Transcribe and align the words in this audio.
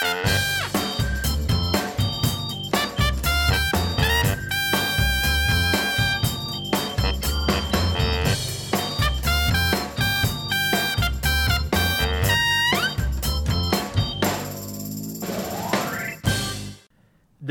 De 0.00 0.06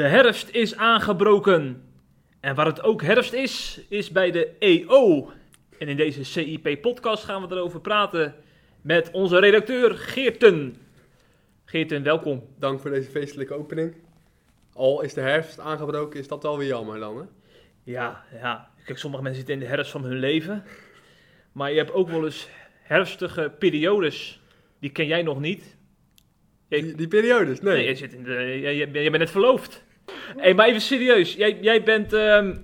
herfst 0.08 0.50
is 0.50 0.76
aangebroken. 0.76 1.84
En 2.40 2.56
waar 2.56 2.66
het 2.66 2.84
ook 2.84 3.02
herfst 3.02 3.34
is, 3.34 3.82
is 3.90 4.12
bij 4.12 4.32
de 4.32 4.50
EO. 4.60 5.32
En 5.80 5.88
in 5.88 5.98
deze 5.98 6.24
CIP-podcast 6.24 7.24
gaan 7.24 7.48
we 7.48 7.56
erover 7.56 7.82
praten 7.82 8.36
met 8.82 9.12
onze 9.12 9.40
redacteur 9.40 9.96
Geerten. 9.96 10.76
Geerten, 11.70 12.04
welkom. 12.04 12.44
Dank 12.60 12.80
voor 12.80 12.90
deze 12.92 13.10
feestelijke 13.10 13.54
opening. 13.54 13.96
Al 14.74 15.02
is 15.02 15.14
de 15.14 15.22
herfst 15.22 15.60
aangebroken, 15.60 16.20
is 16.20 16.28
dat 16.28 16.44
wel 16.44 16.58
weer 16.58 16.68
jammer 16.68 17.00
dan, 17.00 17.18
hè? 17.18 17.24
Ja, 17.84 18.24
ja. 18.42 18.70
Kijk, 18.86 18.98
sommige 18.98 19.24
mensen 19.24 19.46
zitten 19.46 19.62
in 19.62 19.70
de 19.70 19.76
herfst 19.76 19.92
van 19.92 20.04
hun 20.04 20.20
leven. 20.20 20.64
Maar 21.52 21.72
je 21.72 21.78
hebt 21.78 21.94
ook 21.94 22.10
wel 22.10 22.26
eens 22.26 22.50
herfstige 22.82 23.52
periodes. 23.60 24.42
Die 24.80 24.90
ken 24.90 25.06
jij 25.08 25.22
nog 25.22 25.40
niet. 25.40 25.78
Die, 26.70 26.96
die 26.96 27.08
periodes, 27.08 27.62
nee. 27.62 27.74
Nee, 27.74 27.84
jij, 27.84 27.96
zit 27.96 28.14
in 28.14 28.24
de, 28.24 28.32
jij, 28.32 28.60
jij, 28.60 28.76
jij 28.76 28.92
bent 28.92 29.18
net 29.18 29.32
verloofd. 29.32 29.84
Hé, 30.38 30.54
maar 30.54 30.68
even 30.68 30.82
serieus. 30.82 31.34
Jij, 31.34 31.58
jij 31.62 31.84
bent 31.84 32.14
ehm, 32.14 32.56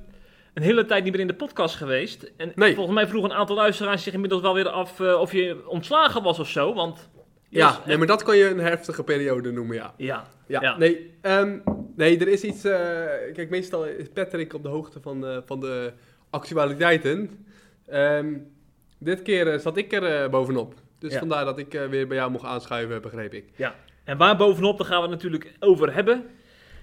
een 0.53 0.63
hele 0.63 0.85
tijd 0.85 1.03
niet 1.03 1.11
meer 1.11 1.21
in 1.21 1.27
de 1.27 1.33
podcast 1.33 1.75
geweest. 1.75 2.31
En 2.37 2.51
Nee. 2.55 2.73
volgens 2.75 2.95
mij 2.95 3.07
vroegen 3.07 3.31
een 3.31 3.37
aantal 3.37 3.55
luisteraars 3.55 4.03
zich 4.03 4.13
inmiddels 4.13 4.41
wel 4.41 4.53
weer 4.53 4.69
af 4.69 4.99
eh, 4.99 5.19
of 5.19 5.31
je 5.31 5.69
ontslagen 5.69 6.23
was 6.23 6.39
of 6.39 6.49
zo. 6.49 6.73
Want 6.73 7.09
ja, 7.49 7.67
Yes, 7.69 7.85
nee, 7.85 7.97
maar 7.97 8.07
dat 8.07 8.23
kan 8.23 8.37
je 8.37 8.49
een 8.49 8.59
herfstige 8.59 9.03
periode 9.03 9.51
noemen, 9.51 9.75
ja. 9.75 9.93
ja, 9.97 10.27
Ja, 10.47 10.61
Ja. 10.61 10.77
Nee, 10.77 11.13
ehm, 11.21 11.57
nee, 11.95 12.19
er 12.19 12.27
is 12.27 12.43
iets... 12.43 12.63
eh, 12.63 12.79
kijk, 13.33 13.49
meestal 13.49 13.85
is 13.85 14.07
Patrick 14.13 14.53
op 14.53 14.63
de 14.63 14.69
hoogte 14.69 15.01
van, 15.01 15.25
eh, 15.25 15.37
van 15.45 15.59
de 15.59 15.93
actualiteiten. 16.29 17.45
Ehm, 17.87 18.33
dit 18.99 19.21
keer 19.21 19.47
eh, 19.53 19.59
zat 19.59 19.77
ik 19.77 19.93
er 19.93 20.03
eh, 20.23 20.29
bovenop. 20.29 20.73
Dus 20.99 21.13
Ja. 21.13 21.19
vandaar 21.19 21.45
dat 21.45 21.57
ik 21.57 21.73
eh, 21.73 21.85
weer 21.87 22.07
bij 22.07 22.17
jou 22.17 22.31
mocht 22.31 22.45
aanschuiven, 22.45 23.01
begreep 23.01 23.33
ik. 23.33 23.45
En 24.03 24.17
waar 24.17 24.37
bovenop, 24.37 24.77
daar 24.77 24.87
gaan 24.87 25.01
we 25.01 25.07
het 25.09 25.11
natuurlijk 25.23 25.53
over 25.59 25.93
hebben. 25.93 26.25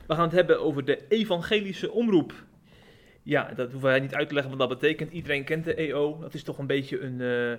We 0.07 0.15
gaan 0.15 0.25
het 0.25 0.33
hebben 0.33 0.61
over 0.61 0.85
de 0.85 0.99
evangelische 1.09 1.91
omroep. 1.93 2.33
Ja, 3.23 3.53
dat 3.57 3.71
hoeven 3.71 3.89
wij 3.91 4.01
niet 4.01 4.15
uit 4.15 4.29
te 4.29 4.35
leggen 4.35 4.57
wat 4.57 4.69
dat 4.69 4.79
betekent. 4.81 5.11
Iedereen 5.13 5.45
kent 5.45 5.65
de 5.65 5.75
EO. 5.75 6.19
Dat 6.21 6.35
is 6.35 6.43
toch 6.43 6.59
een 6.59 6.67
beetje 6.67 7.01
een, 7.01 7.21
eh, 7.21 7.59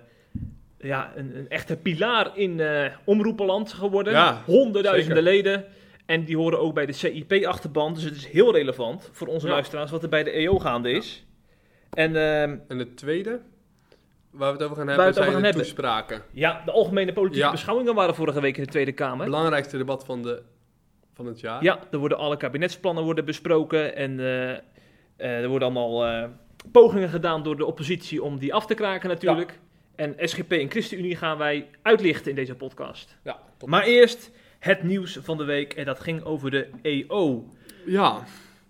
ja, 0.84 1.12
een, 1.16 1.38
een 1.38 1.50
echte 1.50 1.78
pilaar 1.78 2.32
in 2.38 2.60
eh 2.60 2.86
omroepenland 3.04 3.74
geworden. 3.74 4.14
Ja, 4.14 4.42
Honderdduizenden 4.46 5.24
zeker. 5.24 5.44
leden. 5.44 5.66
En 6.06 6.24
die 6.24 6.38
horen 6.38 6.60
ook 6.60 6.74
bij 6.74 6.86
de 6.86 6.92
CIP-achterban. 6.94 7.94
Dus 7.94 8.04
het 8.04 8.16
is 8.16 8.28
heel 8.28 8.52
relevant 8.54 9.10
voor 9.14 9.28
onze 9.28 9.48
Ja. 9.48 9.54
luisteraars 9.54 9.92
wat 9.92 10.04
er 10.04 10.10
bij 10.10 10.24
de 10.24 10.32
EO 10.32 10.60
gaande 10.60 10.92
is. 10.92 11.26
En 11.90 12.16
ehm, 12.16 12.58
En 12.68 12.78
het 12.80 12.98
tweede, 12.98 13.40
waar 14.32 14.48
we 14.52 14.58
het 14.58 14.64
over 14.64 14.78
gaan 14.78 14.88
hebben, 14.88 15.06
het 15.06 15.16
zijn 15.16 15.28
gaan 15.32 15.40
de 15.40 15.46
hebben. 15.46 15.64
toespraken. 15.64 16.22
ja, 16.32 16.62
de 16.66 16.72
algemene 16.72 17.14
politieke 17.14 17.46
Ja. 17.46 17.52
beschouwingen 17.52 17.96
waren 17.96 18.16
vorige 18.16 18.42
week 18.42 18.58
in 18.58 18.64
de 18.64 18.70
Tweede 18.70 18.92
Kamer. 18.92 19.20
Het 19.26 19.30
belangrijkste 19.30 19.78
debat 19.78 20.06
van, 20.06 20.22
de, 20.22 20.42
van 21.14 21.26
het 21.26 21.40
jaar. 21.40 21.64
Ja, 21.64 21.80
er 21.92 21.98
worden 21.98 22.18
alle 22.18 22.38
kabinetsplannen 22.38 23.04
worden 23.04 23.26
besproken 23.26 23.96
en 23.96 24.20
eh, 24.20 24.50
eh, 24.52 24.62
er 25.18 25.48
worden 25.48 25.68
allemaal 25.76 26.30
pogingen 26.72 27.10
gedaan 27.10 27.44
door 27.44 27.58
de 27.58 27.66
oppositie 27.66 28.24
om 28.24 28.40
die 28.40 28.54
af 28.54 28.66
te 28.66 28.74
kraken 28.74 29.10
natuurlijk. 29.10 29.60
En 29.96 30.16
SGP 30.18 30.52
en 30.52 30.70
ChristenUnie 30.70 31.16
gaan 31.16 31.38
wij 31.38 31.68
uitlichten 31.82 32.30
in 32.30 32.36
deze 32.36 32.56
podcast. 32.56 33.18
Ja, 33.24 33.40
top. 33.58 33.70
Maar 33.70 33.84
eerst 33.84 34.32
het 34.60 34.84
nieuws 34.84 35.18
van 35.22 35.38
de 35.38 35.44
week 35.44 35.74
en 35.74 35.86
dat 35.86 36.00
ging 36.00 36.24
over 36.24 36.52
de 36.52 36.68
EO. 36.82 37.46
ja, 37.86 38.24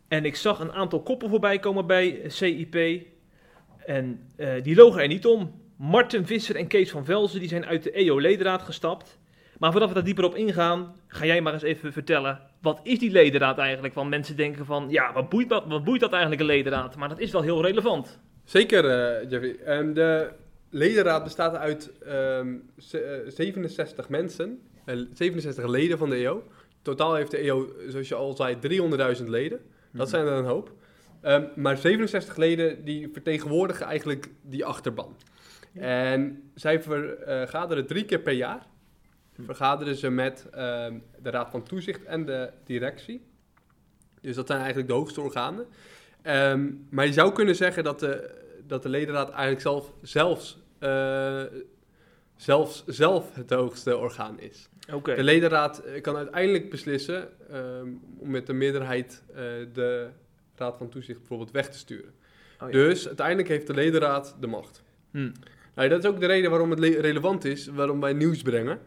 En 0.07 0.25
ik 0.25 0.35
zag 0.35 0.59
een 0.59 0.71
aantal 0.71 1.01
koppen 1.01 1.29
voorbij 1.29 1.59
komen 1.59 1.87
bij 1.87 2.21
CIP 2.27 3.05
en 3.85 4.29
eh, 4.35 4.63
die 4.63 4.75
logen 4.75 5.01
er 5.01 5.07
niet 5.07 5.25
om. 5.25 5.61
Martin 5.75 6.25
Visser 6.25 6.55
en 6.55 6.67
Kees 6.67 6.91
van 6.91 7.05
Velzen 7.05 7.39
die 7.39 7.49
zijn 7.49 7.65
uit 7.65 7.83
de 7.83 7.91
EO-ledenraad 7.91 8.61
gestapt. 8.61 9.19
Maar 9.57 9.71
voordat 9.71 9.89
we 9.89 9.95
daar 9.95 10.03
dieper 10.03 10.23
op 10.23 10.35
ingaan, 10.35 10.95
ga 11.07 11.25
jij 11.25 11.41
maar 11.41 11.53
eens 11.53 11.63
even 11.63 11.93
vertellen. 11.93 12.39
Wat 12.61 12.79
is 12.83 12.99
die 12.99 13.11
ledenraad 13.11 13.57
eigenlijk? 13.57 13.93
Want 13.93 14.09
mensen 14.09 14.35
denken 14.35 14.65
van, 14.65 14.89
ja, 14.89 15.13
wat 15.13 15.29
boeit 15.29 15.49
dat, 15.49 15.63
wat 15.67 15.83
boeit 15.83 15.99
dat 16.01 16.11
eigenlijk 16.11 16.41
een 16.41 16.47
ledenraad? 16.47 16.95
Maar 16.95 17.09
dat 17.09 17.19
is 17.19 17.31
wel 17.31 17.41
heel 17.41 17.61
relevant. 17.61 18.19
Zeker, 18.43 18.85
eh, 18.85 19.29
Jeffrey. 19.29 19.55
Ehm, 19.65 19.93
de 19.93 20.29
ledenraad 20.73 21.23
bestaat 21.23 21.55
uit 21.55 21.91
ehm, 21.99 22.55
ze- 22.77 22.99
eh, 23.01 23.31
67 23.31 24.09
mensen, 24.09 24.61
eh, 24.85 24.95
67 25.13 25.67
leden 25.67 25.97
van 25.97 26.09
de 26.09 26.15
EO. 26.15 26.43
Totaal 26.81 27.15
heeft 27.15 27.31
de 27.31 27.37
EO, 27.37 27.73
zoals 27.87 28.07
je 28.07 28.15
al 28.15 28.35
zei, 28.35 28.59
300.000 28.59 29.29
leden. 29.29 29.59
Dat 29.91 30.09
zijn 30.09 30.25
er 30.25 30.31
een 30.33 30.45
hoop. 30.45 30.71
Ehm, 31.21 31.45
maar 31.55 31.77
67 31.77 32.35
leden 32.35 32.83
die 32.83 33.09
vertegenwoordigen 33.13 33.85
eigenlijk 33.85 34.29
die 34.41 34.65
achterban. 34.65 35.15
En 35.73 36.51
zij 36.55 36.81
vergaderen 36.81 37.85
drie 37.87 38.05
keer 38.05 38.19
per 38.19 38.33
jaar. 38.33 38.65
Vergaderen 39.39 39.95
ze 39.95 40.09
met 40.09 40.47
ehm, 40.51 40.97
de 41.21 41.29
Raad 41.29 41.49
van 41.49 41.63
Toezicht 41.63 42.03
en 42.03 42.25
de 42.25 42.49
directie. 42.65 43.25
Dus 44.21 44.35
dat 44.35 44.47
zijn 44.47 44.59
eigenlijk 44.59 44.89
de 44.89 44.95
hoogste 44.95 45.21
organen. 45.21 45.65
Maar 46.89 47.05
je 47.05 47.13
zou 47.13 47.31
kunnen 47.33 47.55
zeggen 47.55 47.83
dat 47.83 47.99
de, 47.99 48.29
dat 48.67 48.83
de 48.83 48.89
ledenraad 48.89 49.29
eigenlijk 49.29 49.61
zelf, 49.61 49.93
zelfs, 50.01 50.62
eh, 50.83 51.59
zelfs 52.35 52.83
zelf 52.85 53.35
het 53.35 53.49
hoogste 53.49 53.97
orgaan 53.97 54.39
is. 54.39 54.69
De 55.15 55.23
ledenraad 55.23 55.79
eh, 55.79 56.01
kan 56.01 56.15
uiteindelijk 56.15 56.69
beslissen 56.69 57.29
ehm, 57.51 57.87
om 58.19 58.29
met 58.31 58.47
de 58.47 58.53
meerderheid 58.53 59.23
eh, 59.29 59.35
de 59.73 60.07
Raad 60.55 60.77
van 60.77 60.89
Toezicht 60.89 61.19
bijvoorbeeld 61.19 61.51
weg 61.51 61.69
te 61.69 61.77
sturen. 61.77 62.11
Oh, 62.61 62.67
ja. 62.71 62.73
Dus 62.77 63.07
uiteindelijk 63.07 63.47
heeft 63.47 63.67
de 63.67 63.73
ledenraad 63.73 64.35
de 64.39 64.47
macht. 64.47 64.83
Hm. 65.11 65.31
Nou, 65.75 65.89
dat 65.89 66.03
is 66.03 66.09
ook 66.09 66.19
de 66.19 66.25
reden 66.25 66.49
waarom 66.49 66.69
het 66.69 66.79
le- 66.79 66.99
relevant 66.99 67.45
is, 67.45 67.67
waarom 67.67 67.99
wij 67.99 68.13
nieuws 68.13 68.41
brengen. 68.41 68.79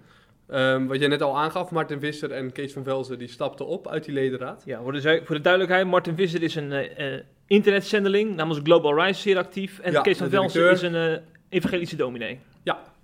Ehm, 0.48 0.86
wat 0.86 0.98
jij 0.98 1.08
net 1.08 1.22
al 1.22 1.38
aangaf, 1.38 1.70
Martin 1.70 2.00
Visser 2.00 2.30
en 2.30 2.52
Kees 2.52 2.72
van 2.72 2.84
Velzen 2.84 3.18
die 3.18 3.28
stapten 3.28 3.66
op 3.66 3.88
uit 3.88 4.04
die 4.04 4.14
ledenraad. 4.14 4.62
Ja, 4.66 4.82
voor 4.82 4.92
de, 4.92 5.20
voor 5.24 5.34
de 5.36 5.40
duidelijkheid, 5.40 5.86
Martin 5.86 6.16
Visser 6.16 6.42
is 6.42 6.54
een 6.54 6.72
eh, 6.72 7.20
internetzendeling 7.46 8.34
namens 8.34 8.60
Global 8.62 9.02
Rise 9.04 9.20
zeer 9.20 9.36
actief. 9.38 9.78
En 9.78 9.92
Ja, 9.92 10.00
Kees 10.00 10.18
van 10.18 10.28
de 10.28 10.36
Velsen 10.36 10.70
is 10.70 10.82
een 10.82 11.20
evangelische 11.56 11.96
dominee. 11.96 12.38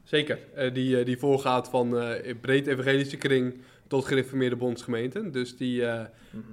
Zeker, 0.05 0.39
Eh, 0.55 0.75
die, 0.75 0.99
eh, 0.99 1.05
die 1.05 1.19
voorgaat 1.19 1.69
van 1.69 1.99
eh, 1.99 2.35
breed 2.41 2.67
evangelische 2.67 3.17
kring 3.17 3.55
tot 3.87 4.05
gereformeerde 4.05 4.57
bondsgemeenten. 4.57 5.33
Dus 5.33 5.57
die, 5.57 5.87
eh, 5.87 6.05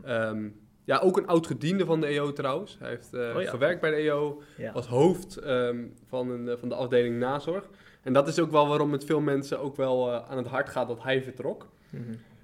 ehm, 0.04 0.48
ja, 0.84 0.98
ook 1.00 1.18
een 1.18 1.28
oud 1.28 1.48
gediende 1.48 1.86
van 1.86 2.02
de 2.02 2.08
EO 2.08 2.34
trouwens. 2.34 2.78
Hij 2.80 2.90
heeft 2.90 3.14
Oh 3.36 3.42
ja. 3.42 3.50
gewerkt 3.50 3.82
bij 3.82 3.90
de 3.90 3.96
EO 3.96 4.42
Ja. 4.58 4.72
als 4.72 4.88
hoofd 4.88 5.38
ehm, 5.38 5.78
van, 6.08 6.30
een, 6.30 6.58
van 6.60 6.70
de 6.70 6.76
afdeling 6.76 7.18
nazorg. 7.20 7.70
En 8.04 8.14
dat 8.14 8.28
is 8.28 8.40
ook 8.40 8.52
wel 8.52 8.68
waarom 8.68 8.92
het 8.92 9.06
veel 9.06 9.20
mensen 9.22 9.60
ook 9.60 9.76
wel 9.76 10.12
aan 10.14 10.38
het 10.38 10.48
hart 10.48 10.70
gaat 10.70 10.88
dat 10.88 11.04
hij 11.04 11.24
vertrok. 11.24 11.68
Mhm. 11.90 12.04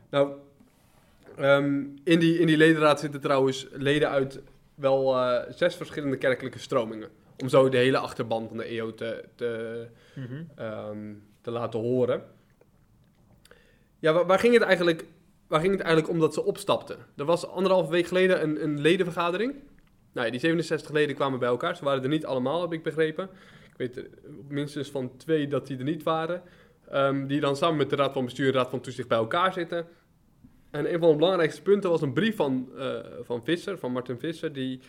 Nou, 0.10 0.32
ehm, 1.38 1.80
in, 2.04 2.20
die, 2.20 2.40
in 2.40 2.48
die 2.48 2.58
ledenraad 2.58 3.00
zitten 3.00 3.22
trouwens 3.22 3.68
leden 3.72 4.10
uit 4.10 4.40
wel 4.76 5.16
zes 5.50 5.76
verschillende 5.76 6.18
kerkelijke 6.18 6.60
stromingen. 6.60 7.10
Om 7.42 7.50
zo 7.50 7.70
de 7.70 7.78
hele 7.78 7.98
achterban 7.98 8.48
van 8.48 8.58
de 8.58 8.64
EO 8.66 8.94
te, 8.94 9.24
te, 9.36 9.88
Mhm. 10.16 10.44
ehm, 10.56 11.14
te 11.42 11.52
laten 11.52 11.80
horen. 11.80 12.24
Ja, 14.00 14.14
waar, 14.14 14.26
waar 14.26 14.40
ging 14.40 14.54
het 14.54 14.64
eigenlijk, 14.64 15.06
waar 15.48 15.60
ging 15.60 15.72
het 15.72 15.82
eigenlijk 15.82 16.14
om 16.14 16.20
dat 16.20 16.34
ze 16.34 16.44
opstapten? 16.44 16.98
Er 17.18 17.26
was 17.26 17.48
anderhalve 17.48 17.92
week 17.92 18.08
geleden 18.08 18.44
een, 18.44 18.64
een 18.64 18.82
ledenvergadering. 18.82 19.54
Nou 20.14 20.26
ja, 20.26 20.32
die 20.32 20.40
67 20.42 20.92
leden 20.92 21.16
kwamen 21.16 21.40
bij 21.40 21.48
elkaar. 21.50 21.76
Ze 21.76 21.84
waren 21.84 22.04
er 22.04 22.10
niet 22.10 22.26
allemaal, 22.26 22.62
heb 22.62 22.74
ik 22.74 22.84
begrepen. 22.84 23.30
Ik 23.72 23.78
weet 23.78 23.98
er 23.98 24.08
minstens 24.48 24.90
van 24.90 25.18
twee 25.18 25.48
dat 25.48 25.68
die 25.68 25.78
er 25.78 25.84
niet 25.84 26.04
waren. 26.04 26.42
Ehm, 26.90 27.28
die 27.28 27.40
dan 27.40 27.56
samen 27.56 27.78
met 27.78 27.90
de 27.90 27.96
Raad 27.96 28.14
van 28.14 28.26
Bestuur 28.26 28.46
en 28.46 28.52
de 28.52 28.58
Raad 28.58 28.70
van 28.70 28.82
Toezicht 28.82 29.08
bij 29.08 29.18
elkaar 29.18 29.54
zitten. 29.54 29.88
En 30.72 30.94
een 30.94 31.00
van 31.00 31.10
de 31.10 31.16
belangrijkste 31.16 31.62
punten 31.62 31.90
was 31.90 32.02
een 32.02 32.14
brief 32.14 32.36
van, 32.36 32.70
eh, 32.78 32.98
van 33.22 33.44
Visser, 33.44 33.78
van 33.78 33.92
Martin 33.92 34.20
Visser, 34.20 34.54
die 34.54 34.80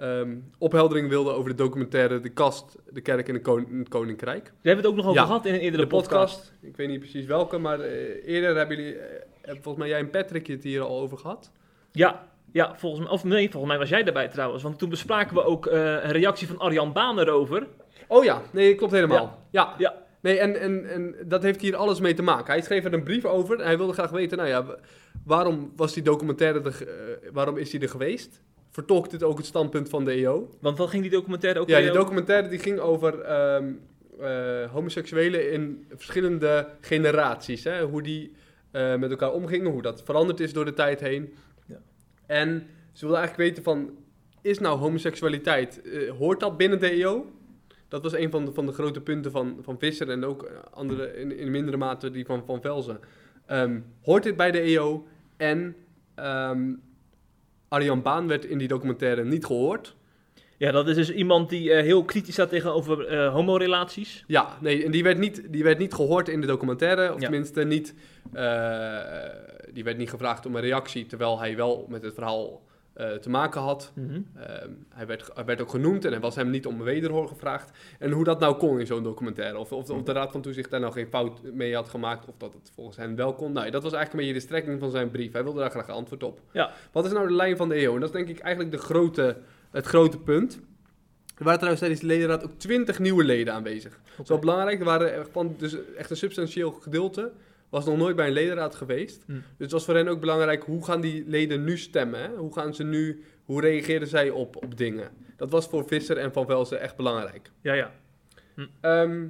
ehm, 0.00 0.36
opheldering 0.58 1.08
wilde 1.08 1.30
over 1.30 1.50
de 1.50 1.56
documentaire 1.56 2.20
De 2.20 2.28
Kast, 2.28 2.76
de 2.90 3.00
Kerk 3.00 3.28
in, 3.28 3.34
de 3.34 3.40
Kon- 3.40 3.68
in 3.70 3.78
het 3.78 3.88
Koninkrijk. 3.88 4.44
Daar 4.44 4.52
hebben 4.62 4.70
we 4.72 4.76
het 4.76 4.86
ook 4.86 4.96
nog 4.96 5.06
over 5.06 5.20
Ja, 5.20 5.26
gehad 5.26 5.46
in 5.46 5.54
een 5.54 5.60
eerdere 5.60 5.82
De 5.82 5.88
podcast, 5.88 6.52
ik 6.60 6.76
weet 6.76 6.88
niet 6.88 6.98
precies 7.00 7.26
welke, 7.26 7.58
maar 7.58 7.80
eh, 7.80 8.26
eerder 8.28 8.56
hebben 8.56 8.76
jullie, 8.76 8.94
eh, 8.98 9.20
hebben 9.42 9.62
volgens 9.62 9.76
mij 9.84 9.88
jij 9.88 9.98
en 9.98 10.10
Patrick 10.10 10.46
het 10.46 10.62
hier 10.64 10.80
al 10.80 11.00
over 11.00 11.18
gehad. 11.18 11.50
Ja, 11.92 12.28
ja 12.52 12.74
volgens, 12.76 13.02
mij, 13.02 13.10
of 13.12 13.24
nee, 13.24 13.50
volgens 13.50 13.70
mij 13.72 13.80
was 13.80 13.88
jij 13.88 14.02
daarbij 14.02 14.28
trouwens. 14.28 14.62
Want 14.62 14.78
toen 14.78 14.88
bespraken 14.88 15.34
we 15.34 15.44
ook 15.44 15.66
eh, 15.66 15.80
een 15.80 16.12
reactie 16.12 16.46
van 16.46 16.58
Arjan 16.58 16.92
Baan 16.92 17.18
erover. 17.18 17.66
Oh 18.08 18.24
ja, 18.24 18.42
nee, 18.52 18.74
klopt 18.74 18.92
helemaal. 18.92 19.38
Ja. 19.50 19.74
Ja. 19.78 19.98
Nee, 20.22 20.38
en, 20.38 20.60
en, 20.60 20.90
en 20.90 21.14
dat 21.26 21.42
heeft 21.42 21.60
hier 21.60 21.76
alles 21.76 22.00
mee 22.00 22.14
te 22.14 22.22
maken. 22.22 22.52
Hij 22.52 22.62
schreef 22.62 22.84
er 22.84 22.92
een 22.92 23.02
brief 23.02 23.24
over 23.24 23.58
en 23.60 23.64
hij 23.66 23.76
wilde 23.76 23.92
graag 23.92 24.10
weten, 24.10 24.36
nou 24.38 24.48
ja, 24.48 24.64
wa- 24.64 24.78
waarom 25.24 25.72
was 25.76 25.92
die 25.92 26.02
documentaire, 26.02 26.60
er, 26.62 26.88
eh, 26.88 27.30
waarom 27.32 27.56
is 27.56 27.70
die 27.70 27.80
er 27.80 27.88
geweest? 27.88 28.42
Vertolkt 28.70 29.10
dit 29.10 29.22
ook 29.22 29.36
het 29.36 29.46
standpunt 29.46 29.88
van 29.88 30.04
de 30.04 30.10
EO? 30.10 30.50
Want 30.60 30.78
wat 30.78 30.90
ging 30.90 31.02
die 31.02 31.10
documentaire 31.10 31.60
ook 31.60 31.68
Ja, 31.68 31.80
die 31.80 31.90
documentaire 31.90 32.48
die 32.48 32.58
ging 32.58 32.78
over 32.78 33.20
ehm, 33.20 33.72
eh, 34.20 34.70
homoseksuelen 34.70 35.52
in 35.52 35.86
verschillende 35.94 36.68
generaties. 36.80 37.64
Hè? 37.64 37.82
Hoe 37.82 38.02
die 38.02 38.32
eh, 38.70 38.96
met 38.96 39.10
elkaar 39.10 39.32
omgingen, 39.32 39.70
hoe 39.70 39.82
dat 39.82 40.02
veranderd 40.02 40.40
is 40.40 40.52
door 40.52 40.64
de 40.64 40.72
tijd 40.72 41.00
heen. 41.00 41.34
Ja. 41.66 41.80
En 42.26 42.66
ze 42.92 43.00
wilden 43.00 43.18
eigenlijk 43.18 43.48
weten 43.48 43.62
van, 43.62 43.90
is 44.40 44.58
nou 44.58 44.78
homoseksualiteit, 44.78 45.82
eh, 45.82 46.10
hoort 46.10 46.40
dat 46.40 46.56
binnen 46.56 46.80
de 46.80 46.90
EO? 46.90 47.30
Dat 47.88 48.02
was 48.02 48.12
een 48.12 48.30
van 48.30 48.44
de, 48.44 48.52
van 48.52 48.66
de 48.66 48.72
grote 48.72 49.00
punten 49.00 49.30
van, 49.30 49.58
van 49.60 49.78
Visser 49.78 50.10
en 50.10 50.24
ook 50.24 50.50
andere 50.70 51.16
in, 51.16 51.36
in 51.36 51.50
mindere 51.50 51.76
mate 51.76 52.10
die 52.10 52.24
van, 52.24 52.42
van 52.46 52.60
Velzen. 52.60 53.00
Ehm, 53.46 53.80
hoort 54.02 54.22
dit 54.22 54.36
bij 54.36 54.50
de 54.50 54.60
EO? 54.60 55.06
En 55.36 55.76
ehm, 56.14 56.72
Arjan 57.70 58.02
Baan 58.02 58.28
werd 58.28 58.44
in 58.44 58.58
die 58.58 58.68
documentaire 58.68 59.24
niet 59.24 59.44
gehoord. 59.46 59.94
Ja, 60.56 60.70
dat 60.70 60.88
is 60.88 60.96
dus 60.96 61.12
iemand 61.12 61.48
die 61.48 61.72
eh, 61.72 61.82
heel 61.82 62.04
kritisch 62.04 62.32
staat 62.34 62.48
tegenover 62.48 63.06
eh 63.06 63.32
homorelaties. 63.32 64.24
Ja, 64.26 64.56
nee, 64.60 64.84
en 64.84 64.90
die 64.90 65.02
werd 65.02 65.18
niet, 65.18 65.42
die 65.50 65.62
werd 65.62 65.78
niet 65.78 65.94
gehoord 65.94 66.28
in 66.28 66.40
de 66.40 66.46
documentaire. 66.46 67.08
Of 67.08 67.14
Ja. 67.20 67.20
tenminste 67.28 67.64
niet, 67.64 67.94
eh, 68.32 68.98
die 69.72 69.84
werd 69.84 69.96
niet 69.96 70.10
gevraagd 70.10 70.46
om 70.46 70.54
een 70.56 70.60
reactie, 70.62 71.06
terwijl 71.06 71.38
hij 71.38 71.56
wel 71.56 71.86
met 71.88 72.02
het 72.02 72.14
verhaal 72.14 72.62
eh, 73.00 73.12
te 73.12 73.30
maken 73.30 73.60
had. 73.60 73.92
Mhm. 73.94 74.20
Ehm, 74.36 74.70
hij, 74.88 75.06
werd, 75.06 75.30
hij 75.34 75.44
werd 75.44 75.60
ook 75.60 75.70
genoemd 75.70 76.04
en 76.04 76.12
er 76.12 76.20
was 76.20 76.34
hem 76.34 76.50
niet 76.50 76.66
om 76.66 76.82
wederhoor 76.82 77.28
gevraagd. 77.28 77.70
En 77.98 78.10
hoe 78.10 78.24
dat 78.24 78.40
nou 78.40 78.56
kon 78.56 78.80
in 78.80 78.86
zo'n 78.86 79.02
documentaire. 79.02 79.58
Of, 79.58 79.72
of, 79.72 79.90
of 79.90 80.02
de 80.02 80.12
Raad 80.12 80.32
van 80.32 80.40
Toezicht 80.40 80.70
daar 80.70 80.80
nou 80.80 80.92
geen 80.92 81.06
fout 81.06 81.42
mee 81.42 81.74
had 81.74 81.88
gemaakt. 81.88 82.26
Of 82.26 82.34
dat 82.36 82.52
het 82.52 82.70
volgens 82.74 82.96
hen 82.96 83.16
wel 83.16 83.34
kon. 83.34 83.52
Nou, 83.52 83.70
dat 83.70 83.82
was 83.82 83.92
eigenlijk 83.92 84.12
een 84.12 84.18
beetje 84.18 84.46
de 84.46 84.46
strekking 84.46 84.80
van 84.80 84.90
zijn 84.90 85.10
brief. 85.10 85.32
Hij 85.32 85.42
wilde 85.42 85.60
daar 85.60 85.70
graag 85.70 85.88
antwoord 85.88 86.22
op. 86.22 86.40
Ja. 86.52 86.72
Wat 86.92 87.04
is 87.04 87.12
nou 87.12 87.28
de 87.28 87.34
lijn 87.34 87.56
van 87.56 87.68
de 87.68 87.82
eeuw? 87.82 87.94
En 87.94 88.00
dat 88.00 88.08
is 88.08 88.14
denk 88.14 88.28
ik 88.28 88.38
eigenlijk 88.38 88.74
de 88.74 88.78
grote, 88.82 89.36
het 89.70 89.86
grote 89.86 90.18
punt. 90.18 90.60
Er 91.36 91.44
waren 91.44 91.58
trouwens 91.58 91.80
tijdens 91.80 92.00
de 92.00 92.06
ledenraad 92.06 92.44
ook 92.44 92.58
twintig 92.58 92.98
nieuwe 92.98 93.24
leden 93.24 93.54
aanwezig. 93.54 94.00
Dat 94.04 94.22
is 94.22 94.28
wel 94.28 94.38
belangrijk. 94.38 94.78
Er 94.78 94.84
waren 94.84 95.26
van, 95.30 95.54
dus 95.58 95.76
echt 95.96 96.10
een 96.10 96.16
substantieel 96.16 96.70
gedeelte. 96.70 97.32
Was 97.70 97.84
nog 97.84 97.96
nooit 97.96 98.16
bij 98.16 98.26
een 98.26 98.32
ledenraad 98.32 98.74
geweest. 98.74 99.22
Hm. 99.26 99.32
Dus 99.32 99.42
het 99.58 99.70
was 99.70 99.84
voor 99.84 99.94
hen 99.94 100.08
ook 100.08 100.20
belangrijk. 100.20 100.62
Hoe 100.64 100.84
gaan 100.84 101.00
die 101.00 101.24
leden 101.26 101.64
nu 101.64 101.78
stemmen? 101.78 102.20
Hè? 102.20 102.28
Hoe 102.28 102.52
gaan 102.52 102.74
ze 102.74 102.84
nu... 102.84 103.24
Hoe 103.44 103.60
reageren 103.60 104.06
zij 104.06 104.30
op, 104.30 104.56
op 104.56 104.76
dingen? 104.76 105.10
Dat 105.36 105.50
was 105.50 105.66
voor 105.66 105.86
Visser 105.86 106.16
en 106.16 106.32
Van 106.32 106.46
Velzen 106.46 106.80
echt 106.80 106.96
belangrijk. 106.96 107.50
Ja, 107.60 107.72
ja. 107.72 107.92
Ehm, 108.80 109.26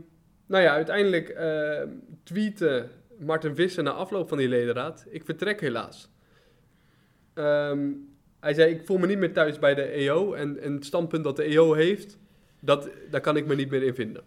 nou 0.47 0.63
ja, 0.63 0.73
uiteindelijk 0.73 1.29
ehm 1.29 1.89
tweette 2.23 2.89
Martin 3.19 3.55
Visser 3.55 3.83
na 3.83 3.91
afloop 3.91 4.29
van 4.29 4.39
die 4.39 4.49
ledenraad... 4.49 5.07
Ik 5.09 5.25
vertrek 5.25 5.61
helaas. 5.61 6.11
Ehm, 7.35 7.89
hij 8.41 8.55
zei, 8.55 8.75
ik 8.75 8.87
voel 8.87 8.99
me 8.99 9.07
niet 9.07 9.19
meer 9.19 9.33
thuis 9.33 9.59
bij 9.59 9.75
de 9.75 9.83
EO. 9.83 10.33
En, 10.33 10.59
en 10.61 10.73
het 10.73 10.85
standpunt 10.85 11.25
dat 11.25 11.37
de 11.37 11.43
EO 11.43 11.73
heeft, 11.73 12.19
dat, 12.61 12.91
daar 13.11 13.21
kan 13.21 13.37
ik 13.37 13.47
me 13.47 13.55
niet 13.55 13.71
meer 13.71 13.83
in 13.83 13.95
vinden. 13.95 14.25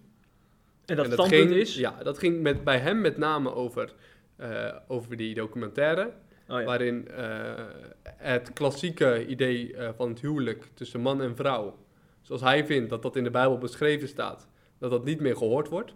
En 0.86 0.96
dat 0.96 1.06
En 1.06 1.12
standpunt 1.12 1.42
ging, 1.42 1.62
is... 1.62 1.76
Ja, 1.76 2.04
dat 2.04 2.18
ging 2.18 2.42
met, 2.42 2.64
bij 2.64 2.78
hem 2.78 3.02
met 3.02 3.18
name 3.18 3.54
over, 3.54 3.94
eh, 4.36 4.76
over 4.88 5.18
die 5.18 5.34
documentaire. 5.34 6.12
Oh, 6.48 6.60
ja. 6.60 6.64
Waarin 6.64 7.08
eh, 7.08 7.64
het 8.06 8.54
klassieke 8.54 9.26
idee 9.26 9.74
eh, 9.74 9.90
van 9.96 10.10
het 10.10 10.22
huwelijk 10.22 10.68
tussen 10.74 11.02
man 11.02 11.22
en 11.22 11.36
vrouw, 11.36 11.78
zoals 12.22 12.42
hij 12.42 12.66
vindt 12.66 12.90
dat 12.90 13.02
dat 13.02 13.16
in 13.16 13.24
de 13.24 13.32
Bijbel 13.32 13.58
beschreven 13.58 14.08
staat, 14.08 14.48
dat 14.78 14.92
dat 14.92 15.06
niet 15.06 15.20
meer 15.20 15.38
gehoord 15.38 15.70
wordt. 15.70 15.94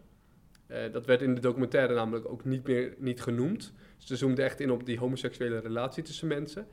Dat 0.92 1.06
werd 1.06 1.22
in 1.22 1.36
de 1.36 1.42
documentaire 1.42 1.94
namelijk 1.94 2.30
ook 2.30 2.45
niet 2.45 2.68
meer 2.68 2.95
niet 2.98 3.22
genoemd. 3.22 3.74
Ze 3.98 4.16
zoomden 4.16 4.45
echt 4.45 4.60
in 4.60 4.72
op 4.72 4.86
die 4.86 5.00
homoseksuele 5.00 5.60
relatie 5.60 6.04
tussen 6.04 6.28
mensen. 6.28 6.68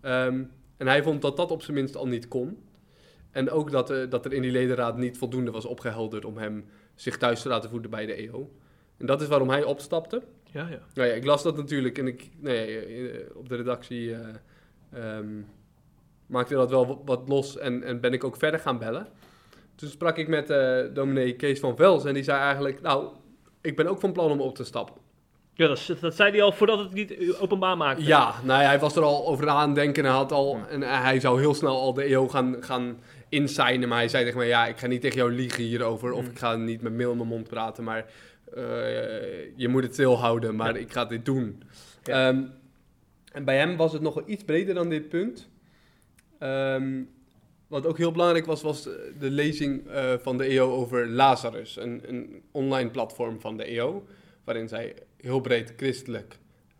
Ehm, 0.00 0.44
en 0.76 0.86
hij 0.86 1.02
vond 1.02 1.22
dat 1.22 1.36
dat 1.36 1.50
op 1.50 1.62
zijn 1.62 1.76
minst 1.76 1.96
al 1.96 2.06
niet 2.06 2.28
kon. 2.28 2.64
En 3.30 3.50
ook 3.50 3.70
dat, 3.70 4.10
dat 4.10 4.24
er 4.24 4.32
in 4.32 4.42
die 4.42 4.50
ledenraad 4.50 4.96
niet 4.96 5.18
voldoende 5.18 5.50
was 5.50 5.64
opgehelderd 5.64 6.24
om 6.24 6.36
hem 6.36 6.64
zich 6.96 7.16
thuis 7.16 7.42
te 7.42 7.48
laten 7.48 7.70
voeden 7.70 7.90
bij 7.90 8.06
de 8.06 8.14
EO. 8.14 8.50
En 8.96 9.06
dat 9.06 9.20
is 9.20 9.28
waarom 9.28 9.50
hij 9.50 9.64
opstapte. 9.64 10.22
ja, 10.50 10.68
ja. 10.68 10.78
Nou 10.94 11.08
ja, 11.08 11.14
ik 11.14 11.24
las 11.24 11.42
dat 11.42 11.56
natuurlijk 11.56 11.98
en 11.98 12.06
ik, 12.06 12.30
nee, 12.36 12.78
eh, 12.78 13.36
op 13.36 13.48
de 13.48 13.56
redactie 13.56 14.14
eh, 14.14 14.28
ehm, 14.92 15.40
maakte 16.26 16.54
dat 16.54 16.70
wel 16.70 17.02
wat- 17.04 17.28
los 17.28 17.58
en, 17.58 17.82
en 17.82 18.00
ben 18.00 18.12
ik 18.12 18.24
ook 18.24 18.36
verder 18.36 18.60
gaan 18.60 18.78
bellen. 18.78 19.06
Toen 19.74 19.88
sprak 19.88 20.16
ik 20.16 20.28
met 20.28 20.50
eh 20.50 20.84
dominee 20.94 21.36
Kees 21.36 21.60
van 21.60 21.76
Vels 21.76 22.04
en 22.04 22.14
die 22.14 22.22
zei 22.22 22.38
eigenlijk, 22.40 22.80
nou, 22.80 23.08
ik 23.60 23.76
ben 23.76 23.86
ook 23.86 24.00
van 24.00 24.12
plan 24.12 24.30
om 24.30 24.40
op 24.40 24.54
te 24.54 24.64
stappen. 24.64 24.94
Ja, 25.58 25.66
dat, 25.66 25.94
dat 26.00 26.14
zei 26.14 26.30
hij 26.30 26.42
al 26.42 26.52
voordat 26.52 26.78
het 26.78 26.92
niet 26.92 27.36
openbaar 27.40 27.76
maakte. 27.76 28.04
Ja, 28.04 28.34
nou 28.44 28.60
ja, 28.62 28.66
hij 28.68 28.78
was 28.78 28.96
er 28.96 29.02
al 29.02 29.26
over 29.26 29.48
aan 29.48 29.74
denken 29.74 30.02
en, 30.04 30.08
hij 30.08 30.18
had 30.18 30.32
al, 30.32 30.58
en 30.68 30.82
hij 30.82 31.20
zou 31.20 31.40
heel 31.40 31.54
snel 31.54 31.80
al 31.80 31.94
de 31.94 32.02
EO 32.02 32.28
gaan, 32.28 32.56
gaan 32.60 32.98
insignen. 33.28 33.88
Maar 33.88 33.98
hij 33.98 34.08
zei 34.08 34.24
tegen 34.24 34.38
mij, 34.38 34.48
ja, 34.48 34.66
ik 34.66 34.78
ga 34.78 34.86
niet 34.86 35.00
tegen 35.00 35.16
jou 35.16 35.32
liegen 35.32 35.62
hierover. 35.64 36.12
Of 36.12 36.24
Mm. 36.24 36.30
ik 36.30 36.38
ga 36.38 36.56
niet 36.56 36.82
met 36.82 36.96
mail 36.96 37.10
in 37.10 37.16
mijn 37.16 37.28
mond 37.28 37.48
praten, 37.48 37.84
maar 37.84 38.04
eh, 38.54 38.62
je 39.56 39.68
moet 39.68 39.82
het 39.82 39.92
stilhouden. 39.92 40.56
Maar 40.56 40.74
Ja. 40.74 40.80
ik 40.80 40.92
ga 40.92 41.04
dit 41.04 41.24
doen. 41.24 41.62
Ja. 42.04 42.28
Ehm, 42.28 42.42
en 43.32 43.44
bij 43.44 43.56
hem 43.58 43.76
was 43.76 43.92
het 43.92 44.02
nog 44.02 44.14
wel 44.14 44.24
iets 44.26 44.44
breder 44.44 44.74
dan 44.74 44.88
dit 44.88 45.08
punt. 45.08 45.48
Ehm, 46.38 47.02
wat 47.68 47.86
ook 47.86 47.98
heel 47.98 48.12
belangrijk 48.12 48.46
was, 48.46 48.62
was 48.62 48.82
de 49.18 49.30
lezing 49.30 49.86
eh, 49.88 50.12
van 50.22 50.36
de 50.38 50.44
EO 50.44 50.70
over 50.72 51.06
Lazarus. 51.08 51.76
Een, 51.76 52.02
een 52.06 52.42
online 52.50 52.90
platform 52.90 53.40
van 53.40 53.56
de 53.56 53.64
EO, 53.64 54.06
waarin 54.44 54.68
zij 54.68 54.94
heel 55.20 55.40
breed 55.40 55.72
christelijk 55.76 56.38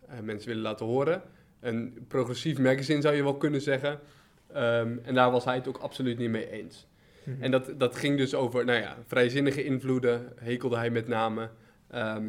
eh, 0.08 0.20
mensen 0.20 0.48
willen 0.48 0.62
laten 0.62 0.86
horen. 0.86 1.22
Een 1.60 2.04
progressief 2.08 2.58
magazine 2.58 3.00
zou 3.00 3.14
je 3.14 3.22
wel 3.22 3.36
kunnen 3.36 3.60
zeggen. 3.60 4.00
Ehm, 4.52 4.96
en 5.02 5.14
daar 5.14 5.30
was 5.30 5.44
hij 5.44 5.54
het 5.54 5.68
ook 5.68 5.78
absoluut 5.78 6.18
niet 6.18 6.30
mee 6.30 6.50
eens. 6.50 6.86
Mhm. 7.24 7.42
En 7.42 7.50
dat, 7.50 7.72
dat 7.76 7.96
ging 7.96 8.18
dus 8.18 8.34
over, 8.34 8.64
nou 8.64 8.80
ja, 8.80 8.96
vrijzinnige 9.06 9.64
invloeden, 9.64 10.32
hekelde 10.36 10.76
hij 10.76 10.90
met 10.90 11.08
name. 11.08 11.50
Ehm, 11.90 12.24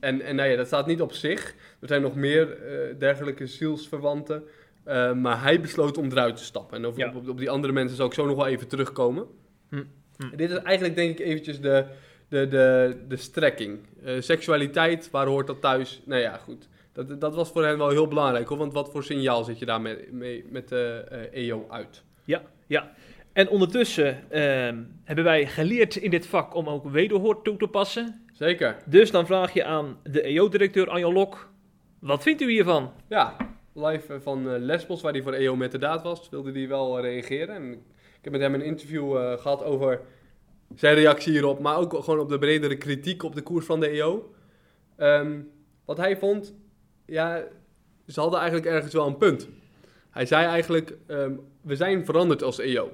en, 0.00 0.20
en 0.20 0.36
nou 0.36 0.48
ja, 0.48 0.56
dat 0.56 0.66
staat 0.66 0.86
niet 0.86 1.00
op 1.00 1.12
zich. 1.12 1.54
Er 1.80 1.88
zijn 1.88 2.02
nog 2.02 2.14
meer 2.14 2.52
eh, 2.52 2.98
dergelijke 2.98 3.46
zielsverwanten. 3.46 4.42
Eh, 4.84 5.12
maar 5.12 5.42
hij 5.42 5.60
besloot 5.60 5.98
om 5.98 6.10
eruit 6.10 6.36
te 6.36 6.44
stappen. 6.44 6.76
En 6.76 6.86
over, 6.86 7.00
Ja. 7.00 7.12
op, 7.14 7.28
op, 7.28 7.38
die 7.38 7.50
andere 7.50 7.72
mensen 7.72 7.96
zal 7.96 8.06
ik 8.06 8.14
zo 8.14 8.26
nog 8.26 8.36
wel 8.36 8.46
even 8.46 8.68
terugkomen. 8.68 9.26
Hm, 9.68 9.82
hm. 10.16 10.36
Dit 10.36 10.50
is 10.50 10.56
eigenlijk 10.56 10.94
denk 10.94 11.18
ik 11.18 11.26
eventjes 11.26 11.60
de, 11.60 11.84
de, 12.28 12.48
de, 12.48 12.96
de 13.08 13.16
strekking. 13.16 13.78
Eh, 14.04 14.14
seksualiteit, 14.20 15.10
waar 15.10 15.26
hoort 15.26 15.46
dat 15.46 15.60
thuis? 15.60 16.02
Nou 16.04 16.20
ja, 16.20 16.36
goed. 16.36 16.68
Dat, 16.92 17.20
dat 17.20 17.34
was 17.34 17.50
voor 17.50 17.64
hen 17.64 17.78
wel 17.78 17.88
heel 17.88 18.08
belangrijk. 18.08 18.48
Hoor, 18.48 18.58
want 18.58 18.72
wat 18.72 18.90
voor 18.90 19.04
signaal 19.04 19.44
zit 19.44 19.58
je 19.58 19.64
daar 19.64 19.80
mee, 19.80 20.08
mee, 20.10 20.44
met 20.50 20.68
de 20.68 21.04
eh, 21.10 21.46
EO 21.46 21.66
uit? 21.68 22.02
Ja, 22.24 22.42
ja. 22.66 22.92
En 23.32 23.48
ondertussen 23.48 24.30
ehm, 24.30 24.82
hebben 25.04 25.24
wij 25.24 25.46
geleerd 25.46 25.96
in 25.96 26.10
dit 26.10 26.26
vak 26.26 26.54
om 26.54 26.68
ook 26.68 26.90
wederhoor 26.90 27.42
toe 27.42 27.56
te 27.56 27.66
passen. 27.66 28.26
Zeker. 28.32 28.76
Dus 28.84 29.10
dan 29.10 29.26
vraag 29.26 29.52
je 29.52 29.64
aan 29.64 29.98
de 30.02 30.22
EO-directeur 30.22 30.90
Anjan 30.90 31.12
Lok, 31.12 31.50
wat 31.98 32.22
vindt 32.22 32.42
u 32.42 32.50
hiervan? 32.50 32.92
Ja, 33.08 33.36
live 33.74 34.14
eh, 34.14 34.20
van 34.20 34.58
Lesbos, 34.58 35.02
waar 35.02 35.12
hij 35.12 35.22
voor 35.22 35.32
EO 35.32 35.56
met 35.56 35.72
de 35.72 35.78
daad 35.78 36.02
was, 36.02 36.28
wilde 36.28 36.52
hij 36.52 36.68
wel 36.68 37.00
reageren. 37.00 37.54
En 37.54 37.72
ik 38.18 38.24
heb 38.24 38.32
met 38.32 38.40
hem 38.40 38.54
een 38.54 38.62
interview 38.62 39.16
eh, 39.16 39.38
gehad 39.38 39.64
over 39.64 40.00
zijn 40.74 40.94
reactie 40.94 41.32
hierop, 41.32 41.58
maar 41.58 41.76
ook 41.76 42.04
gewoon 42.04 42.20
op 42.20 42.28
de 42.28 42.38
bredere 42.38 42.76
kritiek 42.76 43.22
op 43.22 43.34
de 43.34 43.42
koers 43.42 43.66
van 43.66 43.80
de 43.80 43.88
EO. 43.88 44.32
Ehm, 44.96 45.40
wat 45.84 45.96
hij 45.96 46.16
vond, 46.16 46.54
ja, 47.06 47.44
ze 48.06 48.20
hadden 48.20 48.38
eigenlijk 48.38 48.68
ergens 48.68 48.92
wel 48.92 49.06
een 49.06 49.16
punt. 49.16 49.48
Hij 50.10 50.26
zei 50.26 50.46
eigenlijk, 50.46 50.96
ehm, 51.06 51.32
we 51.60 51.76
zijn 51.76 52.04
veranderd 52.04 52.42
als 52.42 52.58
EO. 52.58 52.92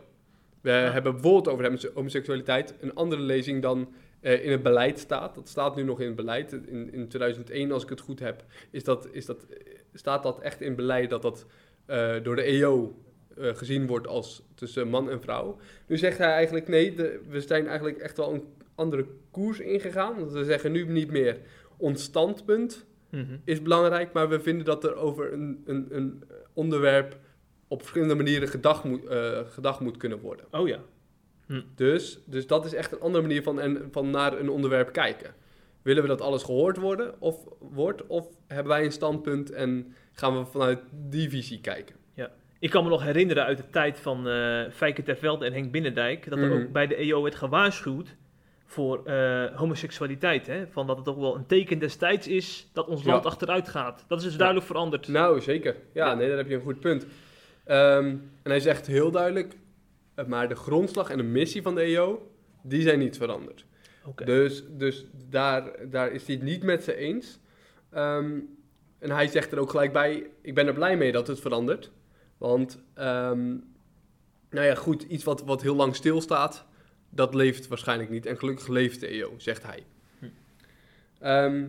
We 0.61 0.71
hebben 0.71 1.13
bijvoorbeeld 1.13 1.49
over 1.49 1.91
homoseksualiteit 1.95 2.75
een 2.81 2.95
andere 2.95 3.21
lezing 3.21 3.63
dan 3.63 3.89
eh, 4.21 4.45
in 4.45 4.51
het 4.51 4.63
beleid 4.63 4.99
staat. 4.99 5.35
Dat 5.35 5.49
staat 5.49 5.77
nu 5.77 5.83
nog 5.83 6.01
in 6.01 6.07
het 6.07 6.17
beleid. 6.17 6.53
In, 6.53 6.93
in 6.93 7.09
2001, 7.09 7.73
als 7.73 7.83
ik 7.83 7.89
het 7.89 8.01
goed 8.01 8.21
heb, 8.21 8.45
is 8.71 8.85
dat, 8.85 9.09
is 9.13 9.27
dat, 9.27 9.47
staat 9.95 10.23
dat 10.23 10.41
echt 10.41 10.61
in 10.61 10.75
beleid 10.75 11.11
dat 11.11 11.23
dat 11.23 11.47
eh, 11.87 12.15
door 12.23 12.37
de 12.37 12.43
EO 12.43 12.95
eh, 13.39 13.55
gezien 13.55 13.87
wordt 13.87 14.07
als 14.07 14.43
tussen 14.55 14.89
man 14.89 15.11
en 15.11 15.21
vrouw. 15.21 15.57
Nu 15.87 15.97
zegt 15.97 16.19
hij 16.19 16.31
eigenlijk 16.33 16.69
nee, 16.69 16.95
de- 16.95 17.21
we 17.29 17.41
zijn 17.41 17.67
eigenlijk 17.67 17.99
echt 17.99 18.17
wel 18.17 18.35
een 18.35 18.45
andere 18.75 19.07
koers 19.31 19.59
ingegaan. 19.61 20.19
Want 20.19 20.33
we 20.33 20.45
zeggen 20.45 20.73
nu 20.73 20.87
niet 20.87 21.11
meer 21.11 21.39
ons 21.77 22.03
standpunt 22.03 22.85
Mhm. 23.11 23.37
is 23.45 23.63
belangrijk, 23.63 24.13
maar 24.13 24.29
we 24.29 24.41
vinden 24.41 24.65
dat 24.65 24.85
er 24.85 24.95
over 24.95 25.33
een, 25.33 25.63
een, 25.67 25.87
een 25.91 26.23
onderwerp 26.53 27.17
op 27.69 27.81
verschillende 27.81 28.15
manieren 28.15 28.49
gedacht 28.49 28.85
moet, 28.85 29.05
eh, 29.07 29.41
gedacht 29.49 29.81
moet 29.81 29.97
kunnen 29.97 30.21
worden. 30.21 30.47
Oh 30.51 30.69
ja. 30.69 30.79
Dus, 31.75 32.19
dus 32.27 32.47
dat 32.47 32.65
is 32.65 32.75
echt 32.75 32.93
een 32.93 33.01
andere 33.01 33.23
manier 33.23 33.43
van, 33.43 33.61
en, 33.61 33.89
van 33.91 34.11
naar 34.11 34.39
een 34.41 34.49
onderwerp 34.49 34.93
kijken. 34.93 35.35
Willen 35.83 36.03
we 36.03 36.09
dat 36.09 36.21
alles 36.21 36.43
gehoord 36.43 36.77
worden 36.77 37.15
of, 37.21 37.37
wordt, 37.59 38.07
of 38.07 38.27
hebben 38.47 38.73
wij 38.73 38.85
een 38.85 38.93
standpunt 38.93 39.51
en 39.51 39.95
gaan 40.13 40.39
we 40.39 40.45
vanuit 40.45 40.79
die 41.09 41.29
visie 41.29 41.61
kijken? 41.61 41.97
Ik 42.65 42.71
kan 42.71 42.85
me 42.85 42.91
nog 42.91 43.03
herinneren 43.03 43.45
uit 43.45 43.57
de 43.57 43.71
tijd 43.71 43.99
van 43.99 44.29
eh 44.29 44.71
Fijke 44.71 45.03
Tervelde 45.03 45.47
en 45.47 45.53
Henk 45.53 45.71
Binnendijk, 45.73 46.29
dat 46.31 46.39
er 46.39 46.49
Mhm. 46.49 46.63
ook 46.63 46.73
bij 46.73 46.87
de 46.87 46.97
EO 47.01 47.23
werd 47.23 47.35
gewaarschuwd 47.35 48.17
voor 48.65 49.05
eh, 49.05 49.45
homoseksualiteit. 49.57 50.47
Hè? 50.47 50.67
Van 50.71 50.87
dat 50.87 50.97
het 50.97 51.05
toch 51.05 51.17
wel 51.17 51.35
een 51.35 51.47
teken 51.47 51.79
destijds 51.79 52.29
is 52.29 52.71
dat 52.73 52.87
ons 52.89 53.03
Ja. 53.05 53.11
land 53.13 53.27
achteruit 53.27 53.69
gaat. 53.69 54.05
Dat 54.09 54.19
is 54.19 54.25
dus 54.25 54.37
duidelijk 54.37 54.67
veranderd. 54.67 55.09
Nou, 55.09 55.41
zeker. 55.41 55.77
Ja, 55.93 56.07
Ja. 56.07 56.15
nee, 56.15 56.29
daar 56.29 56.37
heb 56.37 56.49
je 56.49 56.55
een 56.55 56.61
goed 56.61 56.81
punt. 56.81 57.07
Ehm, 57.65 58.05
en 58.43 58.51
hij 58.51 58.61
zegt 58.61 58.87
heel 58.87 59.11
duidelijk, 59.11 59.55
eh, 60.15 60.25
maar 60.27 60.49
de 60.49 60.55
grondslag 60.57 61.11
en 61.11 61.17
de 61.17 61.23
missie 61.23 61.63
van 61.63 61.75
de 61.75 61.83
EO, 61.83 62.31
die 62.63 62.83
zijn 62.83 62.99
niet 62.99 63.17
veranderd. 63.17 63.65
Dus, 64.25 64.65
dus 64.71 65.07
daar, 65.31 65.63
daar 65.91 66.13
is 66.13 66.27
hij 66.27 66.35
het 66.35 66.45
niet 66.45 66.63
met 66.63 66.85
ze 66.85 66.97
eens. 66.97 67.39
Ehm, 67.91 68.39
en 68.99 69.11
hij 69.11 69.27
zegt 69.27 69.53
er 69.53 69.59
ook 69.59 69.71
gelijk 69.71 69.93
bij, 69.93 70.27
ik 70.43 70.55
ben 70.55 70.67
er 70.67 70.75
blij 70.75 70.97
mee 70.97 71.13
dat 71.13 71.27
het 71.27 71.41
verandert. 71.41 71.91
Want, 72.39 72.79
ehm, 72.95 73.49
nou 74.51 74.67
ja, 74.67 74.75
goed, 74.75 75.03
iets 75.03 75.25
wat, 75.25 75.45
wat 75.45 75.63
heel 75.63 75.77
lang 75.77 75.95
stilstaat, 75.95 76.65
dat 77.11 77.35
leeft 77.35 77.69
waarschijnlijk 77.69 78.11
niet. 78.11 78.27
En 78.27 78.39
gelukkig 78.39 78.69
leeft 78.69 79.01
de 79.01 79.07
EO, 79.07 79.35
zegt 79.37 79.63
hij. 79.63 79.85
Hm. 80.19 80.27
Ehm, 81.19 81.65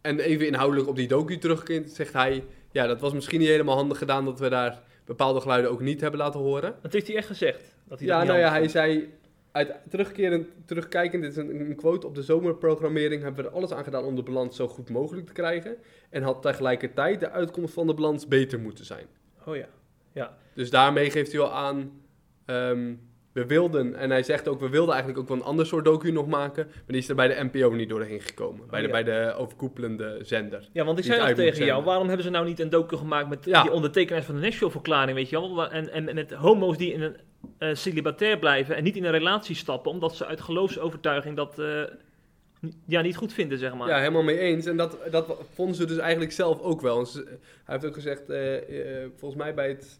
en 0.00 0.18
even 0.18 0.46
inhoudelijk 0.46 0.88
op 0.88 0.96
die 0.96 1.08
docu 1.08 1.38
teruggekeerd, 1.38 1.90
zegt 1.90 2.12
hij... 2.12 2.44
Ja, 2.72 2.86
dat 2.86 3.00
was 3.00 3.12
misschien 3.12 3.40
niet 3.40 3.48
helemaal 3.48 3.76
handig 3.76 3.98
gedaan 3.98 4.24
dat 4.24 4.38
we 4.38 4.48
daar 4.48 4.82
bepaalde 5.04 5.40
geluiden 5.40 5.70
ook 5.70 5.80
niet 5.80 6.00
hebben 6.00 6.20
laten 6.20 6.40
horen. 6.40 6.74
Dat 6.82 6.92
heeft 6.92 7.06
hij 7.06 7.16
echt 7.16 7.26
gezegd. 7.26 7.74
Dat 7.84 7.98
hij 7.98 8.08
Ja, 8.08 8.18
dat 8.18 8.26
nou 8.26 8.38
ja, 8.38 8.50
hij 8.50 8.68
zei... 8.68 9.14
Uit 9.52 9.74
terugkerend, 9.88 10.48
terugkijkend, 10.64 11.22
dit 11.22 11.30
is 11.30 11.36
een, 11.36 11.60
een 11.60 11.76
quote 11.76 12.06
op 12.06 12.14
de 12.14 12.22
zomerprogrammering... 12.22 13.22
hebben 13.22 13.44
we 13.44 13.50
er 13.50 13.56
alles 13.56 13.72
aan 13.72 13.84
gedaan 13.84 14.04
om 14.04 14.14
de 14.14 14.22
balans 14.22 14.56
zo 14.56 14.68
goed 14.68 14.90
mogelijk 14.90 15.26
te 15.26 15.32
krijgen. 15.32 15.76
En 16.10 16.22
had 16.22 16.42
tegelijkertijd 16.42 17.20
de 17.20 17.30
uitkomst 17.30 17.74
van 17.74 17.86
de 17.86 17.94
balans 17.94 18.26
beter 18.26 18.60
moeten 18.60 18.84
zijn. 18.84 19.06
Oh 19.46 19.56
ja. 19.56 19.68
Dus 20.54 20.70
daarmee 20.70 21.10
geeft 21.10 21.32
hij 21.32 21.40
al 21.40 21.52
aan... 21.52 21.90
ehm, 22.46 22.94
we 23.32 23.46
wilden, 23.46 23.94
en 23.94 24.10
hij 24.10 24.22
zegt 24.22 24.48
ook... 24.48 24.60
we 24.60 24.68
wilden 24.68 24.94
eigenlijk 24.94 25.22
ook 25.22 25.28
wel 25.28 25.36
een 25.36 25.50
ander 25.50 25.66
soort 25.66 25.84
docu 25.84 26.10
nog 26.12 26.26
maken... 26.26 26.66
maar 26.66 26.82
die 26.86 26.96
is 26.96 27.08
er 27.08 27.14
bij 27.14 27.28
de 27.28 27.48
NPO 27.52 27.70
niet 27.70 27.88
doorheen 27.88 28.20
gekomen. 28.20 28.66
bij, 28.70 28.80
de, 28.80 28.86
ja. 28.86 28.92
bij 28.92 29.04
de 29.04 29.34
overkoepelende 29.36 30.18
zender. 30.22 30.68
Ja, 30.72 30.84
want 30.84 30.98
ik 30.98 31.04
zei 31.04 31.18
nog 31.18 31.26
moet 31.26 31.36
tegen 31.36 31.64
jou, 31.64 31.84
waarom 31.84 32.06
hebben 32.06 32.24
ze 32.24 32.30
nou 32.30 32.46
niet 32.46 32.60
een 32.60 32.70
docu 32.70 32.96
gemaakt 32.96 33.28
met 33.28 33.44
Ja. 33.44 33.62
die 33.62 33.72
ondertekenaars 33.72 34.24
van 34.26 34.34
de 34.34 34.40
Nashville-verklaring, 34.40 35.16
weet 35.16 35.28
je 35.28 35.40
wel? 35.40 35.70
En, 35.70 35.92
en, 35.92 36.08
en 36.08 36.14
met 36.14 36.32
homo's 36.32 36.76
die 36.76 36.92
in 36.92 37.02
een 37.02 37.16
eh, 37.58 37.74
celibatair 37.74 38.38
blijven 38.38 38.76
en 38.76 38.84
niet 38.84 38.96
in 38.96 39.04
een 39.04 39.10
relatie 39.10 39.56
stappen, 39.56 39.90
omdat 39.90 40.16
ze 40.16 40.26
uit 40.26 40.40
geloofsovertuiging 40.40 41.36
dat 41.36 41.58
eh, 41.58 41.82
ja, 42.86 43.00
niet 43.00 43.16
goed 43.16 43.32
vinden, 43.32 43.58
zeg 43.58 43.74
maar. 43.74 43.88
Ja, 43.88 43.98
helemaal 43.98 44.22
mee 44.22 44.38
eens. 44.38 44.66
En 44.66 44.76
dat, 44.76 44.98
dat 45.10 45.36
vonden 45.54 45.76
ze 45.76 45.84
dus 45.86 45.98
eigenlijk 45.98 46.32
zelf 46.32 46.60
ook 46.60 46.80
wel. 46.80 47.06
Hij 47.14 47.24
heeft 47.64 47.84
ook 47.84 47.94
gezegd, 47.94 48.30
eh, 48.30 49.02
eh, 49.02 49.10
volgens 49.16 49.40
mij 49.42 49.54
bij 49.54 49.68
het 49.68 49.98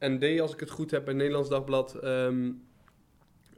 ND, 0.00 0.40
als 0.40 0.52
ik 0.52 0.60
het 0.60 0.70
goed 0.70 0.90
heb, 0.90 1.00
bij 1.00 1.08
het 1.12 1.16
Nederlands 1.22 1.48
Dagblad... 1.50 1.94
ehm, 1.94 2.50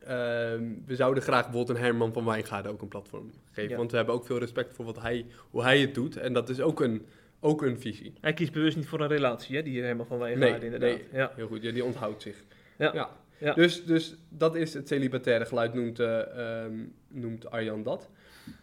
ehm, 0.04 0.64
we 0.86 0.94
zouden 0.96 1.22
graag 1.22 1.42
bijvoorbeeld 1.44 1.78
een 1.78 1.84
Herman 1.84 2.12
van 2.12 2.24
Wijngaarden 2.24 2.72
ook 2.72 2.82
een 2.82 2.88
platform 2.88 3.30
geven. 3.52 3.70
Ja. 3.70 3.76
want 3.76 3.90
we 3.90 3.96
hebben 3.96 4.14
ook 4.14 4.26
veel 4.26 4.38
respect 4.38 4.74
voor 4.74 4.84
wat 4.84 5.00
hij, 5.00 5.26
hoe 5.50 5.62
hij 5.62 5.80
het 5.80 5.94
doet. 5.94 6.16
En 6.16 6.32
dat 6.32 6.48
is 6.48 6.60
ook 6.60 6.80
een, 6.80 7.06
ook 7.40 7.62
een 7.62 7.80
visie. 7.80 8.12
Hij 8.20 8.32
kiest 8.34 8.52
bewust 8.52 8.76
niet 8.76 8.86
voor 8.88 9.00
een 9.00 9.08
relatie, 9.08 9.56
hè, 9.56 9.62
die 9.62 9.82
helemaal 9.82 10.06
van 10.06 10.18
Nee, 10.18 10.36
Wijngaarden 10.36 10.72
inderdaad. 10.72 10.98
nee. 10.98 11.20
Ja. 11.20 11.32
Heel 11.36 11.46
goed, 11.46 11.62
ja, 11.62 11.72
die 11.72 11.84
onthoudt 11.84 12.22
zich. 12.22 12.36
Ja. 12.78 12.90
Ja. 12.94 13.10
Dus, 13.54 13.84
dus 13.84 14.16
dat 14.28 14.54
is 14.54 14.74
het 14.74 14.88
celibataire 14.88 15.44
geluid, 15.44 15.74
noemt, 15.74 16.00
eh, 16.00 16.20
ehm, 16.20 16.74
noemt 17.08 17.50
Arjan 17.50 17.82
dat. 17.82 18.08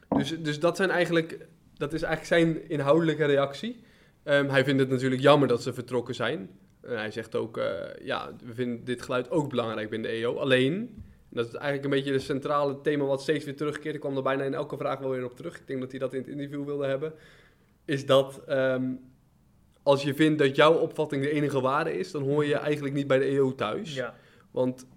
Dus, 0.10 0.42
dus 0.42 0.60
dat, 0.60 0.78
zijn 0.78 0.90
eigenlijk, 0.90 1.48
dat 1.74 1.94
is 1.94 2.02
eigenlijk 2.02 2.44
zijn 2.44 2.70
inhoudelijke 2.70 3.26
reactie. 3.26 3.84
Ehm, 4.24 4.50
hij 4.50 4.64
vindt 4.64 4.80
het 4.80 4.90
natuurlijk 4.90 5.22
jammer 5.22 5.48
dat 5.48 5.64
ze 5.64 5.74
vertrokken 5.74 6.16
zijn. 6.16 6.50
En 6.82 6.98
hij 6.98 7.12
zegt 7.12 7.36
ook, 7.36 7.58
eh, 7.58 7.66
ja, 8.02 8.32
we 8.46 8.54
vinden 8.54 8.84
dit 8.84 9.02
geluid 9.02 9.30
ook 9.30 9.50
belangrijk 9.50 9.90
binnen 9.90 10.12
de 10.12 10.16
EO. 10.16 10.36
Alleen, 10.36 11.04
dat 11.30 11.48
is 11.48 11.54
eigenlijk 11.54 11.84
een 11.84 11.90
beetje 11.90 12.14
het 12.14 12.22
centrale 12.22 12.82
thema 12.82 13.04
wat 13.04 13.22
steeds 13.22 13.46
weer 13.46 13.56
terugkeert. 13.56 13.96
Ik 13.96 14.02
kwam 14.02 14.18
er 14.18 14.24
bijna 14.24 14.44
in 14.44 14.54
elke 14.54 14.78
vraag 14.78 15.00
wel 15.00 15.10
weer 15.10 15.26
op 15.26 15.36
terug. 15.36 15.60
Ik 15.60 15.68
denk 15.68 15.80
dat 15.80 15.92
hij 15.92 16.00
dat 16.00 16.14
in 16.14 16.20
het 16.20 16.30
interview 16.30 16.66
wilde 16.66 16.86
hebben. 16.86 17.14
Is 17.86 18.06
dat 18.06 18.42
ehm, 18.48 18.92
als 19.84 20.04
je 20.04 20.14
vindt 20.14 20.40
dat 20.40 20.56
jouw 20.56 20.74
opvatting 20.74 21.24
de 21.24 21.32
enige 21.32 21.62
waarde 21.62 21.98
is, 21.98 22.12
dan 22.12 22.24
hoor 22.24 22.46
je 22.46 22.56
eigenlijk 22.56 22.96
niet 22.96 23.08
bij 23.08 23.20
de 23.20 23.26
EO 23.26 23.56
thuis. 23.56 23.96
Ja. 23.96 24.16
Want 24.58 24.88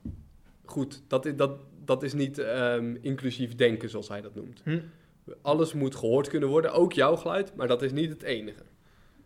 goed, 0.64 1.02
dat, 1.08 1.26
is- 1.26 1.36
dat, 1.36 1.50
dat 1.84 2.02
is 2.02 2.12
niet 2.12 2.38
ehm, 2.38 2.96
inclusief 3.00 3.54
denken 3.54 3.88
zoals 3.90 4.08
hij 4.08 4.20
dat 4.20 4.34
noemt. 4.34 4.60
Hm, 4.64 4.78
Alles 5.42 5.72
moet 5.72 5.94
gehoord 5.96 6.28
kunnen 6.28 6.48
worden, 6.48 6.72
ook 6.72 6.92
jouw 6.92 7.16
geluid, 7.16 7.54
maar 7.56 7.68
dat 7.68 7.82
is 7.82 7.92
niet 7.92 8.10
het 8.10 8.22
enige. 8.22 8.62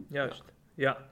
juist. 0.09 0.43
Ja. 0.75 1.07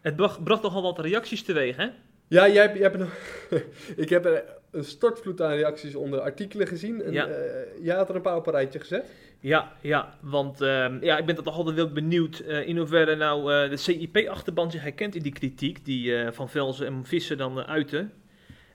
Het 0.00 0.16
bracht, 0.16 0.44
bracht 0.44 0.62
nogal 0.62 0.82
wat 0.82 0.98
reacties 0.98 1.42
teweeg, 1.42 1.76
hè? 1.76 1.86
Ja, 2.28 2.48
jij, 2.48 2.62
hebt- 2.62 2.74
jij 2.78 2.82
hebt 2.82 2.98
nog, 2.98 3.12
ik 4.04 4.08
heb 4.08 4.44
een 4.70 4.84
stortvloed 4.84 5.42
aan 5.42 5.52
reacties 5.54 5.94
onder 5.94 6.20
artikelen 6.20 6.66
gezien. 6.66 7.02
En, 7.02 7.12
Ja. 7.12 7.26
eh, 7.26 7.84
jij 7.84 7.96
had 7.96 8.08
er 8.08 8.14
een 8.16 8.22
paar 8.22 8.36
op 8.36 8.46
een 8.46 8.52
rijtje 8.52 8.78
gezet. 8.78 9.04
Ja, 9.40 9.72
ja, 9.80 10.18
want 10.20 10.60
ehm, 10.60 11.04
ja, 11.04 11.18
ik 11.18 11.26
ben 11.26 11.34
toch 11.34 11.56
altijd 11.56 11.76
wel 11.76 11.92
benieuwd 11.92 12.38
eh, 12.38 12.66
in 12.68 12.76
hoeverre 12.76 13.16
nou 13.16 13.52
eh, 13.52 13.70
de 13.70 13.76
CIP-achterban 13.76 14.70
zich 14.70 14.82
herkent 14.82 15.14
in 15.14 15.22
die 15.22 15.32
kritiek 15.32 15.84
die 15.84 16.32
Van 16.32 16.48
Velzen 16.48 16.86
en 16.86 17.04
Visser 17.04 17.36
dan 17.36 17.58
uiten. 17.66 18.12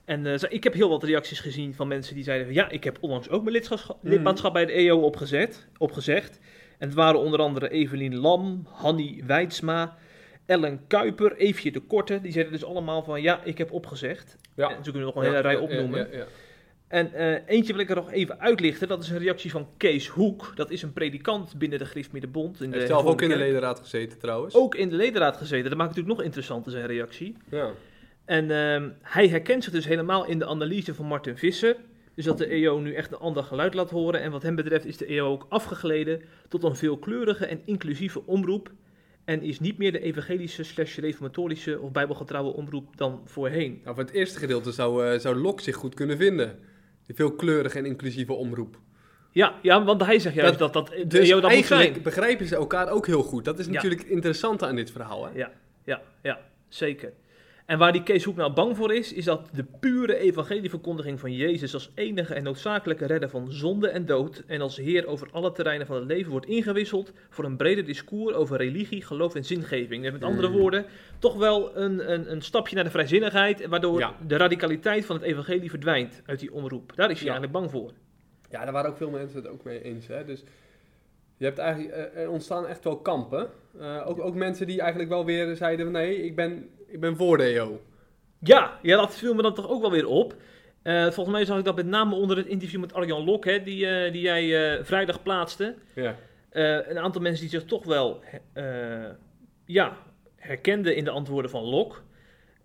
En 0.04 0.26
eh, 0.26 0.34
ik 0.48 0.64
heb 0.64 0.72
heel 0.74 0.88
wat 0.88 1.02
reacties 1.02 1.40
gezien 1.40 1.74
van 1.74 1.88
mensen 1.88 2.14
die 2.14 2.24
zeiden 2.24 2.46
van, 2.46 2.54
ja, 2.54 2.68
ik 2.70 2.84
heb 2.84 2.98
onlangs 3.00 3.28
ook 3.28 3.42
mijn 3.42 3.54
lidmaatschap, 3.56 4.02
Mhm. 4.02 4.12
lidmaatschap 4.12 4.52
bij 4.52 4.66
de 4.66 4.72
EO 4.72 4.98
opgezet, 5.00 5.66
opgezegd. 5.78 6.38
En 6.78 6.86
het 6.88 6.96
waren 6.96 7.20
onder 7.20 7.40
andere 7.40 7.68
Evelien 7.70 8.16
Lam, 8.16 8.66
Hanny 8.70 9.22
Weidsma, 9.26 9.96
Ellen 10.46 10.80
Kuiper, 10.86 11.36
Eefje 11.36 11.70
de 11.72 11.80
Korte. 11.80 12.20
Die 12.20 12.32
zeiden 12.32 12.52
dus 12.52 12.64
allemaal 12.64 13.02
van, 13.02 13.22
ja, 13.22 13.40
ik 13.44 13.58
heb 13.58 13.72
opgezegd. 13.72 14.36
Ja. 14.56 14.68
En 14.70 14.84
zo 14.84 14.90
kunnen 14.90 15.00
we 15.00 15.06
nog 15.06 15.16
een 15.16 15.22
hele 15.30 15.38
rij 15.38 15.56
opnoemen. 15.56 16.08
ja. 16.12 16.24
En 16.88 17.12
eh, 17.12 17.36
eentje 17.46 17.72
wil 17.72 17.82
ik 17.82 17.88
er 17.90 17.96
nog 17.96 18.12
even 18.12 18.40
uitlichten. 18.40 18.88
Dat 18.88 19.02
is 19.02 19.08
een 19.10 19.18
reactie 19.18 19.50
van 19.50 19.68
Kees 19.76 20.08
Hoek. 20.08 20.52
Dat 20.54 20.70
is 20.70 20.82
een 20.82 20.92
predikant 20.92 21.58
binnen 21.58 21.78
de 21.78 21.84
Griffmiddenbond. 21.84 22.58
Hij 22.58 22.68
heeft 22.70 22.86
zelf 22.86 23.04
ook 23.04 23.22
in 23.22 23.28
de 23.28 23.36
ledenraad 23.36 23.78
gezeten 23.80 24.18
trouwens. 24.18 24.54
Ook 24.54 24.74
in 24.74 24.88
de 24.88 24.96
ledenraad 24.96 25.36
gezeten. 25.36 25.68
Dat 25.68 25.78
maakt 25.78 25.88
natuurlijk 25.90 26.16
nog 26.16 26.26
interessanter, 26.26 26.72
zijn 26.72 26.86
reactie. 26.86 27.36
Ja. 27.50 27.70
En 28.24 28.50
ehm, 28.50 28.88
hij 29.02 29.28
herkent 29.28 29.64
zich 29.64 29.72
dus 29.72 29.84
helemaal 29.86 30.26
in 30.26 30.38
de 30.38 30.46
analyse 30.46 30.94
van 30.94 31.06
Martin 31.06 31.36
Visser. 31.38 31.76
Dus 32.14 32.24
dat 32.24 32.38
de 32.38 32.46
EO 32.46 32.78
nu 32.80 32.94
echt 32.94 33.12
een 33.12 33.18
ander 33.18 33.42
geluid 33.44 33.74
laat 33.74 33.90
horen. 33.90 34.20
En 34.20 34.30
wat 34.30 34.42
hem 34.42 34.54
betreft 34.54 34.84
is 34.84 34.96
de 34.96 35.06
EO 35.06 35.26
ook 35.30 35.46
afgegleden 35.48 36.22
tot 36.48 36.62
een 36.64 36.76
veelkleurige 36.76 37.46
en 37.46 37.60
inclusieve 37.64 38.26
omroep. 38.26 38.70
En 39.24 39.42
is 39.42 39.60
niet 39.60 39.78
meer 39.78 39.92
de 39.92 40.00
evangelische 40.00 40.62
slash 40.62 40.98
reformatorische 40.98 41.80
of 41.80 41.90
bijbelgetrouwe 41.92 42.52
omroep 42.54 42.96
dan 42.96 43.20
voorheen. 43.24 43.80
Nou, 43.84 43.94
voor 43.94 44.04
het 44.04 44.12
eerste 44.12 44.38
gedeelte 44.38 44.72
zou, 44.72 45.06
eh 45.06 45.18
zou 45.18 45.36
Lok 45.36 45.60
zich 45.60 45.76
goed 45.76 45.94
kunnen 45.94 46.16
vinden. 46.16 46.58
Die 47.06 47.14
veelkleurige 47.16 47.78
en 47.78 47.86
inclusieve 47.86 48.32
omroep. 48.32 48.78
Ja, 49.30 49.54
ja 49.62 49.84
want 49.84 50.04
hij 50.04 50.18
zegt 50.18 50.34
juist 50.34 50.58
Dat- 50.58 50.72
dat, 50.72 50.86
dat, 50.86 50.96
de 50.98 51.06
Dus 51.06 51.28
EO 51.28 51.34
dat 51.34 51.42
moet 51.42 51.50
eigenlijk 51.52 51.90
zijn. 51.90 52.02
begrijpen 52.02 52.46
ze 52.46 52.56
elkaar 52.56 52.88
ook 52.90 53.06
heel 53.06 53.22
goed. 53.22 53.44
Dat 53.44 53.58
is 53.58 53.66
Ja. 53.66 53.72
natuurlijk 53.72 54.02
het 54.02 54.10
interessante 54.10 54.66
aan 54.66 54.76
dit 54.76 54.90
verhaal. 54.90 55.24
Hè? 55.26 55.30
Ja, 55.38 55.50
ja, 55.84 56.02
ja, 56.22 56.38
zeker. 56.68 57.12
En 57.66 57.78
waar 57.78 57.92
die 57.92 58.02
Kees 58.02 58.24
Hoek 58.24 58.36
nou 58.36 58.52
bang 58.52 58.76
voor 58.76 58.94
is, 58.94 59.12
is 59.12 59.24
dat 59.24 59.48
de 59.52 59.64
pure 59.80 60.16
evangelieverkondiging 60.16 61.20
van 61.20 61.32
Jezus 61.32 61.74
als 61.74 61.90
enige 61.94 62.34
en 62.34 62.42
noodzakelijke 62.42 63.06
redder 63.06 63.28
van 63.28 63.52
zonde 63.52 63.88
en 63.88 64.06
dood 64.06 64.42
en 64.46 64.60
als 64.60 64.76
Heer 64.76 65.06
over 65.06 65.28
alle 65.32 65.52
terreinen 65.52 65.86
van 65.86 65.96
het 65.96 66.04
leven 66.04 66.30
wordt 66.30 66.46
ingewisseld 66.46 67.12
voor 67.30 67.44
een 67.44 67.56
breder 67.56 67.84
discours 67.84 68.34
over 68.34 68.56
religie, 68.56 69.02
geloof 69.02 69.34
en 69.34 69.44
zingeving. 69.44 70.02
Dus 70.02 70.12
met 70.12 70.24
andere 70.24 70.48
Mm. 70.48 70.54
woorden, 70.54 70.84
toch 71.18 71.36
wel 71.36 71.76
een, 71.76 72.12
een, 72.12 72.30
een 72.32 72.42
stapje 72.42 72.74
naar 72.74 72.84
de 72.84 72.90
vrijzinnigheid, 72.90 73.66
waardoor 73.66 73.98
Ja. 73.98 74.14
de 74.26 74.36
radicaliteit 74.36 75.04
van 75.06 75.16
het 75.16 75.24
evangelie 75.24 75.70
verdwijnt 75.70 76.22
uit 76.26 76.38
die 76.40 76.52
omroep. 76.52 76.92
Daar 76.94 77.10
is 77.10 77.18
hij 77.20 77.26
Ja. 77.28 77.32
eigenlijk 77.34 77.52
bang 77.52 77.70
voor. 77.70 77.92
Ja, 78.50 78.64
daar 78.64 78.72
waren 78.72 78.90
ook 78.90 78.96
veel 78.96 79.10
mensen 79.10 79.42
het 79.42 79.48
ook 79.48 79.64
mee 79.64 79.82
eens. 79.82 80.06
Hè? 80.06 80.24
Dus 80.24 80.42
je 81.36 81.44
hebt 81.44 81.58
eigenlijk, 81.58 81.94
eh, 81.94 82.22
er 82.22 82.30
ontstaan 82.30 82.66
echt 82.66 82.84
wel 82.84 82.96
kampen. 82.96 83.48
Eh, 83.80 84.02
ook, 84.06 84.20
ook 84.20 84.34
mensen 84.34 84.66
die 84.66 84.80
eigenlijk 84.80 85.10
wel 85.10 85.24
weer 85.24 85.56
zeiden: 85.56 85.92
nee, 85.92 86.24
ik 86.24 86.36
ben, 86.36 86.68
ik 86.86 87.00
ben 87.00 87.16
voor 87.16 87.38
de 87.38 87.44
EO. 87.44 87.80
Ja, 88.38 88.78
ja, 88.82 88.96
dat 88.96 89.14
viel 89.14 89.34
me 89.34 89.42
dan 89.42 89.54
toch 89.54 89.68
ook 89.68 89.80
wel 89.80 89.90
weer 89.90 90.06
op. 90.06 90.34
Eh, 90.82 91.02
volgens 91.02 91.36
mij 91.36 91.44
zag 91.44 91.58
ik 91.58 91.64
dat 91.64 91.76
met 91.76 91.86
name 91.86 92.14
onder 92.14 92.36
het 92.36 92.46
interview 92.46 92.80
met 92.80 92.94
Arjan 92.94 93.24
Lok, 93.24 93.44
hè, 93.44 93.62
die, 93.62 94.10
die 94.10 94.20
jij 94.20 94.78
vrijdag 94.84 95.22
plaatste. 95.22 95.74
Ja. 95.94 96.16
Een 96.50 96.98
aantal 96.98 97.20
mensen 97.20 97.40
die 97.40 97.58
zich 97.58 97.68
toch 97.68 97.84
wel 97.84 98.22
ja, 99.64 99.96
herkenden 100.36 100.96
in 100.96 101.04
de 101.04 101.10
antwoorden 101.10 101.50
van 101.50 101.62
Lok. 101.62 102.02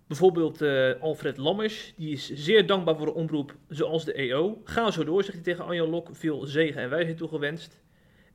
Bijvoorbeeld 0.07 0.61
Alfred 0.99 1.37
Lammers, 1.37 1.93
die 1.97 2.13
is 2.13 2.33
zeer 2.33 2.65
dankbaar 2.65 2.95
voor 2.95 3.07
een 3.07 3.13
omroep 3.13 3.55
zoals 3.69 4.05
de 4.05 4.13
EO. 4.13 4.61
Ga 4.63 4.91
zo 4.91 5.03
door, 5.03 5.23
zegt 5.23 5.35
hij 5.35 5.43
tegen 5.43 5.65
Arjan 5.65 5.89
Lok. 5.89 6.09
Veel 6.11 6.45
zegen 6.45 6.81
en 6.81 6.89
wijsheid 6.89 7.17
toegewenst. 7.17 7.79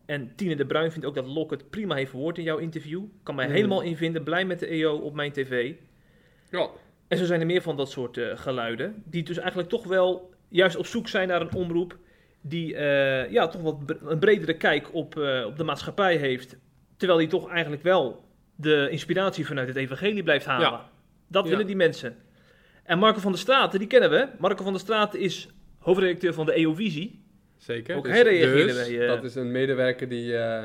En 0.06 0.32
Tine 0.36 0.56
de 0.56 0.66
Bruin 0.66 0.90
vindt 0.92 1.06
ook 1.06 1.14
dat 1.14 1.26
Lok 1.26 1.50
het 1.50 1.70
prima 1.70 1.94
heeft 1.94 2.10
verwoord 2.10 2.38
in 2.38 2.44
jouw 2.44 2.58
interview. 2.58 3.02
Kan 3.22 3.34
mij 3.34 3.46
Mm. 3.46 3.52
helemaal 3.52 3.80
invinden, 3.80 4.22
blij 4.22 4.44
met 4.44 4.58
de 4.58 4.66
EO 4.70 4.96
op 4.96 5.14
mijn 5.14 5.32
tv. 5.32 5.72
Ja. 6.50 6.68
En 7.08 7.18
zo 7.18 7.24
zijn 7.24 7.40
er 7.40 7.46
meer 7.46 7.62
van 7.62 7.76
dat 7.76 7.90
soort 7.90 8.16
eh, 8.16 8.36
geluiden. 8.38 9.02
Die 9.06 9.22
dus 9.22 9.38
eigenlijk 9.38 9.68
toch 9.68 9.84
wel 9.84 10.30
juist 10.48 10.76
op 10.76 10.86
zoek 10.86 11.08
zijn 11.08 11.28
naar 11.28 11.40
een 11.40 11.54
omroep. 11.54 11.98
Die 12.40 12.74
eh, 12.76 13.30
ja, 13.30 13.48
toch 13.48 13.62
wat 13.62 13.76
een 14.04 14.18
bredere 14.18 14.56
kijk 14.56 14.94
op, 14.94 15.18
eh, 15.18 15.44
op 15.46 15.56
de 15.56 15.64
maatschappij 15.64 16.16
heeft. 16.16 16.56
Terwijl 16.96 17.18
die 17.18 17.28
toch 17.28 17.48
eigenlijk 17.48 17.82
wel 17.82 18.24
de 18.56 18.88
inspiratie 18.90 19.46
vanuit 19.46 19.68
het 19.68 19.76
evangelie 19.76 20.22
blijft 20.22 20.46
halen. 20.46 20.68
Ja. 20.70 20.90
Dat 21.28 21.44
Ja. 21.44 21.50
willen 21.50 21.66
die 21.66 21.76
mensen. 21.76 22.16
En 22.82 22.98
Marco 22.98 23.20
van 23.20 23.32
der 23.32 23.40
Straten, 23.40 23.78
die 23.78 23.88
kennen 23.88 24.10
we. 24.10 24.28
Marco 24.38 24.62
van 24.62 24.72
der 24.72 24.80
Straten 24.82 25.20
is 25.20 25.48
hoofdredacteur 25.78 26.34
van 26.34 26.46
de 26.46 26.52
EO-visie. 26.52 27.23
Zeker. 27.64 27.96
Ook 27.96 28.04
dus, 28.04 28.12
hij 28.12 28.22
reageerde 28.22 28.64
dus 28.72 28.88
bij, 28.88 29.00
eh, 29.00 29.08
dat 29.08 29.24
is 29.24 29.34
een 29.34 29.50
medewerker 29.50 30.08
die, 30.08 30.36
eh, 30.36 30.64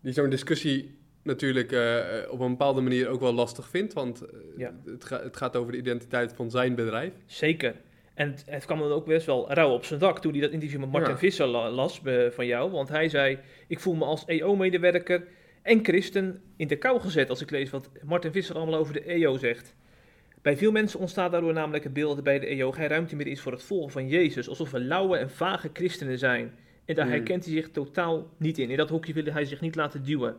die 0.00 0.12
zo'n 0.12 0.30
discussie 0.30 0.98
natuurlijk 1.22 1.72
eh, 1.72 2.04
op 2.30 2.40
een 2.40 2.50
bepaalde 2.50 2.80
manier 2.80 3.08
ook 3.08 3.20
wel 3.20 3.32
lastig 3.34 3.68
vindt. 3.68 3.92
Want 3.92 4.22
Ja. 4.56 4.74
het, 4.84 5.04
ga- 5.04 5.22
het 5.22 5.36
gaat 5.36 5.56
over 5.56 5.72
de 5.72 5.78
identiteit 5.78 6.32
van 6.32 6.50
zijn 6.50 6.74
bedrijf. 6.74 7.12
Zeker. 7.26 7.74
En 8.14 8.30
het, 8.30 8.44
het 8.46 8.64
kwam 8.64 8.78
dan 8.78 8.92
ook 8.92 9.06
best 9.06 9.26
wel 9.26 9.52
rauw 9.52 9.70
op 9.72 9.84
zijn 9.84 10.00
dak 10.00 10.18
toen 10.20 10.32
hij 10.32 10.40
dat 10.40 10.50
interview 10.50 10.80
met 10.80 10.90
Martin 10.90 11.12
Ja. 11.12 11.18
Visser 11.18 11.46
la- 11.46 11.70
las 11.70 12.00
van 12.30 12.46
jou. 12.46 12.70
Want 12.70 12.88
hij 12.88 13.08
zei, 13.08 13.38
ik 13.66 13.80
voel 13.80 13.94
me 13.94 14.04
als 14.04 14.24
EO-medewerker 14.26 15.22
en 15.62 15.84
christen 15.84 16.42
in 16.56 16.66
de 16.68 16.76
kou 16.76 17.00
gezet, 17.00 17.30
als 17.30 17.40
ik 17.42 17.50
lees 17.50 17.70
wat 17.70 17.90
Martin 18.04 18.32
Visser 18.32 18.56
allemaal 18.56 18.78
over 18.78 18.92
de 18.92 19.04
EO 19.12 19.36
zegt. 19.36 19.74
Bij 20.46 20.56
veel 20.56 20.72
mensen 20.72 21.00
ontstaat 21.00 21.30
daardoor 21.32 21.52
namelijk 21.52 21.84
het 21.84 21.92
beeld 21.92 22.14
dat 22.14 22.24
bij 22.24 22.38
de 22.38 22.46
EO 22.46 22.72
geen 22.72 22.88
ruimte 22.88 23.16
meer 23.16 23.26
is 23.26 23.40
voor 23.40 23.52
het 23.52 23.62
volgen 23.62 23.92
van 23.92 24.08
Jezus, 24.08 24.48
alsof 24.48 24.70
we 24.70 24.80
lauwe 24.80 25.16
en 25.16 25.30
vage 25.30 25.70
christenen 25.72 26.18
zijn. 26.18 26.54
En 26.84 26.94
daar 26.94 27.04
Hmm. 27.04 27.14
herkent 27.14 27.44
hij 27.44 27.54
zich 27.54 27.70
totaal 27.70 28.30
niet 28.36 28.58
in. 28.58 28.70
In 28.70 28.76
dat 28.76 28.88
hokje 28.88 29.12
wil 29.12 29.24
hij 29.32 29.44
zich 29.44 29.60
niet 29.60 29.74
laten 29.74 30.02
duwen. 30.04 30.36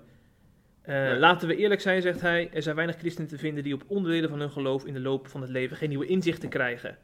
Eh, 0.81 0.95
Nee. 0.95 1.17
Laten 1.17 1.47
we 1.47 1.55
eerlijk 1.55 1.81
zijn, 1.81 2.01
zegt 2.01 2.21
hij, 2.21 2.49
er 2.53 2.61
zijn 2.61 2.75
weinig 2.75 2.97
christenen 2.97 3.29
te 3.29 3.37
vinden 3.37 3.63
die 3.63 3.73
op 3.73 3.83
onderdelen 3.87 4.29
van 4.29 4.39
hun 4.39 4.51
geloof 4.51 4.85
in 4.85 4.93
de 4.93 4.99
loop 4.99 5.27
van 5.27 5.41
het 5.41 5.49
leven 5.49 5.77
geen 5.77 5.89
nieuwe 5.89 6.05
inzichten 6.05 6.49
krijgen. 6.49 6.97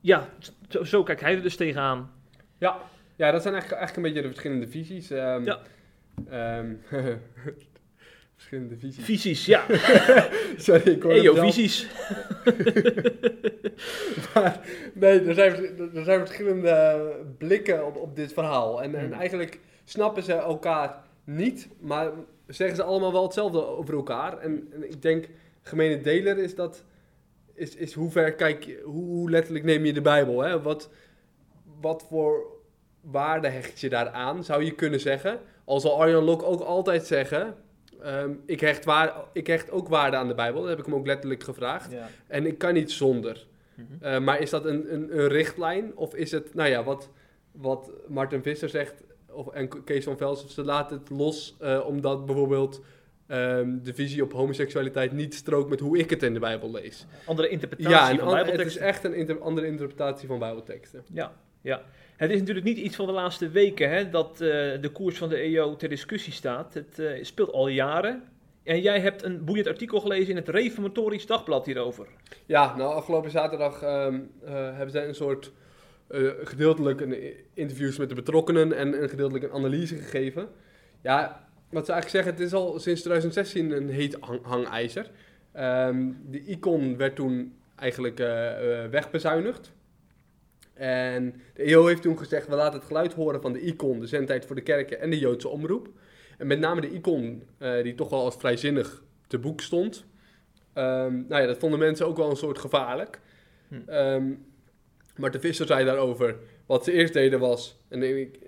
Ja, 0.00 0.28
zo, 0.68 0.84
zo 0.84 1.02
kijkt 1.02 1.20
hij 1.20 1.34
er 1.34 1.42
dus 1.42 1.56
tegenaan. 1.56 2.10
Ja, 2.58 2.80
ja 3.16 3.30
dat 3.30 3.42
zijn 3.42 3.54
eigenlijk, 3.54 3.82
eigenlijk 3.82 3.96
een 3.96 4.02
beetje 4.02 4.20
de 4.28 4.34
verschillende 4.34 4.68
visies. 4.68 5.10
ehm, 5.10 5.44
Ja. 5.44 5.58
ehm, 6.30 6.74
verschillende 8.40 8.76
visies. 8.78 9.04
Visies, 9.04 9.46
ja. 9.46 9.64
Sorry, 10.56 10.90
ik 10.92 11.02
hoor 11.02 11.12
het 11.12 11.22
zelf. 11.22 11.36
EO-visies. 11.36 11.86
Maar 14.34 14.60
nee, 14.94 15.20
er 15.20 15.34
zijn, 15.34 15.54
er 15.94 16.04
zijn 16.04 16.18
verschillende 16.26 17.12
blikken 17.38 17.86
op, 17.86 17.96
op 17.96 18.16
dit 18.16 18.32
verhaal. 18.32 18.82
En, 18.82 18.94
en 18.94 19.04
Hmm. 19.04 19.12
eigenlijk 19.12 19.58
snappen 19.84 20.22
ze 20.22 20.32
elkaar 20.32 21.02
niet, 21.24 21.68
maar 21.80 22.10
zeggen 22.46 22.76
ze 22.76 22.82
allemaal 22.82 23.12
wel 23.12 23.22
hetzelfde 23.22 23.66
over 23.66 23.94
elkaar. 23.94 24.38
En, 24.38 24.68
en 24.72 24.90
ik 24.90 25.02
denk, 25.02 25.28
gemene 25.62 26.00
deler 26.00 26.38
is 26.38 26.54
dat, 26.54 26.84
is, 27.54 27.74
is 27.74 27.92
hoe 27.92 28.10
ver 28.10 28.34
kijk 28.34 28.78
hoe, 28.84 29.04
hoe 29.04 29.30
letterlijk 29.30 29.64
neem 29.64 29.84
je 29.84 29.92
de 29.92 30.00
Bijbel? 30.00 30.40
Hè? 30.40 30.62
Wat, 30.62 30.90
wat 31.80 32.06
voor 32.08 32.42
waarde 33.00 33.48
hecht 33.48 33.80
je 33.80 33.88
daaraan, 33.88 34.44
zou 34.44 34.64
je 34.64 34.74
kunnen 34.74 35.00
zeggen. 35.00 35.40
Al 35.64 35.80
zal 35.80 36.00
Arjan 36.00 36.24
Lok 36.24 36.42
ook 36.42 36.60
altijd 36.60 37.06
zeggen, 37.06 37.54
ehm, 38.02 38.30
ik, 38.46 38.60
hecht 38.60 38.84
waar, 38.84 39.14
ik 39.32 39.46
hecht 39.46 39.70
ook 39.70 39.88
waarde 39.88 40.16
aan 40.16 40.28
de 40.28 40.34
Bijbel. 40.34 40.60
Dat 40.60 40.70
heb 40.70 40.78
ik 40.78 40.84
hem 40.84 40.94
ook 40.94 41.06
letterlijk 41.06 41.42
gevraagd. 41.42 41.92
Ja. 41.92 42.08
En 42.26 42.46
ik 42.46 42.58
kan 42.58 42.74
niet 42.74 42.90
zonder. 42.90 43.46
Mhm. 43.74 43.86
Eh, 44.04 44.18
maar 44.20 44.40
is 44.40 44.50
dat 44.50 44.64
een, 44.64 44.94
een, 44.94 45.18
een 45.18 45.28
richtlijn? 45.28 45.96
Of 45.96 46.14
is 46.14 46.30
het, 46.30 46.54
nou 46.54 46.68
ja, 46.68 46.84
wat, 46.84 47.08
wat 47.52 47.90
Martin 48.08 48.42
Visser 48.42 48.68
zegt, 48.68 48.94
of, 49.32 49.48
en 49.48 49.84
Kees 49.84 50.04
van 50.04 50.16
Vels, 50.16 50.44
of 50.44 50.50
ze 50.50 50.64
laten 50.64 50.98
het 50.98 51.10
los 51.10 51.56
eh, 51.60 51.86
omdat 51.86 52.26
bijvoorbeeld 52.26 52.80
ehm, 53.26 53.78
de 53.82 53.94
visie 53.94 54.22
op 54.22 54.32
homoseksualiteit 54.32 55.12
niet 55.12 55.34
strookt 55.34 55.70
met 55.70 55.80
hoe 55.80 55.98
ik 55.98 56.10
het 56.10 56.22
in 56.22 56.34
de 56.34 56.40
Bijbel 56.40 56.70
lees. 56.70 57.06
Andere 57.26 57.48
interpretatie 57.48 57.92
Ja, 57.96 58.18
van 58.18 58.28
an- 58.28 58.36
het 58.36 58.38
is 58.38 58.42
bijbelteksten. 58.44 58.82
echt 58.82 59.04
een 59.04 59.14
inter- 59.14 59.40
andere 59.40 59.66
interpretatie 59.66 60.28
van 60.28 60.38
Bijbelteksten. 60.38 61.04
Ja, 61.12 61.32
ja. 61.60 61.82
Het 62.20 62.30
is 62.30 62.38
natuurlijk 62.38 62.66
niet 62.66 62.78
iets 62.78 62.96
van 62.96 63.06
de 63.06 63.12
laatste 63.12 63.48
weken 63.48 63.90
hè, 63.90 64.10
dat 64.10 64.30
eh, 64.32 64.38
de 64.80 64.90
koers 64.92 65.18
van 65.18 65.28
de 65.28 65.36
EO 65.36 65.76
ter 65.76 65.88
discussie 65.88 66.32
staat. 66.32 66.74
Het 66.74 66.98
eh, 66.98 67.24
speelt 67.24 67.52
al 67.52 67.68
jaren. 67.68 68.22
En 68.62 68.80
jij 68.80 69.00
hebt 69.00 69.22
een 69.22 69.44
boeiend 69.44 69.66
artikel 69.66 70.00
gelezen 70.00 70.28
in 70.28 70.36
het 70.36 70.48
Reformatorisch 70.48 71.26
Dagblad 71.26 71.66
hierover. 71.66 72.06
Ja, 72.46 72.76
nou, 72.76 72.94
afgelopen 72.94 73.30
zaterdag 73.30 73.82
ehm, 73.82 74.20
eh, 74.44 74.52
hebben 74.52 74.90
zij 74.90 75.08
een 75.08 75.14
soort 75.14 75.52
gedeeltelijk 76.42 77.00
een 77.00 77.16
interviews 77.54 77.98
met 77.98 78.08
de 78.08 78.14
betrokkenen 78.14 78.72
en 78.72 79.02
een 79.02 79.08
gedeeltelijk 79.08 79.44
een 79.44 79.52
analyse 79.52 79.96
gegeven. 79.96 80.48
Ja, 81.02 81.48
wat 81.70 81.86
ze 81.86 81.92
eigenlijk 81.92 82.24
zeggen, 82.24 82.32
het 82.32 82.52
is 82.52 82.58
al 82.58 82.78
sinds 82.78 83.00
2016 83.00 83.70
een 83.70 83.88
heet 83.88 84.16
hang- 84.20 84.44
hangijzer. 84.44 85.10
Ehm, 85.52 86.10
de 86.30 86.44
icon 86.44 86.96
werd 86.96 87.16
toen 87.16 87.56
eigenlijk 87.76 88.18
wegbezuinigd. 88.90 89.72
En 90.80 91.42
de 91.54 91.62
EO 91.62 91.86
heeft 91.86 92.02
toen 92.02 92.18
gezegd, 92.18 92.48
we 92.48 92.54
laten 92.54 92.78
het 92.78 92.88
geluid 92.88 93.12
horen 93.12 93.40
van 93.40 93.52
de 93.52 93.60
icon, 93.60 94.00
de 94.00 94.06
zendtijd 94.06 94.46
voor 94.46 94.56
de 94.56 94.62
kerken 94.62 95.00
en 95.00 95.10
de 95.10 95.18
Joodse 95.18 95.48
omroep. 95.48 95.88
En 96.38 96.46
met 96.46 96.58
name 96.58 96.80
de 96.80 96.90
icon, 96.90 97.42
eh, 97.58 97.82
die 97.82 97.94
toch 97.94 98.10
wel 98.10 98.24
als 98.24 98.36
vrijzinnig 98.36 99.02
te 99.26 99.38
boek 99.38 99.60
stond. 99.60 100.04
Ehm, 100.72 101.14
nou 101.28 101.40
ja, 101.42 101.46
dat 101.46 101.58
vonden 101.58 101.78
mensen 101.78 102.06
ook 102.06 102.16
wel 102.16 102.30
een 102.30 102.36
soort 102.36 102.58
gevaarlijk. 102.58 103.20
Hm. 103.68 103.74
Ehm, 103.86 104.32
maar 105.16 105.30
de 105.30 105.40
Visser 105.40 105.66
zei 105.66 105.84
daarover, 105.84 106.36
wat 106.66 106.84
ze 106.84 106.92
eerst 106.92 107.12
deden 107.12 107.40
was, 107.40 107.76
en, 107.88 108.18
ik, 108.20 108.38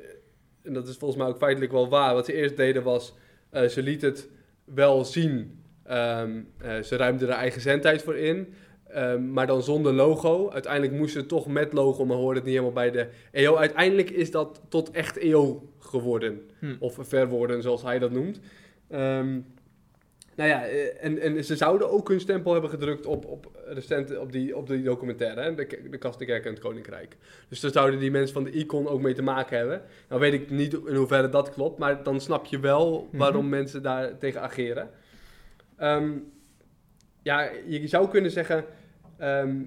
en 0.63 0.73
dat 0.73 0.89
is 0.89 0.97
volgens 0.97 1.21
mij 1.21 1.29
ook 1.29 1.39
feitelijk 1.39 1.73
wel 1.73 1.89
waar, 1.89 2.15
wat 2.15 2.27
ze 2.27 2.35
eerst 2.35 2.57
deden 2.57 2.83
was, 2.83 3.15
eh, 3.51 3.69
ze 3.69 3.83
liet 3.83 4.03
het 4.03 4.29
wel 4.65 5.05
zien. 5.05 5.63
Ehm, 5.83 6.41
eh, 6.59 6.81
ze 6.81 6.97
ruimden 6.97 7.29
er 7.29 7.35
eigen 7.35 7.61
zendtijd 7.61 8.03
voor 8.03 8.17
in, 8.17 8.55
ehm, 8.93 9.33
maar 9.33 9.47
dan 9.47 9.63
zonder 9.63 9.93
logo. 9.93 10.51
Uiteindelijk 10.51 10.93
moesten 10.93 11.21
ze 11.21 11.27
toch 11.27 11.47
met 11.47 11.73
logo, 11.73 12.05
maar 12.05 12.17
hoorde 12.17 12.35
het 12.39 12.45
niet 12.45 12.55
helemaal 12.59 12.75
bij 12.75 12.91
de 12.91 13.09
EO. 13.33 13.57
Uiteindelijk 13.57 14.11
is 14.11 14.31
dat 14.31 14.61
tot 14.69 14.91
echt 14.91 15.17
EO 15.17 15.69
geworden. 15.79 16.41
Hm. 16.59 16.75
Of 16.79 16.99
verworden, 17.01 17.63
zoals 17.63 17.83
hij 17.83 17.99
dat 17.99 18.11
noemt. 18.11 18.41
Ehm, 18.89 19.39
nou 20.37 20.49
ja, 20.49 20.67
eh, 20.67 21.05
en, 21.05 21.19
en 21.19 21.45
ze 21.45 21.57
zouden 21.57 21.91
ook 21.91 22.09
hun 22.09 22.21
stempel 22.21 22.53
hebben 22.53 22.71
gedrukt 22.71 23.07
op, 23.07 23.25
op, 23.25 23.51
recent, 23.67 24.19
op, 24.19 24.33
die, 24.33 24.57
op 24.57 24.69
die 24.69 24.83
documentaire, 24.83 25.41
hè? 25.41 25.55
De, 25.55 25.67
de 25.91 25.99
Kast, 25.99 26.19
de 26.19 26.25
Kerk 26.25 26.45
en 26.45 26.51
het 26.51 26.61
Koninkrijk. 26.61 27.17
Dus 27.49 27.61
daar 27.61 27.71
zouden 27.71 28.01
die 28.01 28.11
mensen 28.11 28.35
van 28.35 28.45
de 28.45 28.51
Icon 28.51 28.89
ook 28.89 29.01
mee 29.01 29.15
te 29.15 29.23
maken 29.23 29.59
hebben. 29.59 29.83
Nou 30.09 30.21
weet 30.21 30.33
ik 30.33 30.51
niet 30.51 30.73
in 30.87 30.95
hoeverre 30.95 31.29
dat 31.29 31.51
klopt, 31.51 31.79
maar 31.79 32.03
dan 32.03 32.21
snap 32.21 32.47
je 32.47 32.61
wel 32.61 33.09
waarom 33.13 33.41
Mhm. 33.47 33.51
mensen 33.51 33.83
daar 33.83 34.19
tegen 34.19 34.41
ageren. 34.41 34.91
Ehm, 35.77 36.11
ja, 37.23 37.51
je 37.67 37.87
zou 37.89 38.09
kunnen 38.09 38.31
zeggen, 38.31 38.65
ehm, 39.19 39.63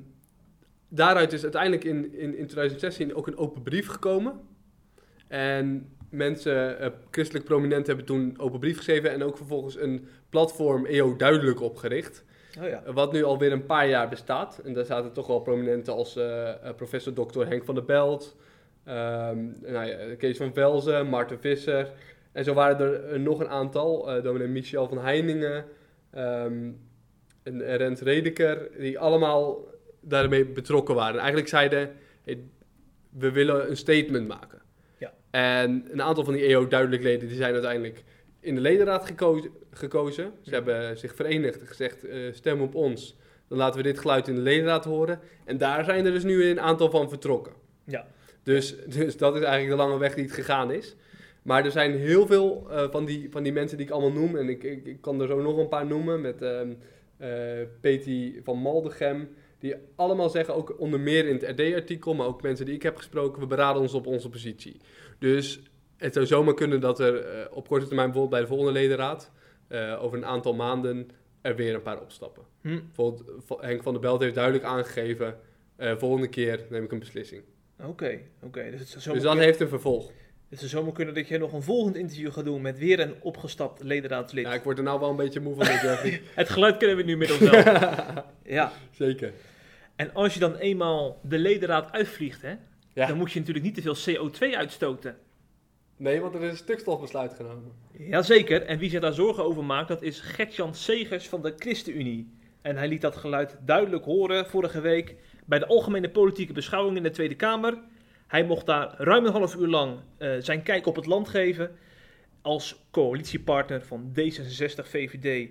daaruit 0.89 1.33
is 1.33 1.43
uiteindelijk 1.43 1.83
in, 1.83 2.13
in, 2.13 2.37
in 2.37 2.47
2016 2.47 3.15
ook 3.15 3.27
een 3.27 3.37
open 3.37 3.61
brief 3.61 3.87
gekomen. 3.87 4.39
En 5.27 5.89
mensen, 6.09 6.79
eh, 6.79 6.89
christelijk 7.11 7.45
prominenten, 7.45 7.87
hebben 7.87 8.05
toen 8.05 8.19
een 8.19 8.39
open 8.39 8.59
brief 8.59 8.77
geschreven 8.77 9.11
en 9.11 9.23
ook 9.23 9.37
vervolgens 9.37 9.79
een 9.79 10.07
platform 10.29 10.85
EO 10.85 11.15
duidelijk 11.15 11.61
opgericht. 11.61 12.23
Oh 12.61 12.67
ja. 12.67 12.93
Wat 12.93 13.11
nu 13.11 13.23
alweer 13.23 13.51
een 13.51 13.65
paar 13.65 13.87
jaar 13.87 14.09
bestaat. 14.09 14.61
En 14.65 14.73
daar 14.73 14.85
zaten 14.85 15.13
toch 15.13 15.27
wel 15.27 15.39
prominenten 15.39 15.93
als 15.93 16.15
eh, 16.15 16.49
eh, 16.49 16.75
professor 16.75 17.13
Dr. 17.13 17.45
Henk 17.45 17.63
van 17.63 17.75
der 17.75 17.85
Belt, 17.85 18.35
ehm, 18.83 19.37
nou 19.61 19.85
ja, 19.85 20.15
Kees 20.17 20.37
van 20.37 20.53
Velzen, 20.53 21.09
Maarten 21.09 21.39
Visser. 21.39 21.91
En 22.31 22.43
zo 22.43 22.53
waren 22.53 22.79
er 22.79 23.19
nog 23.19 23.39
een 23.39 23.49
aantal, 23.49 24.11
eh 24.11 24.23
dominee 24.23 24.47
Michel 24.47 24.87
van 24.87 24.97
Heiningen 24.97 25.65
ehm, 26.11 26.71
en, 27.45 27.61
en 27.67 27.77
Rens 27.77 28.01
Redeker, 28.01 28.69
die 28.77 28.99
allemaal 28.99 29.67
daarmee 30.01 30.45
betrokken 30.45 30.95
waren. 30.95 31.13
En 31.13 31.19
eigenlijk 31.19 31.49
zeiden, 31.49 31.91
hey, 32.23 32.39
we 33.09 33.31
willen 33.31 33.69
een 33.69 33.77
statement 33.77 34.27
maken. 34.27 34.61
Ja. 34.97 35.13
En 35.31 35.87
een 35.91 36.01
aantal 36.01 36.23
van 36.23 36.33
die 36.33 36.43
EO-duidelijk 36.45 37.03
leden, 37.03 37.27
die 37.27 37.37
zijn 37.37 37.53
uiteindelijk 37.53 38.03
in 38.39 38.55
de 38.55 38.61
ledenraad 38.61 39.05
gekozen. 39.05 39.51
gekozen. 39.71 40.31
Ze 40.41 40.49
Ja. 40.49 40.55
hebben 40.55 40.97
zich 40.97 41.15
verenigd 41.15 41.59
en 41.59 41.67
gezegd, 41.67 42.03
eh, 42.03 42.17
stem 42.31 42.61
op 42.61 42.75
ons. 42.75 43.17
Dan 43.47 43.57
laten 43.57 43.77
we 43.77 43.83
dit 43.83 43.99
geluid 43.99 44.27
in 44.27 44.35
de 44.35 44.41
ledenraad 44.41 44.85
horen. 44.85 45.19
En 45.45 45.57
daar 45.57 45.83
zijn 45.85 46.05
er 46.05 46.11
dus 46.11 46.23
nu 46.23 46.45
een 46.49 46.59
aantal 46.59 46.89
van 46.89 47.09
vertrokken. 47.09 47.53
Ja. 47.85 48.07
Dus, 48.43 48.75
dus 48.87 49.17
dat 49.17 49.35
is 49.35 49.41
eigenlijk 49.41 49.77
de 49.77 49.83
lange 49.85 49.99
weg 49.99 50.13
die 50.15 50.23
het 50.23 50.33
gegaan 50.33 50.71
is. 50.71 50.95
Maar 51.41 51.65
er 51.65 51.71
zijn 51.71 51.97
heel 51.97 52.27
veel 52.27 52.67
eh, 52.69 52.89
van, 52.91 53.05
die, 53.05 53.27
van 53.31 53.43
die 53.43 53.53
mensen 53.53 53.77
die 53.77 53.85
ik 53.85 53.91
allemaal 53.91 54.11
noem. 54.21 54.37
En 54.37 54.49
ik, 54.49 54.63
ik, 54.63 54.85
ik 54.85 55.01
kan 55.01 55.21
er 55.21 55.27
zo 55.27 55.41
nog 55.41 55.57
een 55.57 55.67
paar 55.67 55.85
noemen. 55.85 56.21
Met 56.21 56.41
ehm 56.41 56.69
eh, 56.69 56.75
Peti 57.81 58.39
van 58.43 58.57
Maldegem. 58.57 59.29
Die 59.59 59.75
allemaal 59.95 60.29
zeggen, 60.29 60.55
ook 60.55 60.79
onder 60.79 60.99
meer 60.99 61.27
in 61.27 61.33
het 61.35 61.59
RD-artikel. 61.59 62.13
Maar 62.13 62.27
ook 62.27 62.41
mensen 62.41 62.65
die 62.65 62.75
ik 62.75 62.83
heb 62.83 62.95
gesproken. 62.97 63.41
We 63.41 63.47
beraden 63.47 63.81
ons 63.81 63.93
op 63.93 64.07
onze 64.07 64.29
positie. 64.29 64.77
Dus 65.19 65.59
het 65.97 66.13
zou 66.13 66.25
zomaar 66.25 66.53
kunnen 66.53 66.79
dat 66.81 66.99
er 66.99 67.15
eh, 67.25 67.45
op 67.57 67.67
korte 67.67 67.85
termijn 67.85 68.11
bijvoorbeeld 68.11 68.33
bij 68.41 68.41
de 68.41 68.55
volgende 68.55 68.79
ledenraad. 68.79 69.31
eh, 69.67 70.03
over 70.03 70.17
een 70.17 70.25
aantal 70.25 70.53
maanden 70.53 71.09
er 71.41 71.55
weer 71.55 71.73
een 71.73 71.81
paar 71.81 72.01
opstappen. 72.01 72.43
Hm. 72.61 72.79
Bijvoorbeeld 72.85 73.43
Henk 73.61 73.83
van 73.83 73.93
der 73.93 74.01
Belt 74.01 74.21
heeft 74.21 74.35
duidelijk 74.35 74.63
aangegeven. 74.63 75.39
eh, 75.75 75.97
volgende 75.97 76.27
keer 76.27 76.65
neem 76.69 76.83
ik 76.83 76.91
een 76.91 76.99
beslissing. 76.99 77.41
Oké, 77.83 78.19
oké. 78.43 78.71
Dus 78.71 78.91
Dus 79.13 79.21
dat 79.21 79.37
heeft 79.37 79.59
een 79.59 79.67
vervolg. 79.67 80.11
Het 80.49 80.59
zou 80.59 80.69
zomaar 80.71 80.91
kunnen 80.93 81.13
dat 81.13 81.27
je 81.27 81.37
nog 81.37 81.53
een 81.53 81.61
volgend 81.61 81.95
interview 81.95 82.31
gaat 82.31 82.43
doen 82.45 82.61
met 82.61 82.77
weer 82.79 82.99
een 82.99 83.15
opgestapt 83.21 83.83
ledenraadslid. 83.83 84.45
Ja, 84.45 84.53
ik 84.53 84.63
word 84.63 84.77
er 84.77 84.83
nou 84.83 84.99
wel 84.99 85.09
een 85.09 85.15
beetje 85.15 85.39
moe 85.39 85.55
van. 85.55 85.65
dit. 86.03 86.21
Het 86.35 86.49
geluid 86.49 86.77
kennen 86.77 86.97
we 86.97 87.03
nu 87.03 87.11
inmiddels 87.11 87.39
wel. 87.49 87.63
ja. 88.43 88.71
Zeker. 88.91 89.33
En 89.95 90.13
als 90.13 90.33
je 90.33 90.39
dan 90.39 90.55
eenmaal 90.55 91.19
de 91.23 91.37
ledenraad 91.39 91.91
uitvliegt, 91.91 92.41
hè, 92.41 92.53
Ja. 92.93 93.07
dan 93.07 93.17
moet 93.17 93.31
je 93.31 93.39
natuurlijk 93.39 93.65
niet 93.65 93.75
te 93.83 93.93
veel 93.93 94.29
CO2 94.31 94.55
uitstoten. 94.57 95.17
Nee, 95.97 96.19
want 96.21 96.35
er 96.35 96.43
is 96.43 96.49
een 96.51 96.57
stikstofbesluit 96.57 97.33
genomen. 97.33 97.71
Jazeker, 97.97 98.61
en 98.61 98.77
wie 98.79 98.89
zich 98.89 99.01
daar 99.01 99.13
zorgen 99.13 99.43
over 99.43 99.63
maakt, 99.63 99.87
dat 99.87 100.01
is 100.01 100.19
Gertjan 100.19 100.75
Segers 100.75 101.27
van 101.27 101.41
de 101.41 101.53
ChristenUnie. 101.57 102.33
En 102.61 102.77
hij 102.77 102.87
liet 102.87 103.01
dat 103.01 103.15
geluid 103.15 103.57
duidelijk 103.65 104.05
horen 104.05 104.45
vorige 104.45 104.81
week 104.81 105.15
bij 105.45 105.59
de 105.59 105.67
algemene 105.67 106.09
politieke 106.09 106.53
beschouwing 106.53 106.97
in 106.97 107.03
de 107.03 107.09
Tweede 107.09 107.35
Kamer. 107.35 107.77
Hij 108.27 108.45
mocht 108.45 108.65
daar 108.65 108.93
ruim 108.97 109.25
een 109.25 109.31
half 109.31 109.55
uur 109.55 109.67
lang 109.67 109.99
eh, 110.17 110.31
zijn 110.39 110.63
kijk 110.63 110.85
op 110.85 110.95
het 110.95 111.05
land 111.05 111.27
geven. 111.29 111.71
Als 112.41 112.85
coalitiepartner 112.91 113.81
van 113.81 114.11
D66, 114.19 114.85
VVD 114.85 115.49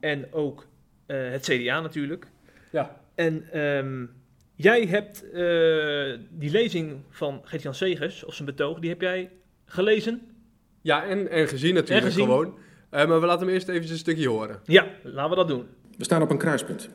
en 0.00 0.32
ook 0.32 0.66
eh, 1.06 1.30
het 1.30 1.42
CDA 1.50 1.80
natuurlijk. 1.80 2.26
Ja. 2.70 3.00
En 3.14 3.52
ehm, 3.52 4.06
jij 4.54 4.86
hebt 4.86 5.30
eh, 5.30 6.18
die 6.30 6.50
lezing 6.50 7.02
van 7.10 7.40
Gertjan 7.44 7.74
Segers, 7.74 8.24
of 8.24 8.34
zijn 8.34 8.48
betoog, 8.48 8.78
die 8.78 8.90
heb 8.90 9.00
jij 9.00 9.30
gelezen. 9.64 10.20
Ja, 10.80 11.06
en, 11.06 11.28
en 11.30 11.48
gezien 11.48 11.74
natuurlijk 11.74 12.06
En 12.06 12.12
gezien. 12.12 12.26
gewoon. 12.26 12.58
Eh, 12.90 13.08
maar 13.08 13.20
we 13.20 13.26
laten 13.26 13.46
hem 13.46 13.54
eerst 13.54 13.68
even 13.68 13.90
een 13.90 13.96
stukje 13.96 14.28
horen. 14.28 14.60
Ja, 14.64 14.86
laten 15.02 15.30
we 15.30 15.36
dat 15.36 15.48
doen. 15.48 15.66
We 15.98 16.04
staan 16.04 16.22
op 16.22 16.30
een 16.30 16.38
kruispunt. 16.38 16.88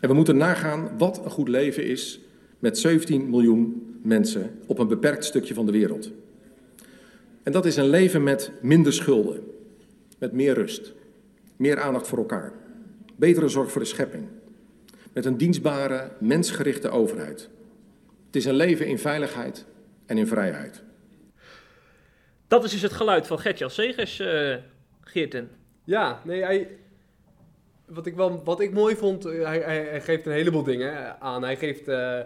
En 0.00 0.08
we 0.08 0.14
moeten 0.14 0.36
nagaan 0.36 0.98
wat 0.98 1.24
een 1.24 1.30
goed 1.30 1.48
leven 1.48 1.84
is 1.84 2.20
met 2.58 2.78
17 2.78 3.30
miljoen 3.30 3.86
mensen 4.02 4.58
op 4.66 4.78
een 4.78 4.88
beperkt 4.88 5.24
stukje 5.24 5.54
van 5.54 5.66
de 5.66 5.72
wereld. 5.72 6.10
En 7.42 7.52
dat 7.52 7.66
is 7.66 7.76
een 7.76 7.88
leven 7.88 8.22
met 8.22 8.52
minder 8.60 8.92
schulden, 8.92 9.44
met 10.18 10.32
meer 10.32 10.54
rust, 10.54 10.92
meer 11.56 11.80
aandacht 11.80 12.06
voor 12.06 12.18
elkaar, 12.18 12.52
betere 13.16 13.48
zorg 13.48 13.70
voor 13.70 13.80
de 13.80 13.86
schepping, 13.86 14.24
met 15.12 15.24
een 15.24 15.36
dienstbare, 15.36 16.10
mensgerichte 16.20 16.88
overheid. 16.88 17.48
Het 18.26 18.36
is 18.36 18.44
een 18.44 18.54
leven 18.54 18.86
in 18.86 18.98
veiligheid 18.98 19.64
en 20.06 20.18
in 20.18 20.26
vrijheid. 20.26 20.82
Dat 22.48 22.64
is 22.64 22.70
dus 22.70 22.82
het 22.82 22.92
geluid 22.92 23.26
van 23.26 23.38
Gertjan 23.38 23.70
Segers, 23.70 24.20
uh, 24.20 24.56
Geerten. 25.00 25.50
Ja, 25.84 26.20
nee, 26.24 26.42
hij, 26.42 26.68
wat, 27.86 28.06
ik 28.06 28.14
wel, 28.14 28.44
wat 28.44 28.60
ik 28.60 28.72
mooi 28.72 28.96
vond, 28.96 29.24
hij, 29.24 29.58
hij, 29.58 29.84
hij 29.84 30.00
geeft 30.00 30.26
een 30.26 30.32
heleboel 30.32 30.62
dingen 30.62 31.20
aan. 31.20 31.42
Hij 31.42 31.56
geeft 31.56 31.88
uh, 31.88 32.20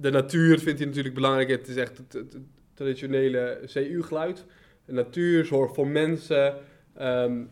de 0.00 0.10
natuur, 0.10 0.58
vindt 0.58 0.78
hij 0.78 0.88
natuurlijk 0.88 1.14
belangrijk. 1.14 1.48
Het 1.48 1.68
is 1.68 1.76
echt 1.76 1.98
het, 1.98 2.36
traditionele 2.74 3.60
CU-geluid. 3.72 4.44
De 4.84 4.92
natuur, 4.92 5.44
zorg 5.44 5.74
voor 5.74 5.86
mensen. 5.86 6.54
Um, 7.00 7.50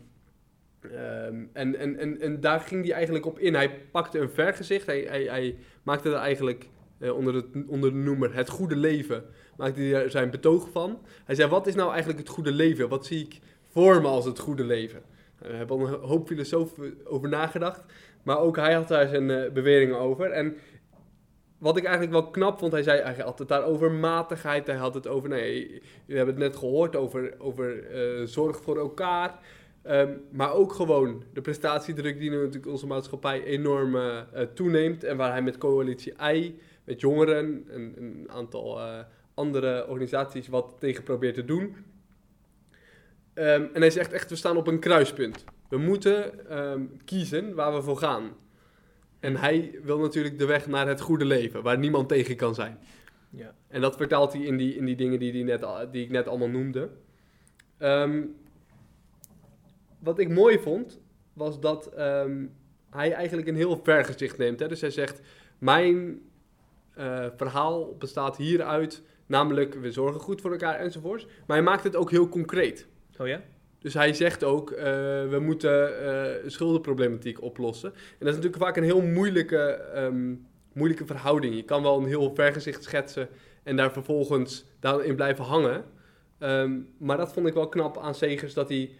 um, 0.83 1.49
en, 1.53 1.75
en, 1.75 1.97
en, 1.97 2.21
en 2.21 2.39
daar 2.39 2.59
ging 2.59 2.85
hij 2.85 2.93
eigenlijk 2.93 3.25
op 3.25 3.39
in. 3.39 3.53
Hij 3.53 3.71
pakte 3.91 4.19
een 4.19 4.29
vergezicht. 4.29 4.85
Hij, 4.85 5.05
hij, 5.09 5.23
hij 5.23 5.55
maakte 5.83 6.09
er 6.09 6.15
eigenlijk 6.15 6.69
uh, 6.99 7.15
onder, 7.15 7.33
het, 7.33 7.45
onder 7.67 7.91
de 7.91 7.97
noemer 7.97 8.35
het 8.35 8.49
goede 8.49 8.75
leven. 8.75 9.23
Maakte 9.57 9.81
hij 9.81 10.03
er 10.03 10.09
zijn 10.09 10.29
betoog 10.29 10.69
van. 10.71 10.99
Hij 11.25 11.35
zei: 11.35 11.49
Wat 11.49 11.67
is 11.67 11.75
nou 11.75 11.89
eigenlijk 11.89 12.19
het 12.19 12.29
goede 12.29 12.51
leven? 12.51 12.89
Wat 12.89 13.05
zie 13.05 13.19
ik 13.19 13.39
voor 13.71 14.01
me 14.01 14.07
als 14.07 14.25
het 14.25 14.39
goede 14.39 14.63
leven? 14.63 15.01
We 15.37 15.53
hebben 15.53 15.77
al 15.77 15.87
een 15.87 15.99
hoop 15.99 16.27
filosofen 16.27 16.97
over 17.05 17.29
nagedacht. 17.29 17.83
Maar 18.23 18.39
ook 18.39 18.55
hij 18.55 18.73
had 18.73 18.87
daar 18.87 19.07
zijn 19.07 19.29
uh, 19.29 19.51
beweringen 19.51 19.99
over. 19.99 20.31
En 20.31 20.55
wat 21.65 21.77
ik 21.77 21.83
eigenlijk 21.83 22.13
wel 22.13 22.31
knap 22.31 22.59
vond, 22.59 22.71
hij 22.71 22.83
zei 22.83 23.21
had 23.21 23.39
het 23.39 23.47
daar 23.47 23.63
over 23.63 23.91
matigheid. 23.91 24.67
Hij 24.67 24.75
had 24.75 24.93
het 24.93 25.07
over, 25.07 25.29
nee, 25.29 25.81
we 26.05 26.15
hebben 26.15 26.35
het 26.35 26.43
net 26.43 26.55
gehoord, 26.55 26.95
over, 26.95 27.33
over 27.37 27.91
uh, 27.91 28.27
zorg 28.27 28.61
voor 28.61 28.77
elkaar. 28.77 29.39
Um, 29.87 30.21
maar 30.31 30.53
ook 30.53 30.73
gewoon 30.73 31.23
de 31.33 31.41
prestatiedruk 31.41 32.19
die 32.19 32.29
nu 32.29 32.37
natuurlijk 32.37 32.71
onze 32.71 32.87
maatschappij 32.87 33.43
enorm 33.43 33.95
uh, 33.95 34.21
toeneemt. 34.53 35.03
En 35.03 35.17
waar 35.17 35.31
hij 35.31 35.41
met 35.41 35.57
coalitie 35.57 36.13
I, 36.33 36.59
met 36.83 37.01
jongeren 37.01 37.65
en 37.69 37.93
een 37.97 38.25
aantal 38.27 38.79
andere 39.33 39.87
organisaties 39.87 40.47
wat 40.47 40.75
tegen 40.79 41.03
probeert 41.03 41.35
te 41.35 41.45
doen. 41.45 41.61
Um, 41.61 43.69
en 43.73 43.81
hij 43.81 43.89
zegt 43.89 44.13
echt, 44.13 44.29
we 44.29 44.35
staan 44.35 44.57
op 44.57 44.67
een 44.67 44.79
kruispunt. 44.79 45.43
We 45.69 45.77
moeten 45.77 46.33
um, 46.61 46.97
kiezen 47.05 47.55
waar 47.55 47.73
we 47.73 47.81
voor 47.81 47.97
gaan. 47.97 48.31
En 49.25 49.35
hij 49.35 49.79
wil 49.83 49.99
natuurlijk 49.99 50.39
de 50.39 50.45
weg 50.45 50.67
naar 50.67 50.87
het 50.87 51.01
goede 51.01 51.25
leven, 51.25 51.63
waar 51.63 51.77
niemand 51.77 52.09
tegen 52.09 52.35
kan 52.35 52.55
zijn. 52.55 52.79
Ja. 53.29 53.55
En 53.67 53.81
dat 53.81 53.95
vertaalt 53.95 54.33
hij 54.33 54.41
in 54.41 54.57
die, 54.57 54.75
in 54.75 54.85
die 54.85 54.95
dingen 54.95 55.19
die, 55.19 55.31
die, 55.31 55.43
net, 55.43 55.65
die 55.91 56.03
ik 56.03 56.09
net 56.09 56.27
allemaal 56.27 56.49
noemde. 56.49 56.89
Um, 57.79 58.35
wat 59.99 60.19
ik 60.19 60.29
mooi 60.29 60.59
vond, 60.59 60.99
was 61.33 61.59
dat 61.59 61.91
um, 61.99 62.53
hij 62.89 63.13
eigenlijk 63.13 63.47
een 63.47 63.55
heel 63.55 63.79
vergezicht 63.83 64.37
neemt. 64.37 64.59
Hè? 64.59 64.67
Dus 64.67 64.81
hij 64.81 64.89
zegt, 64.89 65.21
mijn 65.57 66.21
uh, 66.97 67.25
verhaal 67.35 67.95
bestaat 67.97 68.37
hieruit, 68.37 69.03
namelijk 69.25 69.73
we 69.73 69.91
zorgen 69.91 70.21
goed 70.21 70.41
voor 70.41 70.51
elkaar 70.51 70.75
enzovoorts. 70.75 71.25
Maar 71.25 71.57
hij 71.57 71.65
maakt 71.65 71.83
het 71.83 71.95
ook 71.95 72.11
heel 72.11 72.29
concreet. 72.29 72.87
Oh 73.17 73.27
ja? 73.27 73.41
Dus 73.85 73.93
hij 73.93 74.13
zegt 74.13 74.43
ook, 74.43 74.71
uh, 74.71 74.77
we 75.29 75.37
moeten 75.41 75.89
uh, 76.03 76.49
schuldenproblematiek 76.49 77.41
oplossen. 77.41 77.89
En 77.93 77.99
dat 78.19 78.27
is 78.27 78.35
natuurlijk 78.35 78.63
vaak 78.63 78.77
een 78.77 78.83
heel 78.83 79.01
moeilijke, 79.01 79.79
um, 79.95 80.47
moeilijke 80.73 81.05
verhouding. 81.05 81.55
Je 81.55 81.63
kan 81.63 81.81
wel 81.81 81.97
een 81.97 82.07
heel 82.07 82.31
vergezicht 82.35 82.83
schetsen 82.83 83.27
en 83.63 83.75
daar 83.75 83.91
vervolgens 83.91 84.65
daarin 84.79 85.15
blijven 85.15 85.43
hangen. 85.43 85.83
Um, 86.39 86.87
maar 86.97 87.17
dat 87.17 87.33
vond 87.33 87.47
ik 87.47 87.53
wel 87.53 87.69
knap 87.69 87.97
aan 87.97 88.15
Segers, 88.15 88.53
dat 88.53 88.69
hij 88.69 88.91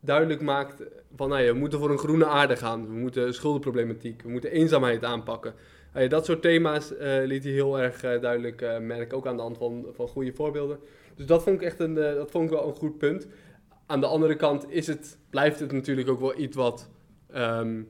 duidelijk 0.00 0.40
maakt 0.40 0.82
van, 1.16 1.28
nou 1.28 1.42
ja, 1.42 1.52
we 1.52 1.58
moeten 1.58 1.78
voor 1.78 1.90
een 1.90 1.98
groene 1.98 2.26
aarde 2.26 2.56
gaan. 2.56 2.86
We 2.86 2.94
moeten 2.94 3.34
schuldenproblematiek, 3.34 4.22
we 4.22 4.28
moeten 4.30 4.50
eenzaamheid 4.50 5.04
aanpakken. 5.04 5.54
Uh, 5.96 6.08
dat 6.08 6.24
soort 6.24 6.42
thema's 6.42 6.92
liet 7.24 7.44
hij 7.44 7.52
heel 7.52 7.80
erg 7.80 8.00
duidelijk 8.00 8.60
merken, 8.80 9.16
ook 9.16 9.26
aan 9.26 9.36
de 9.36 9.42
hand 9.42 9.58
van, 9.58 9.86
van 9.92 10.08
goede 10.08 10.32
voorbeelden. 10.32 10.78
Dus 11.14 11.26
dat 11.26 11.42
vond 11.42 11.60
ik 11.60 11.66
echt 11.66 11.80
een, 11.80 11.94
dat 11.94 12.30
vond 12.30 12.44
ik 12.44 12.50
wel 12.50 12.66
een 12.66 12.74
goed 12.74 12.98
punt 12.98 13.26
aan 13.90 14.00
de 14.00 14.06
andere 14.06 14.36
kant 14.36 14.70
is 14.70 14.86
het, 14.86 15.18
blijft 15.30 15.60
het 15.60 15.72
natuurlijk 15.72 16.08
ook 16.08 16.20
wel 16.20 16.38
iets 16.38 16.56
wat, 16.56 16.90
um, 17.34 17.88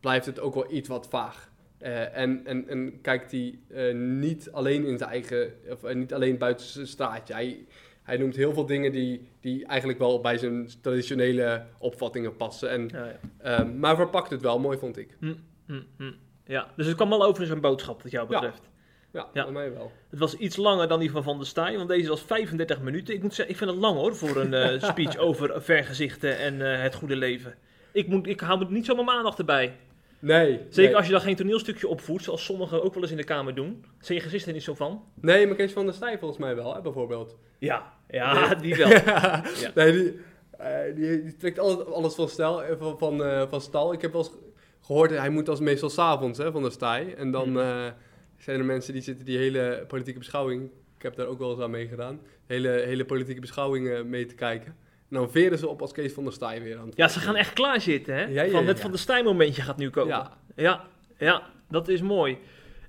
blijft 0.00 0.26
het 0.26 0.40
ook 0.40 0.54
wel 0.54 0.72
iets 0.72 0.88
wat 0.88 1.08
vaag. 1.08 1.50
Uh, 1.82 2.16
en, 2.16 2.46
en, 2.46 2.68
en 2.68 3.00
kijkt 3.00 3.30
hij 3.30 3.58
uh, 3.68 3.94
niet 3.94 4.52
alleen 4.52 4.84
in 4.84 4.98
zijn 4.98 5.10
eigen, 5.10 5.52
of 5.70 5.84
uh, 5.84 5.94
niet 5.94 6.14
alleen 6.14 6.38
buiten 6.38 6.66
zijn 6.66 6.86
straatje. 6.86 7.34
Hij, 7.34 7.66
hij 8.02 8.16
noemt 8.16 8.36
heel 8.36 8.52
veel 8.52 8.66
dingen 8.66 8.92
die, 8.92 9.28
die 9.40 9.66
eigenlijk 9.66 9.98
wel 9.98 10.20
bij 10.20 10.38
zijn 10.38 10.68
traditionele 10.80 11.64
opvattingen 11.78 12.36
passen. 12.36 12.70
En, 12.70 12.88
ja, 12.92 13.18
ja. 13.42 13.60
Um, 13.60 13.78
maar 13.78 13.96
verpakt 13.96 14.30
het 14.30 14.42
wel 14.42 14.58
mooi, 14.58 14.78
vond 14.78 14.96
ik. 14.96 15.16
Hm, 15.20 15.34
hm, 15.66 15.82
hm. 15.96 16.12
Ja, 16.44 16.68
dus 16.76 16.86
het 16.86 16.96
kwam 16.96 17.08
wel 17.08 17.24
over 17.24 17.46
zijn 17.46 17.60
boodschap, 17.60 18.02
wat 18.02 18.12
jou 18.12 18.28
betreft. 18.28 18.70
Ja. 19.12 19.28
Ja, 19.32 19.44
bij 19.44 19.52
mij 19.52 19.72
wel. 19.72 19.92
Het 20.10 20.18
was 20.18 20.34
iets 20.34 20.56
langer 20.56 20.88
dan 20.88 21.00
die 21.00 21.10
van 21.10 21.22
Van 21.22 21.36
der 21.36 21.46
Staaij, 21.46 21.76
want 21.76 21.88
deze 21.88 22.08
was 22.08 22.22
35 22.22 22.80
minuten. 22.80 23.14
Ik 23.14 23.22
moet 23.22 23.34
zeggen, 23.34 23.54
ik 23.54 23.60
vind 23.60 23.70
het 23.70 23.80
lang 23.80 23.96
hoor, 23.96 24.16
voor 24.16 24.36
een 24.36 24.52
uh, 24.52 24.82
speech 24.90 25.16
over 25.16 25.62
vergezichten 25.62 26.38
en 26.38 26.54
uh, 26.54 26.82
het 26.82 26.94
goede 26.94 27.16
leven. 27.16 27.54
Ik, 27.92 28.06
moet, 28.06 28.26
ik 28.26 28.40
hou 28.40 28.66
niet 28.68 28.86
zomaar 28.86 29.04
mijn 29.04 29.16
aandacht 29.16 29.38
erbij. 29.38 29.76
Nee. 30.18 30.60
Zeker 30.68 30.82
nee. 30.82 30.96
als 30.96 31.06
je 31.06 31.12
dan 31.12 31.20
geen 31.20 31.36
toneelstukje 31.36 31.88
opvoert, 31.88 32.22
zoals 32.22 32.44
sommigen 32.44 32.82
ook 32.82 32.94
wel 32.94 33.02
eens 33.02 33.10
in 33.10 33.16
de 33.16 33.24
Kamer 33.24 33.54
doen. 33.54 33.84
Zijn 34.00 34.18
je 34.18 34.24
gezicht 34.24 34.46
er 34.46 34.52
niet 34.52 34.62
zo 34.62 34.74
van? 34.74 35.02
Nee, 35.20 35.46
maar 35.46 35.56
Kees 35.56 35.72
van 35.72 35.84
der 35.84 35.94
Staaij 35.94 36.18
volgens 36.18 36.40
mij 36.40 36.56
wel, 36.56 36.74
hè, 36.74 36.80
bijvoorbeeld. 36.80 37.36
Ja, 37.58 37.92
ja, 38.08 38.48
nee. 38.48 38.56
die 38.64 38.76
wel. 38.76 38.88
ja. 39.14 39.42
ja. 39.60 39.70
Nee, 39.74 39.92
die, 39.92 40.20
uh, 40.60 40.66
die, 40.94 41.22
die, 41.22 41.36
trekt 41.36 41.58
alles, 41.58 41.84
alles 41.86 42.14
van, 42.14 42.28
stel, 42.28 42.62
van, 42.78 42.98
van, 42.98 43.48
van 43.48 43.60
stal. 43.60 43.92
Ik 43.92 44.02
heb 44.02 44.12
wel 44.12 44.22
eens 44.22 44.32
gehoord, 44.80 45.10
hij 45.10 45.30
moet 45.30 45.48
als 45.48 45.60
meestal 45.60 45.90
s'avonds 45.90 46.40
van 46.52 46.62
der 46.62 46.72
Staaij. 46.72 47.14
En 47.14 47.30
dan... 47.30 47.48
Hmm 47.48 47.92
zijn 48.38 48.58
er 48.58 48.64
mensen 48.64 48.92
die 48.92 49.02
zitten 49.02 49.24
die 49.24 49.38
hele 49.38 49.84
politieke 49.88 50.18
beschouwing, 50.18 50.70
ik 50.96 51.02
heb 51.02 51.16
daar 51.16 51.26
ook 51.26 51.38
wel 51.38 51.50
eens 51.50 51.60
aan 51.60 51.70
meegedaan, 51.70 52.20
hele, 52.46 52.68
hele 52.68 53.04
politieke 53.04 53.40
beschouwingen 53.40 54.08
mee 54.08 54.26
te 54.26 54.34
kijken. 54.34 54.76
En 55.10 55.16
dan 55.16 55.30
veren 55.30 55.58
ze 55.58 55.68
op 55.68 55.80
als 55.80 55.92
Kees 55.92 56.12
van 56.12 56.24
der 56.24 56.32
Staaij 56.32 56.62
weer 56.62 56.78
aan 56.78 56.86
het 56.86 56.96
Ja, 56.96 57.08
ze 57.08 57.18
gaan 57.18 57.36
echt 57.36 57.52
klaar 57.52 57.80
zitten, 57.80 58.14
hè? 58.14 58.24
Ja, 58.24 58.42
ja, 58.42 58.50
van 58.50 58.66
het 58.66 58.76
ja. 58.76 58.82
Van 58.82 58.90
der 58.90 59.00
Staaij 59.00 59.22
momentje 59.22 59.62
gaat 59.62 59.76
nu 59.76 59.90
komen. 59.90 60.14
Ja. 60.14 60.38
ja, 60.56 60.88
ja, 61.18 61.50
dat 61.68 61.88
is 61.88 62.02
mooi. 62.02 62.38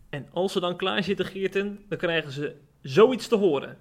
En 0.10 0.28
als 0.32 0.52
ze 0.52 0.60
dan 0.60 0.78
klaar 0.78 1.04
zitten, 1.04 1.26
Geerten, 1.26 1.80
dan 1.88 1.98
krijgen 1.98 2.32
ze 2.32 2.56
zoiets 2.82 3.28
te 3.28 3.36
horen. 3.36 3.78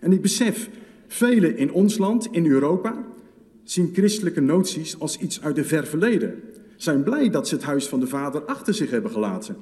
En 0.00 0.12
ik 0.12 0.22
besef, 0.22 0.68
velen 1.06 1.56
in 1.56 1.72
ons 1.72 1.98
land, 1.98 2.26
in 2.26 2.46
Europa, 2.46 3.04
zien 3.64 3.90
christelijke 3.92 4.40
noties 4.40 5.00
als 5.00 5.18
iets 5.18 5.42
uit 5.42 5.56
de 5.56 5.64
ver 5.64 5.86
verleden. 5.86 6.42
Zijn 6.76 7.02
blij 7.02 7.30
dat 7.30 7.48
ze 7.48 7.54
het 7.54 7.64
huis 7.64 7.86
van 7.88 8.00
de 8.00 8.06
vader 8.06 8.44
achter 8.44 8.74
zich 8.74 8.90
hebben 8.90 9.10
gelaten. 9.10 9.56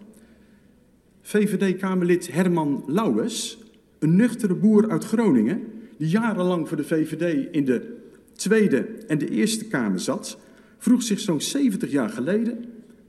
VVD-Kamerlid 1.22 2.33
Herman 2.33 2.85
Lauwers, 2.87 3.59
een 3.98 4.16
nuchtere 4.16 4.54
boer 4.54 4.90
uit 4.90 5.04
Groningen, 5.04 5.62
die 5.98 6.09
jarenlang 6.09 6.68
voor 6.68 6.76
de 6.76 6.85
VVD 6.85 7.48
in 7.52 7.64
de 7.64 7.98
Tweede 8.33 8.78
en 9.06 9.18
de 9.18 9.28
Eerste 9.28 9.64
Kamer 9.64 10.00
zat, 10.00 10.38
vroeg 10.78 11.02
zich 11.02 11.20
zo'n 11.20 11.40
70 11.40 11.90
jaar 11.90 12.09
geleden 12.09 12.64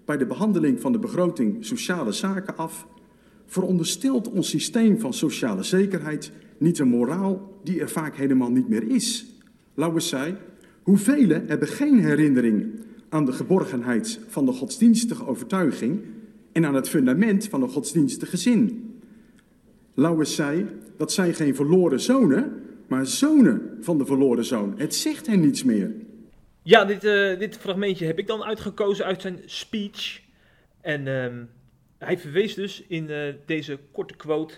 bij 0.06 0.18
de 0.18 0.26
behandeling 0.26 0.82
van 0.82 0.92
de 0.92 1.00
begroting 1.00 1.66
Sociale 1.66 2.12
Zaken 2.12 2.58
af: 2.58 2.88
veronderstelt 3.46 4.30
ons 4.30 4.50
systeem 4.50 5.00
van 5.00 5.14
sociale 5.14 5.64
zekerheid 5.64 6.32
niet 6.58 6.80
een 6.80 6.88
moraal 6.88 7.60
die 7.64 7.82
er 7.82 7.90
vaak 7.90 8.16
helemaal 8.16 8.52
niet 8.52 8.70
meer 8.70 8.90
is? 8.90 9.26
Lauwers 9.74 10.08
zei: 10.08 10.36
Hoeveel 10.82 11.30
hebben 11.30 11.68
geen 11.68 12.00
herinnering 12.00 12.80
aan 13.10 13.26
de 13.26 13.32
geborgenheid 13.32 14.20
van 14.28 14.46
de 14.46 14.52
godsdienstige 14.52 15.28
overtuiging 15.28 16.00
en 16.52 16.66
aan 16.66 16.76
het 16.76 16.90
fundament 16.90 17.48
van 17.48 17.62
een 17.62 17.70
godsdienstig 17.70 18.30
gezin. 18.30 18.92
Lauwers 19.94 20.36
zei, 20.36 20.66
dat 20.98 21.12
zijn 21.12 21.34
geen 21.34 21.56
verloren 21.56 22.00
zonen, 22.00 22.64
maar 22.88 23.06
zonen 23.06 23.78
van 23.82 23.98
de 23.98 24.06
verloren 24.06 24.46
zoon. 24.46 24.74
Het 24.78 24.96
zegt 24.96 25.28
hen 25.28 25.40
niets 25.40 25.64
meer. 25.64 25.92
Ja, 26.62 26.86
dit, 26.86 27.04
uh, 27.04 27.40
dit 27.40 27.58
fragmentje 27.58 28.06
heb 28.06 28.20
ik 28.20 28.28
dan 28.28 28.44
uitgekozen 28.44 29.06
uit 29.06 29.22
zijn 29.22 29.40
speech. 29.46 30.22
En 30.82 31.06
uh, 31.06 31.28
hij 31.98 32.18
verwees 32.18 32.54
dus 32.54 32.84
in 32.88 33.10
uh, 33.10 33.34
deze 33.46 33.80
korte 33.92 34.16
quote 34.16 34.54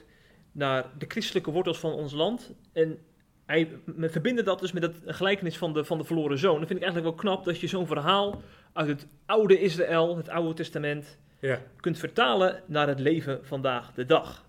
naar 0.52 0.86
de 0.98 1.06
christelijke 1.08 1.52
wortels 1.52 1.80
van 1.80 1.94
ons 1.94 2.14
land. 2.14 2.54
En 2.72 2.98
hij 3.46 3.70
verbindt 3.98 4.46
dat 4.46 4.60
dus 4.60 4.72
met 4.72 4.84
het 4.84 4.96
gelijkenis 5.06 5.58
van 5.58 5.74
de, 5.74 5.86
van 5.86 5.98
de 5.98 6.04
verloren 6.04 6.38
zoon. 6.38 6.60
Dat 6.60 6.68
vind 6.68 6.80
ik 6.80 6.86
eigenlijk 6.86 7.16
wel 7.16 7.24
knap 7.24 7.46
dat 7.46 7.60
je 7.60 7.68
zo'n 7.68 7.88
verhaal 7.88 8.42
uit 8.74 8.88
het 8.88 9.08
oude 9.26 9.60
Israël, 9.60 10.18
het 10.18 10.30
oude 10.30 10.54
testament, 10.54 11.18
ja. 11.48 11.60
kunt 11.80 11.98
vertalen 12.00 12.62
naar 12.66 12.88
het 12.88 13.00
leven 13.00 13.40
vandaag 13.44 13.92
de 13.96 14.06
dag. 14.06 14.46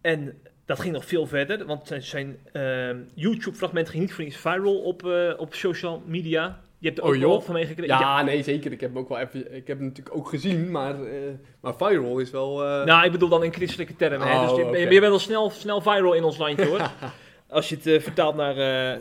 En 0.00 0.40
dat 0.64 0.80
ging 0.80 0.94
nog 0.94 1.04
veel 1.04 1.26
verder, 1.26 1.66
want 1.66 1.86
zijn, 1.86 2.02
zijn 2.02 2.36
ehm, 2.52 2.98
YouTube-fragment 3.14 3.88
ging 3.88 4.02
niet 4.02 4.12
voor 4.14 4.24
niets 4.24 4.36
viral 4.36 4.78
op, 4.82 5.06
eh, 5.06 5.32
op 5.36 5.54
social 5.54 6.02
media. 6.06 6.60
Je 6.78 6.86
hebt 6.86 6.98
er 7.00 7.04
Oh, 7.08 7.14
ook 7.14 7.20
wel 7.20 7.40
van 7.40 7.54
meegekregen. 7.54 7.98
Ja, 7.98 8.22
nee, 8.22 8.42
zeker. 8.42 8.72
Ik 8.72 8.80
heb 8.80 8.90
hem 8.90 8.98
ook 8.98 9.08
wel 9.08 9.18
even... 9.18 9.54
Ik 9.54 9.66
heb 9.66 9.78
hem 9.78 9.86
natuurlijk 9.86 10.16
ook 10.16 10.28
gezien, 10.28 10.70
maar, 10.70 11.04
eh, 11.04 11.18
maar 11.60 11.74
viral 11.76 12.18
is 12.18 12.30
wel... 12.30 12.64
eh, 12.64 12.84
Nou, 12.84 13.04
ik 13.04 13.12
bedoel 13.12 13.28
dan 13.28 13.44
in 13.44 13.52
christelijke 13.52 13.96
termen. 13.96 14.28
hè. 14.28 14.34
Oh, 14.34 14.48
Dus 14.48 14.56
je, 14.56 14.78
je 14.78 14.86
bent 14.88 15.00
wel 15.00 15.18
snel, 15.18 15.50
snel 15.50 15.80
viral 15.80 16.12
in 16.12 16.24
ons 16.24 16.36
landje 16.38 16.66
hoor. 16.66 16.90
Als 17.48 17.68
je 17.68 17.76
het 17.82 18.02
vertaalt 18.02 18.36
naar 18.36 18.54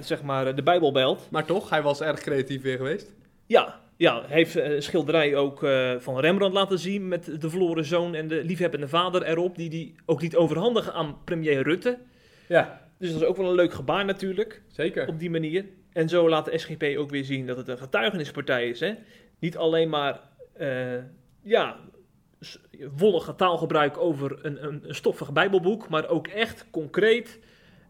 zeg 0.03 0.21
maar 0.23 0.55
de 0.55 0.63
Bijbelbelt. 0.63 1.27
Maar 1.31 1.45
toch, 1.45 1.69
hij 1.69 1.81
was 1.81 2.01
erg 2.01 2.19
creatief 2.19 2.61
weer 2.61 2.77
geweest. 2.77 3.11
Ja, 3.45 3.79
ja, 4.03 4.23
heeft 4.27 4.55
eh, 4.55 4.71
een 4.71 4.83
schilderij 4.83 5.35
ook 5.35 5.63
eh, 5.63 5.95
van 5.97 6.19
Rembrandt 6.19 6.55
laten 6.55 6.79
zien 6.79 7.07
met 7.07 7.41
de 7.41 7.49
verloren 7.49 7.85
zoon 7.85 8.15
en 8.15 8.27
de 8.27 8.43
liefhebbende 8.43 8.87
vader 8.87 9.23
erop, 9.23 9.55
die 9.55 9.69
hij 9.69 9.95
ook 10.05 10.21
liet 10.21 10.35
overhandigen 10.35 10.93
aan 10.93 11.23
premier 11.23 11.61
Rutte. 11.61 11.99
Ja, 12.47 12.89
Dus 12.97 13.11
dat 13.11 13.21
is 13.21 13.27
ook 13.27 13.37
wel 13.37 13.49
een 13.49 13.55
leuk 13.55 13.73
gebaar 13.73 14.05
natuurlijk, 14.05 14.61
zeker. 14.67 15.07
op 15.07 15.19
die 15.19 15.29
manier. 15.29 15.65
En 15.93 16.09
zo 16.09 16.29
laat 16.29 16.45
de 16.45 16.57
SGP 16.57 16.83
ook 16.97 17.09
weer 17.09 17.23
zien 17.23 17.47
dat 17.47 17.57
het 17.57 17.67
een 17.67 17.77
getuigenispartij 17.77 18.69
is. 18.69 18.79
Hè? 18.79 18.93
Niet 19.39 19.57
alleen 19.57 19.89
maar 19.89 20.19
eh, 20.53 20.97
ja, 21.41 21.79
wollige 22.97 23.35
taalgebruik 23.35 23.97
over 23.97 24.45
een, 24.45 24.65
een, 24.67 24.81
een 24.87 24.95
stoffig 24.95 25.33
bijbelboek, 25.33 25.89
maar 25.89 26.07
ook 26.07 26.27
echt 26.27 26.65
concreet. 26.71 27.39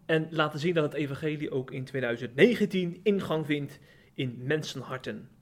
En 0.06 0.28
laten 0.30 0.60
zien 0.60 0.74
dat 0.74 0.84
het 0.84 0.94
evangelie 0.94 1.52
ook 1.52 1.72
in 1.72 1.84
2019 1.84 3.00
ingang 3.04 3.46
vindt 3.46 3.80
in 4.14 4.40
mensenharten. 4.42 5.33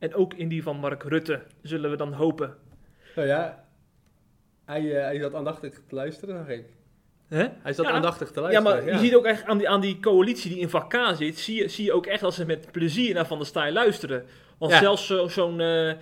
En 0.00 0.14
ook 0.14 0.34
in 0.34 0.48
die 0.48 0.62
van 0.62 0.76
Mark 0.76 1.02
Rutte, 1.02 1.42
zullen 1.62 1.90
we 1.90 1.96
dan 1.96 2.12
hopen. 2.12 2.54
Nou 3.16 3.28
ja, 3.28 3.64
hij, 4.64 4.96
eh, 4.96 5.02
hij 5.04 5.18
zat 5.20 5.34
aandachtig 5.34 5.74
te 5.88 5.94
luisteren, 5.94 6.36
zag 6.38 6.48
ik. 6.48 6.64
Hij 7.62 7.72
zat 7.72 7.86
Ja. 7.86 7.92
aandachtig 7.92 8.28
te 8.30 8.34
Ja, 8.40 8.40
luisteren. 8.46 8.84
maar 8.84 8.92
je 8.94 8.98
ziet 8.98 9.14
ook 9.14 9.24
echt 9.24 9.44
aan 9.44 9.58
die, 9.58 9.68
aan 9.68 9.80
die 9.80 10.00
coalitie 10.00 10.50
die 10.50 10.60
in 10.60 10.68
vak 10.68 10.90
K 10.90 11.12
zit, 11.16 11.38
zie 11.38 11.62
je, 11.62 11.68
zie 11.68 11.84
je 11.84 11.92
ook 11.92 12.06
echt 12.06 12.20
dat 12.20 12.34
ze 12.34 12.46
met 12.46 12.72
plezier 12.72 13.14
naar 13.14 13.26
Van 13.26 13.38
der 13.38 13.46
Staaij 13.46 13.72
luisteren. 13.72 14.24
Want 14.58 14.72
Ja. 14.72 14.78
zelfs 14.78 15.06
zo- 15.06 15.28
zo'n, 15.28 15.60
eh, 15.60 15.92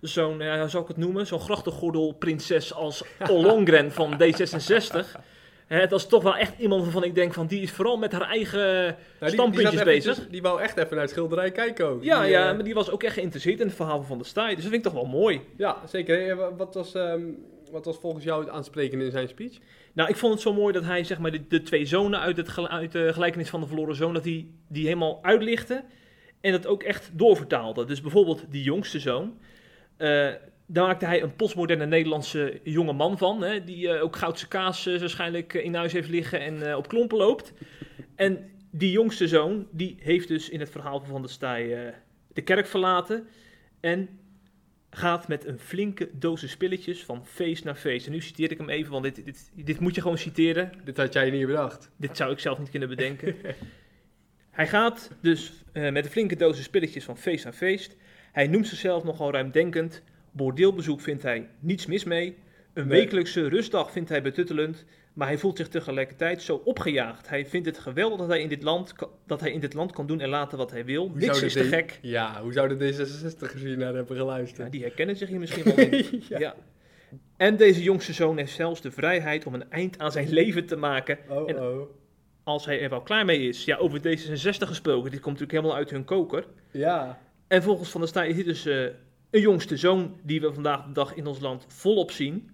zo'n, 0.00 0.38
ja, 0.38 0.58
hoe 0.60 0.68
zou 0.68 0.82
ik 0.82 0.88
het 0.88 0.96
noemen, 0.96 1.26
zo'n 1.26 1.40
grachtengordelprinses 1.40 2.74
als 2.74 3.04
Ollongren 3.30 3.92
van 3.92 4.12
D66. 4.22 5.16
Hè, 5.66 5.86
dat 5.86 5.98
is 6.00 6.06
toch 6.06 6.22
wel 6.22 6.36
echt 6.36 6.58
iemand 6.58 6.82
waarvan 6.82 7.04
ik 7.04 7.14
denk 7.14 7.32
van, 7.34 7.46
die 7.46 7.60
is 7.62 7.70
vooral 7.70 7.96
met 7.96 8.12
haar 8.12 8.22
eigen 8.28 8.60
Nou, 8.60 8.94
die- 9.18 9.28
standpuntjes 9.28 9.70
die 9.74 9.84
bezig. 9.84 10.04
eventjes- 10.10 10.30
Die 10.30 10.42
wou 10.42 10.60
echt 10.60 10.76
even 10.76 10.90
naar 10.90 11.00
het 11.00 11.10
schilderij 11.10 11.50
kijken 11.50 11.86
ook. 11.86 12.04
Ja, 12.04 12.20
Die, 12.22 12.30
ja, 12.30 12.48
eh, 12.48 12.54
maar 12.54 12.64
die 12.64 12.74
was 12.74 12.90
ook 12.90 13.02
echt 13.02 13.14
geïnteresseerd 13.14 13.60
in 13.60 13.66
het 13.66 13.76
verhaal 13.76 14.02
van 14.02 14.18
der 14.18 14.26
Staaij. 14.26 14.54
Dus 14.54 14.62
dat 14.64 14.72
vind 14.72 14.86
ik 14.86 14.92
toch 14.92 15.02
wel 15.02 15.10
mooi. 15.10 15.40
ja, 15.56 15.76
zeker. 15.86 16.28
Eh, 16.28 16.36
wa- 16.36 16.54
Wat 16.56 16.74
was, 16.74 16.94
ehm, 16.94 17.22
wat 17.70 17.84
was 17.84 17.96
volgens 17.98 18.24
jou 18.24 18.40
het 18.40 18.50
aansprekende 18.50 19.04
in 19.04 19.10
zijn 19.10 19.28
speech? 19.28 19.58
Nou, 19.92 20.08
ik 20.08 20.16
vond 20.16 20.32
het 20.32 20.42
zo 20.42 20.52
mooi 20.52 20.72
dat 20.72 20.84
hij 20.84 21.04
zeg 21.04 21.18
maar, 21.18 21.30
de, 21.30 21.46
de 21.48 21.62
twee 21.62 21.86
zonen 21.86 22.20
uit, 22.20 22.36
het, 22.36 22.58
uit 22.68 22.92
de 22.92 23.12
gelijkenis 23.12 23.48
van 23.48 23.60
de 23.60 23.66
verloren 23.66 23.96
zoon, 23.96 24.14
dat 24.14 24.24
hij 24.24 24.46
die 24.68 24.84
helemaal 24.84 25.18
uitlichtte 25.22 25.84
en 26.40 26.52
dat 26.52 26.66
ook 26.66 26.82
echt 26.82 27.10
doorvertaalde. 27.12 27.84
Dus 27.84 28.00
bijvoorbeeld 28.00 28.44
die 28.50 28.62
jongste 28.62 28.98
zoon, 29.00 29.38
eh, 29.96 30.28
daar 30.66 30.86
maakte 30.86 31.06
hij 31.06 31.22
een 31.22 31.36
postmoderne 31.36 31.86
Nederlandse 31.86 32.60
jonge 32.62 32.92
man 32.92 33.18
van, 33.18 33.42
hè, 33.42 33.64
die 33.64 33.88
eh, 33.88 34.02
ook 34.02 34.16
goudse 34.16 34.48
kaas 34.48 34.86
eh, 34.86 34.98
waarschijnlijk 35.00 35.54
eh, 35.54 35.64
in 35.64 35.74
huis 35.74 35.92
heeft 35.92 36.08
liggen 36.08 36.40
en 36.40 36.76
op 36.76 36.88
klompen 36.88 37.18
loopt. 37.18 37.52
En 38.14 38.50
die 38.70 38.90
jongste 38.90 39.28
zoon, 39.28 39.66
die 39.70 39.96
heeft 40.00 40.28
dus 40.28 40.48
in 40.48 40.60
het 40.60 40.70
verhaal 40.70 40.98
van 40.98 41.08
Van 41.08 41.22
der 41.22 41.30
Staaij 41.30 41.94
de 42.32 42.42
kerk 42.42 42.66
verlaten 42.66 43.28
en 43.80 44.08
gaat 44.90 45.28
met 45.28 45.46
een 45.46 45.58
flinke 45.58 46.08
dosis 46.12 46.50
spilletjes 46.50 47.04
van 47.04 47.26
feest 47.26 47.64
naar 47.64 47.74
feest. 47.74 48.06
En 48.06 48.12
nu 48.12 48.20
citeer 48.20 48.50
ik 48.50 48.58
hem 48.58 48.68
even, 48.68 48.92
want 48.92 49.04
dit, 49.04 49.24
dit, 49.24 49.50
dit 49.54 49.80
moet 49.80 49.94
je 49.94 50.00
gewoon 50.00 50.18
citeren. 50.18 50.72
Dit 50.84 50.96
had 50.96 51.12
jij 51.12 51.30
niet 51.30 51.46
bedacht. 51.46 51.90
Dit 51.96 52.16
zou 52.16 52.32
ik 52.32 52.38
zelf 52.38 52.58
niet 52.58 52.70
kunnen 52.70 52.88
bedenken. 52.88 53.36
Hij 54.50 54.68
gaat 54.68 55.10
dus 55.20 55.52
met 55.72 56.04
een 56.04 56.10
flinke 56.10 56.36
dosis 56.36 56.64
spilletjes 56.64 57.04
van 57.04 57.18
feest 57.18 57.44
naar 57.44 57.52
feest. 57.52 57.96
Hij 58.32 58.46
noemt 58.46 58.68
zichzelf 58.68 59.04
nogal 59.04 59.32
ruimdenkend. 59.32 60.02
Bordeelbezoek 60.36 61.00
vindt 61.00 61.22
hij 61.22 61.48
niets 61.58 61.86
mis 61.86 62.04
mee. 62.04 62.36
Een 62.72 62.86
Nee. 62.88 63.00
wekelijkse 63.00 63.48
rustdag 63.48 63.90
vindt 63.90 64.08
hij 64.08 64.22
betuttelend. 64.22 64.84
Maar 65.12 65.26
hij 65.28 65.38
voelt 65.38 65.56
zich 65.56 65.68
tegelijkertijd 65.68 66.42
zo 66.42 66.60
opgejaagd. 66.64 67.28
Hij 67.28 67.46
vindt 67.46 67.66
het 67.66 67.78
geweldig 67.78 68.18
dat 68.18 68.28
hij 68.28 68.40
in 68.40 68.48
dit 68.48 68.62
land, 68.62 68.94
dat 69.26 69.40
hij 69.40 69.52
in 69.52 69.60
dit 69.60 69.74
land 69.74 69.92
kan 69.92 70.06
doen 70.06 70.20
en 70.20 70.28
laten 70.28 70.58
wat 70.58 70.70
hij 70.70 70.84
wil. 70.84 71.08
Hoe 71.08 71.16
Niks 71.18 71.34
zou 71.34 71.44
is 71.46 71.52
te 71.52 71.64
gek. 71.64 71.98
Ja, 72.02 72.42
hoe 72.42 72.52
zouden 72.52 72.78
D66 72.78 73.50
gezien 73.50 73.78
naar 73.78 73.94
hebben 73.94 74.14
Ja, 74.16 74.20
geluisterd? 74.22 74.72
die 74.72 74.82
herkennen 74.82 75.16
zich 75.16 75.28
hier 75.28 75.38
misschien 75.38 75.64
wel 75.64 75.76
in. 75.78 76.22
Ja. 76.28 76.38
ja. 76.38 76.54
En 77.36 77.56
deze 77.56 77.82
jongste 77.82 78.12
zoon 78.12 78.36
heeft 78.36 78.52
zelfs 78.52 78.80
de 78.80 78.90
vrijheid 78.90 79.46
om 79.46 79.54
een 79.54 79.70
eind 79.70 79.98
aan 79.98 80.12
zijn 80.12 80.28
leven 80.32 80.66
te 80.66 80.76
maken 80.76 81.18
Oh, 81.28 81.48
En- 81.50 81.62
oh. 81.62 81.88
als 82.44 82.64
hij 82.66 82.80
er 82.80 82.90
wel 82.90 83.00
klaar 83.02 83.24
mee 83.24 83.48
is. 83.48 83.64
Ja, 83.64 83.76
over 83.76 83.98
D66 83.98 84.66
gesproken, 84.68 85.10
dit 85.10 85.20
komt 85.20 85.38
natuurlijk 85.38 85.52
helemaal 85.52 85.76
uit 85.76 85.90
hun 85.90 86.04
koker. 86.04 86.44
Ja. 86.70 87.20
En 87.48 87.62
volgens 87.62 87.90
Van 87.90 88.00
der 88.00 88.08
Staaij 88.10 88.28
is 88.28 88.36
dit 88.36 88.44
dus 88.44 88.66
eh, 88.66 88.86
een 89.34 89.40
jongste 89.40 89.76
zoon 89.76 90.16
die 90.22 90.40
we 90.40 90.52
vandaag 90.52 90.84
de 90.86 90.92
dag 90.92 91.14
in 91.14 91.26
ons 91.26 91.40
land 91.40 91.64
volop 91.68 92.10
zien. 92.10 92.50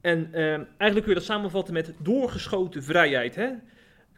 En 0.00 0.28
eh, 0.32 0.42
eigenlijk 0.52 1.02
kun 1.02 1.08
je 1.08 1.14
dat 1.14 1.22
samenvatten 1.24 1.74
met 1.74 1.92
doorgeschoten 1.98 2.82
vrijheid. 2.82 3.34
Hè? 3.34 3.48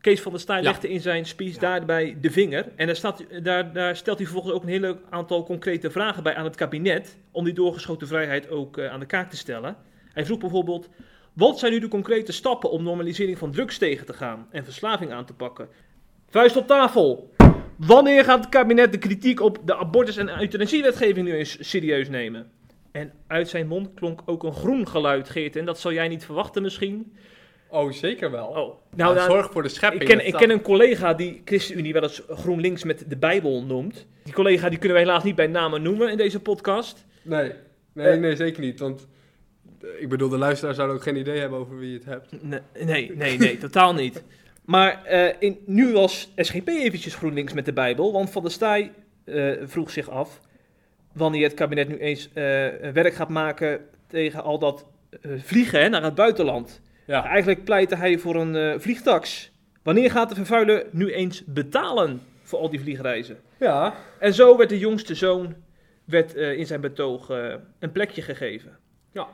Kees 0.01 0.21
van 0.21 0.33
der 0.33 0.41
Staaij 0.41 0.63
Ja. 0.63 0.69
legde 0.71 0.89
in 0.89 1.01
zijn 1.01 1.27
speech 1.27 1.55
Ja. 1.55 1.61
daarbij 1.61 2.17
de 2.21 2.31
vinger. 2.31 2.73
En 2.77 2.87
daar, 2.87 2.97
staat, 2.97 3.25
daar, 3.43 3.73
daar 3.73 3.97
stelt 3.97 4.17
hij 4.19 4.27
vervolgens 4.27 4.55
ook 4.55 4.63
een 4.63 4.69
hele 4.69 4.99
aantal 5.11 5.45
concrete 5.45 5.91
vragen 5.91 6.23
bij 6.23 6.35
aan 6.35 6.45
het 6.45 6.57
kabinet. 6.57 7.19
Om 7.31 7.45
die 7.45 7.55
doorgeschoten 7.55 8.07
vrijheid 8.07 8.49
ook 8.51 8.79
eh, 8.79 8.91
aan 8.93 9.01
de 9.01 9.07
kaak 9.07 9.31
te 9.31 9.37
stellen. 9.37 9.77
Hij 10.13 10.25
vroeg 10.25 10.39
bijvoorbeeld: 10.39 10.89
wat 11.33 11.59
zijn 11.59 11.73
nu 11.73 11.79
de 11.79 11.89
concrete 11.89 12.33
stappen 12.33 12.71
om 12.71 12.83
normalisering 12.83 13.39
van 13.39 13.51
drugs 13.53 13.79
tegen 13.79 14.07
te 14.07 14.13
gaan 14.13 14.47
en 14.51 14.65
verslaving 14.65 15.13
aan 15.13 15.25
te 15.25 15.35
pakken? 15.35 15.69
Vuist 16.29 16.57
op 16.57 16.67
tafel. 16.67 17.31
Wanneer 17.79 18.25
gaat 18.25 18.41
het 18.41 18.49
kabinet 18.49 18.93
de 18.93 18.99
kritiek 18.99 19.41
op 19.41 19.59
de 19.65 19.77
abortus- 19.77 20.17
en 20.17 20.41
euthanasiewetgeving 20.41 21.27
nu 21.27 21.35
eens 21.35 21.57
serieus 21.61 22.09
nemen? 22.09 22.51
En 22.93 23.13
uit 23.27 23.49
zijn 23.49 23.67
mond 23.67 23.95
klonk 23.95 24.23
ook 24.25 24.43
een 24.43 24.53
groen 24.53 24.89
geluid, 24.89 25.29
Geert. 25.29 25.57
En 25.57 25.65
dat 25.65 25.79
zou 25.81 25.95
jij 25.95 26.09
niet 26.09 26.25
verwachten 26.25 26.63
misschien. 26.63 27.13
Oh, 27.71 27.93
zeker 27.93 28.31
wel. 28.31 28.47
Oh, 28.47 28.75
nou, 28.97 29.19
zorg 29.21 29.51
voor 29.53 29.63
de 29.63 29.69
schepping. 29.69 30.03
ik, 30.03 30.09
ken, 30.09 30.27
ik 30.27 30.35
ken 30.35 30.51
een 30.51 30.63
collega 30.63 31.15
die 31.15 31.43
ChristenUnie 31.45 31.93
wel 31.93 32.03
eens 32.03 32.23
GroenLinks 32.29 32.85
met 32.85 33.05
de 33.09 33.17
Bijbel 33.17 33.63
noemt. 33.63 34.07
Die 34.25 34.33
collega 34.35 34.69
die 34.69 34.79
kunnen 34.79 34.97
we 34.99 35.03
helaas 35.05 35.25
niet 35.25 35.35
bij 35.35 35.47
namen 35.47 35.83
noemen 35.83 36.11
in 36.11 36.17
deze 36.17 36.41
podcast. 36.41 37.05
Nee, 37.23 37.53
nee, 37.93 38.07
Eh. 38.07 38.19
nee, 38.21 38.37
zeker 38.37 38.61
niet. 38.63 38.81
Want 38.81 39.07
eh, 39.81 39.89
ik 39.99 40.09
bedoel, 40.09 40.29
de 40.29 40.39
luisteraar 40.39 40.75
zou 40.75 40.91
ook 40.93 41.03
geen 41.03 41.17
idee 41.17 41.39
hebben 41.39 41.59
over 41.59 41.79
wie 41.79 41.89
je 41.91 41.95
het 41.97 42.05
hebt. 42.05 42.43
Nee, 42.43 42.61
nee, 42.85 43.13
nee, 43.17 43.39
nee 43.39 43.59
totaal 43.59 43.95
niet. 43.95 44.23
Maar 44.69 45.05
eh, 45.05 45.35
in, 45.39 45.59
nu 45.67 45.93
was 45.93 46.33
SGP 46.37 46.69
eventjes 46.69 47.15
GroenLinks 47.15 47.53
met 47.53 47.65
de 47.65 47.73
Bijbel, 47.73 48.13
want 48.13 48.31
Van 48.31 48.43
der 48.43 48.51
Staaij 48.51 48.93
eh, 49.25 49.53
vroeg 49.63 49.91
zich 49.91 50.11
af 50.11 50.41
wanneer 51.13 51.43
het 51.43 51.55
kabinet 51.55 51.89
nu 51.89 51.99
eens 51.99 52.29
eh, 52.29 52.35
werk 52.93 53.15
gaat 53.15 53.29
maken 53.29 53.81
tegen 54.07 54.43
al 54.43 54.59
dat 54.59 54.87
vliegen 55.37 55.81
hè, 55.81 55.89
naar 55.89 56.03
het 56.03 56.15
buitenland. 56.15 56.81
Ja. 57.07 57.25
Eigenlijk 57.25 57.65
pleitte 57.65 57.97
hij 57.97 58.19
voor 58.19 58.35
een 58.35 58.81
vliegtax. 58.81 59.53
Wanneer 59.83 60.11
gaat 60.11 60.29
de 60.29 60.35
vervuiler 60.35 60.87
nu 60.91 61.13
eens 61.13 61.45
betalen 61.45 62.21
voor 62.43 62.59
al 62.59 62.71
die 62.71 62.81
vliegreizen? 62.81 63.39
Ja. 63.59 63.95
En 64.19 64.35
zo 64.35 64.57
werd 64.57 64.69
de 64.69 64.79
jongste 64.79 65.15
zoon 65.15 65.55
werd, 66.05 66.35
in 66.35 66.67
zijn 66.67 66.81
betoog 66.81 67.29
een 67.79 67.93
plekje 67.93 68.23
gegeven. 68.23 68.79
Ja. 69.13 69.27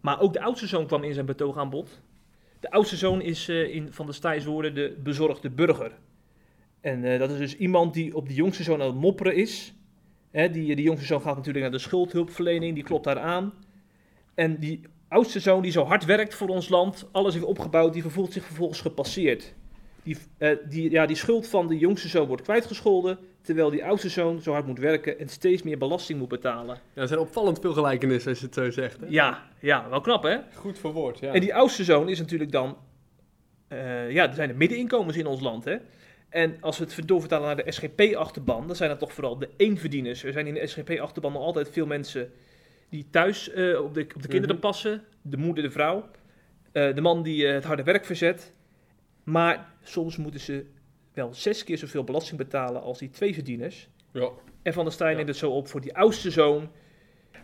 Maar 0.00 0.20
ook 0.20 0.32
de 0.32 0.40
oudste 0.42 0.66
zoon 0.66 0.86
kwam 0.86 1.04
in 1.04 1.14
zijn 1.14 1.26
betoog 1.26 1.58
aan 1.58 1.70
bod. 1.70 2.00
De 2.60 2.70
oudste 2.70 2.96
zoon 2.96 3.20
is 3.20 3.48
eh, 3.48 3.74
in 3.74 3.92
Van 3.92 4.06
der 4.06 4.14
Staaijs 4.14 4.44
woorden 4.44 4.74
de 4.74 4.96
bezorgde 5.02 5.50
burger. 5.50 5.92
En 6.80 7.04
eh, 7.04 7.18
dat 7.18 7.30
is 7.30 7.38
dus 7.38 7.56
iemand 7.56 7.94
die 7.94 8.16
op 8.16 8.28
de 8.28 8.34
jongste 8.34 8.62
zoon 8.62 8.80
aan 8.80 8.86
het 8.86 8.96
mopperen 8.96 9.34
is. 9.34 9.74
Hè, 10.30 10.50
die, 10.50 10.76
die 10.76 10.84
jongste 10.84 11.06
zoon 11.06 11.20
gaat 11.20 11.36
natuurlijk 11.36 11.64
naar 11.64 11.72
de 11.72 11.78
schuldhulpverlening, 11.78 12.74
die 12.74 12.84
klopt 12.84 13.04
daar 13.04 13.18
aan. 13.18 13.52
En 14.34 14.58
die 14.58 14.80
oudste 15.08 15.40
zoon 15.40 15.62
die 15.62 15.72
zo 15.72 15.84
hard 15.84 16.04
werkt 16.04 16.34
voor 16.34 16.48
ons 16.48 16.68
land, 16.68 17.08
alles 17.12 17.34
heeft 17.34 17.46
opgebouwd, 17.46 17.92
die 17.92 18.02
vervoelt 18.02 18.32
zich 18.32 18.44
vervolgens 18.44 18.80
gepasseerd. 18.80 19.54
Die, 20.02 20.16
eh, 20.38 20.56
die, 20.68 20.90
ja, 20.90 21.06
die 21.06 21.16
schuld 21.16 21.48
van 21.48 21.68
de 21.68 21.78
jongste 21.78 22.08
zoon 22.08 22.26
wordt 22.26 22.42
kwijtgescholden, 22.42 23.18
terwijl 23.46 23.70
die 23.70 23.84
oudste 23.84 24.08
zoon 24.08 24.40
zo 24.42 24.52
hard 24.52 24.66
moet 24.66 24.78
werken 24.78 25.18
en 25.18 25.28
steeds 25.28 25.62
meer 25.62 25.78
belasting 25.78 26.18
moet 26.18 26.28
betalen. 26.28 26.78
ja, 26.94 27.02
er 27.02 27.08
zijn 27.08 27.20
opvallend 27.20 27.58
veel 27.60 27.72
gelijkenissen 27.72 28.30
als 28.30 28.38
je 28.40 28.44
het 28.46 28.54
zo 28.54 28.70
zegt. 28.70 29.00
Hè? 29.00 29.06
Ja, 29.08 29.42
ja, 29.60 29.88
wel 29.88 30.00
knap 30.00 30.22
hè? 30.22 30.36
Goed 30.54 30.78
verwoord, 30.78 31.18
ja. 31.18 31.32
En 31.32 31.40
die 31.40 31.54
oudste 31.54 31.84
zoon 31.84 32.08
is 32.08 32.18
natuurlijk 32.18 32.52
dan... 32.52 32.76
eh, 33.68 34.10
ja, 34.10 34.28
er 34.28 34.34
zijn 34.34 34.48
de 34.48 34.54
middeninkomens 34.54 35.16
in 35.16 35.26
ons 35.26 35.40
land, 35.40 35.64
hè. 35.64 35.76
En 36.28 36.56
als 36.60 36.78
we 36.78 36.84
het 36.84 37.08
doorvertalen 37.08 37.46
naar 37.46 37.64
de 37.64 37.72
SGP-achterban, 37.72 38.66
dan 38.66 38.76
zijn 38.76 38.90
dat 38.90 38.98
toch 38.98 39.12
vooral 39.12 39.38
de 39.38 39.48
eenverdieners. 39.56 40.24
Er 40.24 40.32
zijn 40.32 40.46
in 40.46 40.54
de 40.54 40.66
SGP-achterban 40.66 41.32
nog 41.32 41.42
altijd 41.42 41.70
veel 41.70 41.86
mensen 41.86 42.30
die 42.88 43.06
thuis 43.10 43.50
eh, 43.50 43.80
op, 43.82 43.94
de, 43.94 44.06
op 44.14 44.22
de 44.22 44.28
kinderen 44.28 44.56
Mhm. 44.56 44.64
passen. 44.64 45.02
De 45.22 45.36
moeder, 45.36 45.62
de 45.64 45.70
vrouw. 45.70 46.08
Eh, 46.72 46.94
de 46.94 47.00
man 47.00 47.22
die 47.22 47.46
het 47.46 47.64
harde 47.64 47.82
werk 47.82 48.04
verzet. 48.04 48.52
Maar 49.24 49.68
soms 49.82 50.16
moeten 50.16 50.40
ze 50.40 50.64
wel 51.16 51.34
zes 51.34 51.64
keer 51.64 51.78
zoveel 51.78 52.04
belasting 52.04 52.38
betalen 52.38 52.82
als 52.82 52.98
die 52.98 53.10
twee 53.10 53.34
verdieners. 53.34 53.88
Ja. 54.12 54.28
En 54.62 54.72
Van 54.72 54.84
der 54.84 54.92
Staaij 54.92 55.10
Ja. 55.10 55.16
neemt 55.16 55.28
het 55.28 55.38
zo 55.38 55.50
op 55.50 55.68
voor 55.68 55.80
die 55.80 55.96
oudste 55.96 56.30
zoon. 56.30 56.68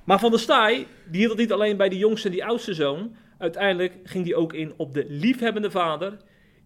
Maar 0.04 0.18
Van 0.18 0.30
der 0.30 0.40
Staaij, 0.40 0.86
die 1.10 1.18
hield 1.20 1.30
het 1.30 1.40
niet 1.40 1.52
alleen 1.52 1.76
bij 1.76 1.88
die 1.88 1.98
jongste 1.98 2.26
en 2.28 2.34
die 2.34 2.44
oudste 2.44 2.74
zoon. 2.74 3.14
Uiteindelijk 3.38 3.92
ging 4.04 4.24
hij 4.24 4.34
ook 4.34 4.52
in 4.52 4.72
op 4.76 4.94
de 4.94 5.04
liefhebbende 5.08 5.70
vader. 5.70 6.16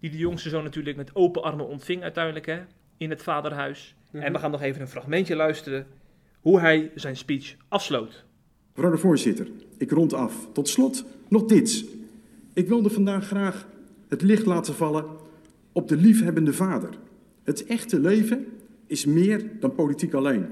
die 0.01 0.11
de 0.11 0.17
jongste 0.17 0.49
zoon 0.49 0.65
natuurlijk 0.65 0.97
met 0.97 1.15
open 1.15 1.43
armen 1.43 1.67
ontving 1.67 2.03
uiteindelijk 2.03 2.47
hè, 2.47 2.59
in 2.97 3.11
het 3.11 3.23
vaderhuis. 3.23 3.95
Mhm. 4.11 4.23
En 4.23 4.33
we 4.33 4.39
gaan 4.39 4.51
nog 4.51 4.63
even 4.63 4.81
een 4.81 4.89
fragmentje 4.89 5.37
luisteren 5.37 5.87
hoe 6.41 6.61
hij 6.61 6.91
zijn 6.95 7.17
speech 7.17 7.57
afsloot. 7.69 8.25
Mevrouw 8.75 8.91
de 8.91 8.99
voorzitter, 8.99 9.47
ik 9.79 9.91
rond 9.91 10.13
af. 10.13 10.49
Tot 10.53 10.69
slot 10.69 11.05
nog 11.29 11.45
dit. 11.45 11.85
Ik 12.55 12.69
wilde 12.69 12.91
vandaag 12.91 13.27
graag 13.27 13.67
het 14.09 14.23
licht 14.23 14.47
laten 14.47 14.75
vallen 14.75 15.05
op 15.77 15.89
de 15.89 15.97
liefhebbende 15.97 16.53
vader. 16.53 16.91
Het 17.43 17.67
echte 17.67 18.01
leven 18.01 18.47
is 18.87 19.05
meer 19.05 19.51
dan 19.61 19.75
politiek 19.75 20.15
alleen. 20.15 20.47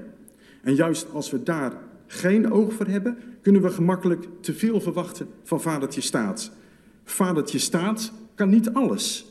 En 0.61 0.75
juist 0.75 1.07
als 1.13 1.31
we 1.31 1.43
daar 1.43 1.73
geen 2.07 2.51
oog 2.51 2.73
voor 2.73 2.87
hebben, 2.87 3.17
kunnen 3.41 3.61
we 3.61 3.69
gemakkelijk 3.69 4.27
te 4.39 4.53
veel 4.53 4.81
verwachten 4.81 5.27
van 5.43 5.61
vadertje 5.61 6.01
staat. 6.01 6.51
Vadertje 7.03 7.59
staat 7.59 8.11
kan 8.35 8.49
niet 8.49 8.73
alles. 8.73 9.25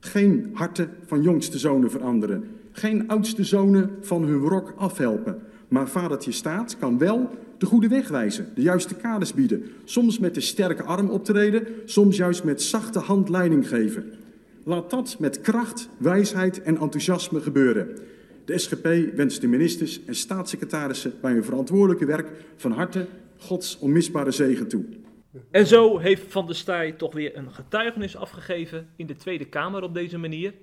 Geen 0.00 0.50
harten 0.52 0.90
van 1.06 1.22
jongste 1.22 1.58
zonen 1.58 1.90
veranderen. 1.90 2.44
Geen 2.72 3.08
oudste 3.08 3.44
zonen 3.44 3.90
van 4.00 4.22
hun 4.22 4.40
rok 4.40 4.74
afhelpen. 4.76 5.38
Maar 5.68 5.88
vadertje 5.88 6.32
staat 6.32 6.76
kan 6.78 6.98
wel 6.98 7.30
de 7.58 7.66
goede 7.66 7.88
weg 7.88 8.08
wijzen, 8.08 8.48
de 8.54 8.62
juiste 8.62 8.94
kaders 8.94 9.34
bieden. 9.34 9.64
Soms 9.84 10.18
met 10.18 10.34
de 10.34 10.40
sterke 10.40 10.82
arm 10.82 11.08
optreden, 11.10 11.66
soms 11.84 12.16
juist 12.16 12.44
met 12.44 12.62
zachte 12.62 12.98
hand 12.98 13.28
leiding 13.28 13.68
geven. 13.68 14.12
Laat 14.68 14.90
dat 14.90 15.16
met 15.18 15.40
kracht, 15.40 15.88
wijsheid 15.98 16.62
en 16.62 16.78
enthousiasme 16.78 17.40
gebeuren. 17.40 17.98
De 18.44 18.58
SGP 18.58 19.14
wenst 19.14 19.40
de 19.40 19.46
ministers 19.46 20.04
en 20.04 20.14
staatssecretarissen 20.14 21.14
bij 21.20 21.32
hun 21.32 21.44
verantwoordelijke 21.44 22.04
werk 22.06 22.28
van 22.56 22.72
harte 22.72 23.06
Gods 23.38 23.78
onmisbare 23.78 24.30
zegen 24.30 24.68
toe. 24.68 24.84
En 25.50 25.66
zo 25.66 25.98
heeft 25.98 26.22
Van 26.28 26.46
der 26.46 26.54
Staaij 26.54 26.92
toch 26.92 27.14
weer 27.14 27.36
een 27.36 27.52
getuigenis 27.52 28.16
afgegeven 28.16 28.88
in 28.96 29.06
de 29.06 29.16
Tweede 29.16 29.44
Kamer 29.44 29.82
op 29.82 29.94
deze 29.94 30.18
manier. 30.18 30.54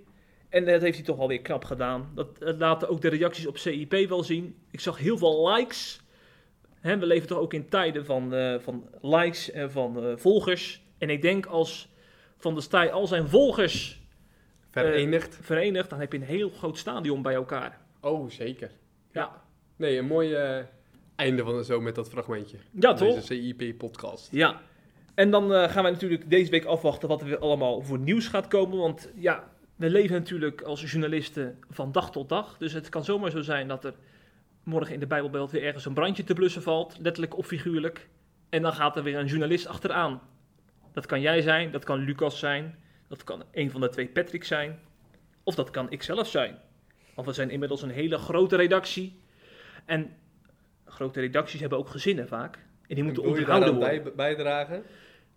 En 0.50 0.66
dat 0.66 0.82
heeft 0.82 0.96
hij 0.96 1.06
toch 1.06 1.20
alweer 1.20 1.42
knap 1.42 1.64
gedaan. 1.64 2.12
Dat, 2.16 2.28
laten 2.40 2.90
ook 2.90 3.02
de 3.02 3.10
reacties 3.10 3.48
op 3.48 3.58
CIP 3.58 4.10
wel 4.10 4.24
zien. 4.24 4.56
Ik 4.72 4.80
zag 4.80 4.98
heel 4.98 5.18
veel 5.18 5.50
likes. 5.50 6.02
We 6.82 7.06
leven 7.06 7.28
toch 7.28 7.40
ook 7.40 7.54
in 7.54 7.70
tijden 7.70 8.06
van, 8.06 8.34
eh, 8.34 8.60
van 8.60 8.90
likes 9.02 9.52
en 9.52 9.72
van 9.72 10.04
eh, 10.04 10.14
volgers. 10.16 10.84
En 10.98 11.10
ik 11.10 11.22
denk 11.22 11.46
als 11.46 11.93
Van 12.44 12.54
der 12.54 12.64
Staaij 12.64 12.92
al 12.92 13.08
zijn 13.08 13.28
volgers 13.28 14.02
Verenigd. 14.70 15.40
verenigt, 15.42 15.90
dan 15.90 16.00
heb 16.00 16.12
je 16.12 16.18
een 16.18 16.24
heel 16.24 16.50
groot 16.50 16.78
stadion 16.78 17.22
bij 17.22 17.34
elkaar. 17.34 17.80
oh, 18.02 18.30
zeker. 18.30 18.72
Ja, 19.12 19.44
Nee, 19.76 19.98
een 19.98 20.06
mooi 20.06 20.34
eh, 20.34 20.64
einde 21.16 21.44
van 21.44 21.58
de 21.58 21.64
zo 21.64 21.82
met 21.82 21.96
dat 21.96 22.10
fragmentje. 22.10 22.58
ja 22.72 22.94
toch? 22.94 23.16
Deze 23.16 23.54
CIP-podcast. 23.58 24.28
Ja. 24.32 24.62
En 25.16 25.32
dan 25.32 25.54
eh, 25.54 25.72
gaan 25.72 25.84
we 25.84 25.90
natuurlijk 25.90 26.30
deze 26.30 26.52
week 26.52 26.66
afwachten 26.66 27.10
wat 27.10 27.22
er 27.22 27.28
weer 27.28 27.40
allemaal 27.40 27.82
voor 27.82 28.00
nieuws 28.00 28.28
gaat 28.28 28.48
komen. 28.48 28.78
Want 28.78 29.10
ja, 29.16 29.52
we 29.76 29.90
leven 29.90 30.16
natuurlijk 30.16 30.62
als 30.62 30.92
journalisten 30.92 31.60
van 31.70 31.92
dag 31.92 32.12
tot 32.12 32.30
dag. 32.30 32.58
Dus 32.58 32.74
het 32.74 32.90
kan 32.90 33.04
zomaar 33.04 33.32
zo 33.32 33.42
zijn 33.42 33.68
dat 33.68 33.86
er 33.86 33.94
morgen 34.64 34.94
in 34.94 35.00
de 35.00 35.08
Bijbelbelt 35.08 35.52
weer 35.52 35.64
ergens 35.64 35.86
een 35.86 35.94
brandje 35.94 36.24
te 36.24 36.34
blussen 36.34 36.62
valt. 36.62 36.98
Letterlijk 37.02 37.38
of 37.38 37.48
figuurlijk. 37.48 38.10
En 38.50 38.62
dan 38.62 38.74
gaat 38.74 38.96
er 38.96 39.04
weer 39.04 39.18
een 39.18 39.28
journalist 39.28 39.68
achteraan. 39.68 40.22
Dat 40.94 41.06
kan 41.06 41.22
jij 41.22 41.42
zijn, 41.42 41.72
dat 41.72 41.84
kan 41.84 42.00
Lucas 42.00 42.40
zijn. 42.40 42.76
Dat 43.08 43.24
kan 43.24 43.44
een 43.52 43.72
van 43.72 43.82
de 43.82 43.90
twee 43.90 44.08
Patrick 44.08 44.44
zijn. 44.44 44.80
Of 45.44 45.56
dat 45.56 45.70
kan 45.70 45.92
ik 45.92 46.04
zelf 46.04 46.28
zijn. 46.28 46.58
Want 47.16 47.28
we 47.28 47.34
zijn 47.34 47.50
inmiddels 47.50 47.82
een 47.82 47.90
hele 47.90 48.18
grote 48.18 48.56
redactie. 48.56 49.20
En 49.86 50.12
grote 50.86 51.20
redacties 51.20 51.60
hebben 51.60 51.78
ook 51.78 51.90
gezinnen 51.90 52.28
vaak. 52.28 52.56
En 52.88 52.96
die 52.96 53.04
moeten 53.04 53.24
onderhouden 53.24 53.76
worden. 53.76 54.04
bij, 54.04 54.14
bijdragen? 54.16 54.84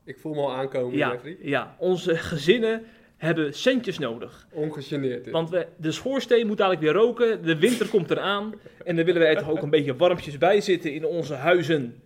Ik 0.05 0.19
voel 0.19 0.35
me 0.35 0.41
al 0.41 0.53
aankomen, 0.55 0.97
Ja, 0.97 1.11
Jeffrey. 1.13 1.37
ja, 1.41 1.77
onze 1.79 2.17
gezinnen 2.17 2.85
hebben 3.17 3.55
centjes 3.55 3.99
nodig. 3.99 4.47
Ongegeneerd. 4.53 5.25
dit. 5.25 5.33
Want 5.33 5.51
we, 5.51 5.67
de 5.77 5.93
schoorsteen 5.93 6.47
moet 6.47 6.57
dadelijk 6.57 6.83
weer 6.83 6.93
roken, 6.93 7.43
de 7.43 7.59
winter 7.59 7.89
komt 7.89 8.11
eraan. 8.11 8.55
En 8.85 8.97
dan 8.97 9.05
willen 9.05 9.21
wij 9.21 9.31
er 9.31 9.39
toch 9.39 9.51
ook 9.51 9.63
een 9.63 9.71
beetje 9.71 9.97
warmpjes 9.97 10.39
bij 10.39 10.61
zitten 10.61 10.93
in 10.93 11.05
onze 11.05 11.35
huizen. 11.35 12.03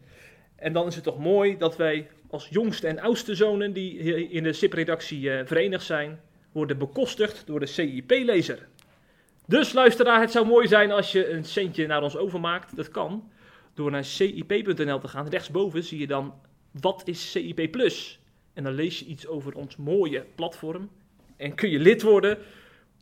En 0.57 0.73
dan 0.73 0.87
is 0.87 0.95
het 0.95 1.05
toch 1.05 1.19
mooi 1.19 1.57
dat 1.57 1.77
wij 1.77 2.09
als 2.31 2.49
jongste 2.49 2.87
en 2.87 3.01
oudste 3.01 3.35
zonen 3.35 3.73
die 3.73 3.99
in 4.29 4.43
de 4.43 4.53
SIP-redactie 4.53 5.31
eh, 5.31 5.47
verenigd 5.47 5.85
zijn, 5.85 6.21
worden 6.53 6.79
bekostigd 6.79 7.47
door 7.47 7.61
de 7.61 7.67
CIP-lezer. 7.67 8.69
Dus 9.47 9.73
luisteraar, 9.73 10.21
het 10.21 10.31
zou 10.31 10.47
mooi 10.47 10.69
zijn 10.69 10.91
als 10.91 11.13
je 11.13 11.31
een 11.31 11.45
centje 11.45 11.87
naar 11.87 12.03
ons 12.03 12.17
overmaakt. 12.17 12.77
Dat 12.77 12.89
kan 12.89 13.31
door 13.75 13.91
naar 13.91 14.05
cip.nl 14.05 14.99
te 14.99 15.09
gaan. 15.09 15.29
Rechtsboven 15.29 15.85
zie 15.85 15.99
je 15.99 16.07
dan 16.07 16.35
wat 16.81 17.03
is 17.05 17.31
CIP 17.31 17.71
Plus. 17.71 18.21
En 18.53 18.65
dan 18.65 18.73
lees 18.73 18.99
je 18.99 19.05
iets 19.05 19.27
over 19.27 19.55
ons 19.55 19.77
mooie 19.77 20.27
platform. 20.35 20.91
En 21.37 21.55
kun 21.55 21.71
je 21.71 21.79
lid 21.79 22.03
worden 22.03 22.39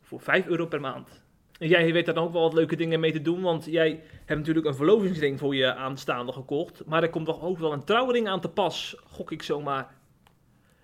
voor 0.01 0.21
5 0.21 0.47
euro 0.47 0.65
per 0.65 0.81
maand. 0.81 1.21
Jij 1.59 1.93
weet 1.93 2.05
daar 2.05 2.15
dan 2.15 2.23
ook 2.23 2.33
wel 2.33 2.41
wat 2.41 2.53
leuke 2.53 2.75
dingen 2.75 2.99
mee 2.99 3.11
te 3.11 3.21
doen, 3.21 3.41
want 3.41 3.65
jij 3.65 4.01
hebt 4.25 4.39
natuurlijk 4.39 4.67
een 4.67 4.75
verlovingsring 4.75 5.39
voor 5.39 5.55
je 5.55 5.73
aanstaande 5.73 6.31
gekocht. 6.31 6.85
Maar 6.85 7.03
er 7.03 7.09
komt 7.09 7.25
toch 7.25 7.41
ook 7.41 7.57
wel 7.57 7.73
een 7.73 7.83
trouwring 7.83 8.27
aan 8.27 8.41
te 8.41 8.49
pas, 8.49 8.95
gok 9.07 9.31
ik 9.31 9.43
zomaar. 9.43 9.95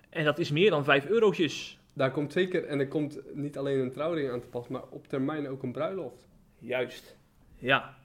En 0.09 0.25
dat 0.25 0.39
is 0.39 0.51
meer 0.51 0.69
dan 0.69 0.83
5 0.83 1.05
eurotjes. 1.05 1.79
Daar 1.93 2.11
komt 2.11 2.31
zeker, 2.31 2.65
en 2.65 2.79
er 2.79 2.87
komt 2.87 3.19
niet 3.33 3.57
alleen 3.57 3.79
een 3.79 3.91
trouwring 3.91 4.29
aan 4.31 4.41
te 4.41 4.47
pas, 4.47 4.67
maar 4.67 4.83
op 4.89 5.07
termijn 5.07 5.47
ook 5.47 5.63
een 5.63 5.71
bruiloft. 5.71 6.27
Juist, 6.59 7.17
ja. 7.55 7.95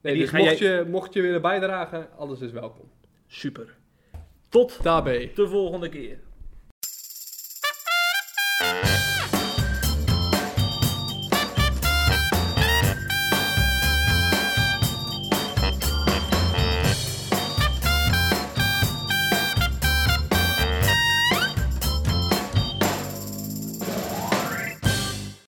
Nee, 0.00 0.18
dus 0.18 0.30
mocht, 0.30 0.58
je, 0.58 0.84
mocht 0.88 1.14
je 1.14 1.22
willen 1.22 1.42
bijdragen, 1.42 2.08
alles 2.16 2.40
is 2.40 2.52
welkom. 2.52 2.90
Super. 3.26 3.76
Tot 4.48 4.82
Daarbij. 4.82 5.32
de 5.34 5.48
volgende 5.48 5.88
keer. 5.88 6.18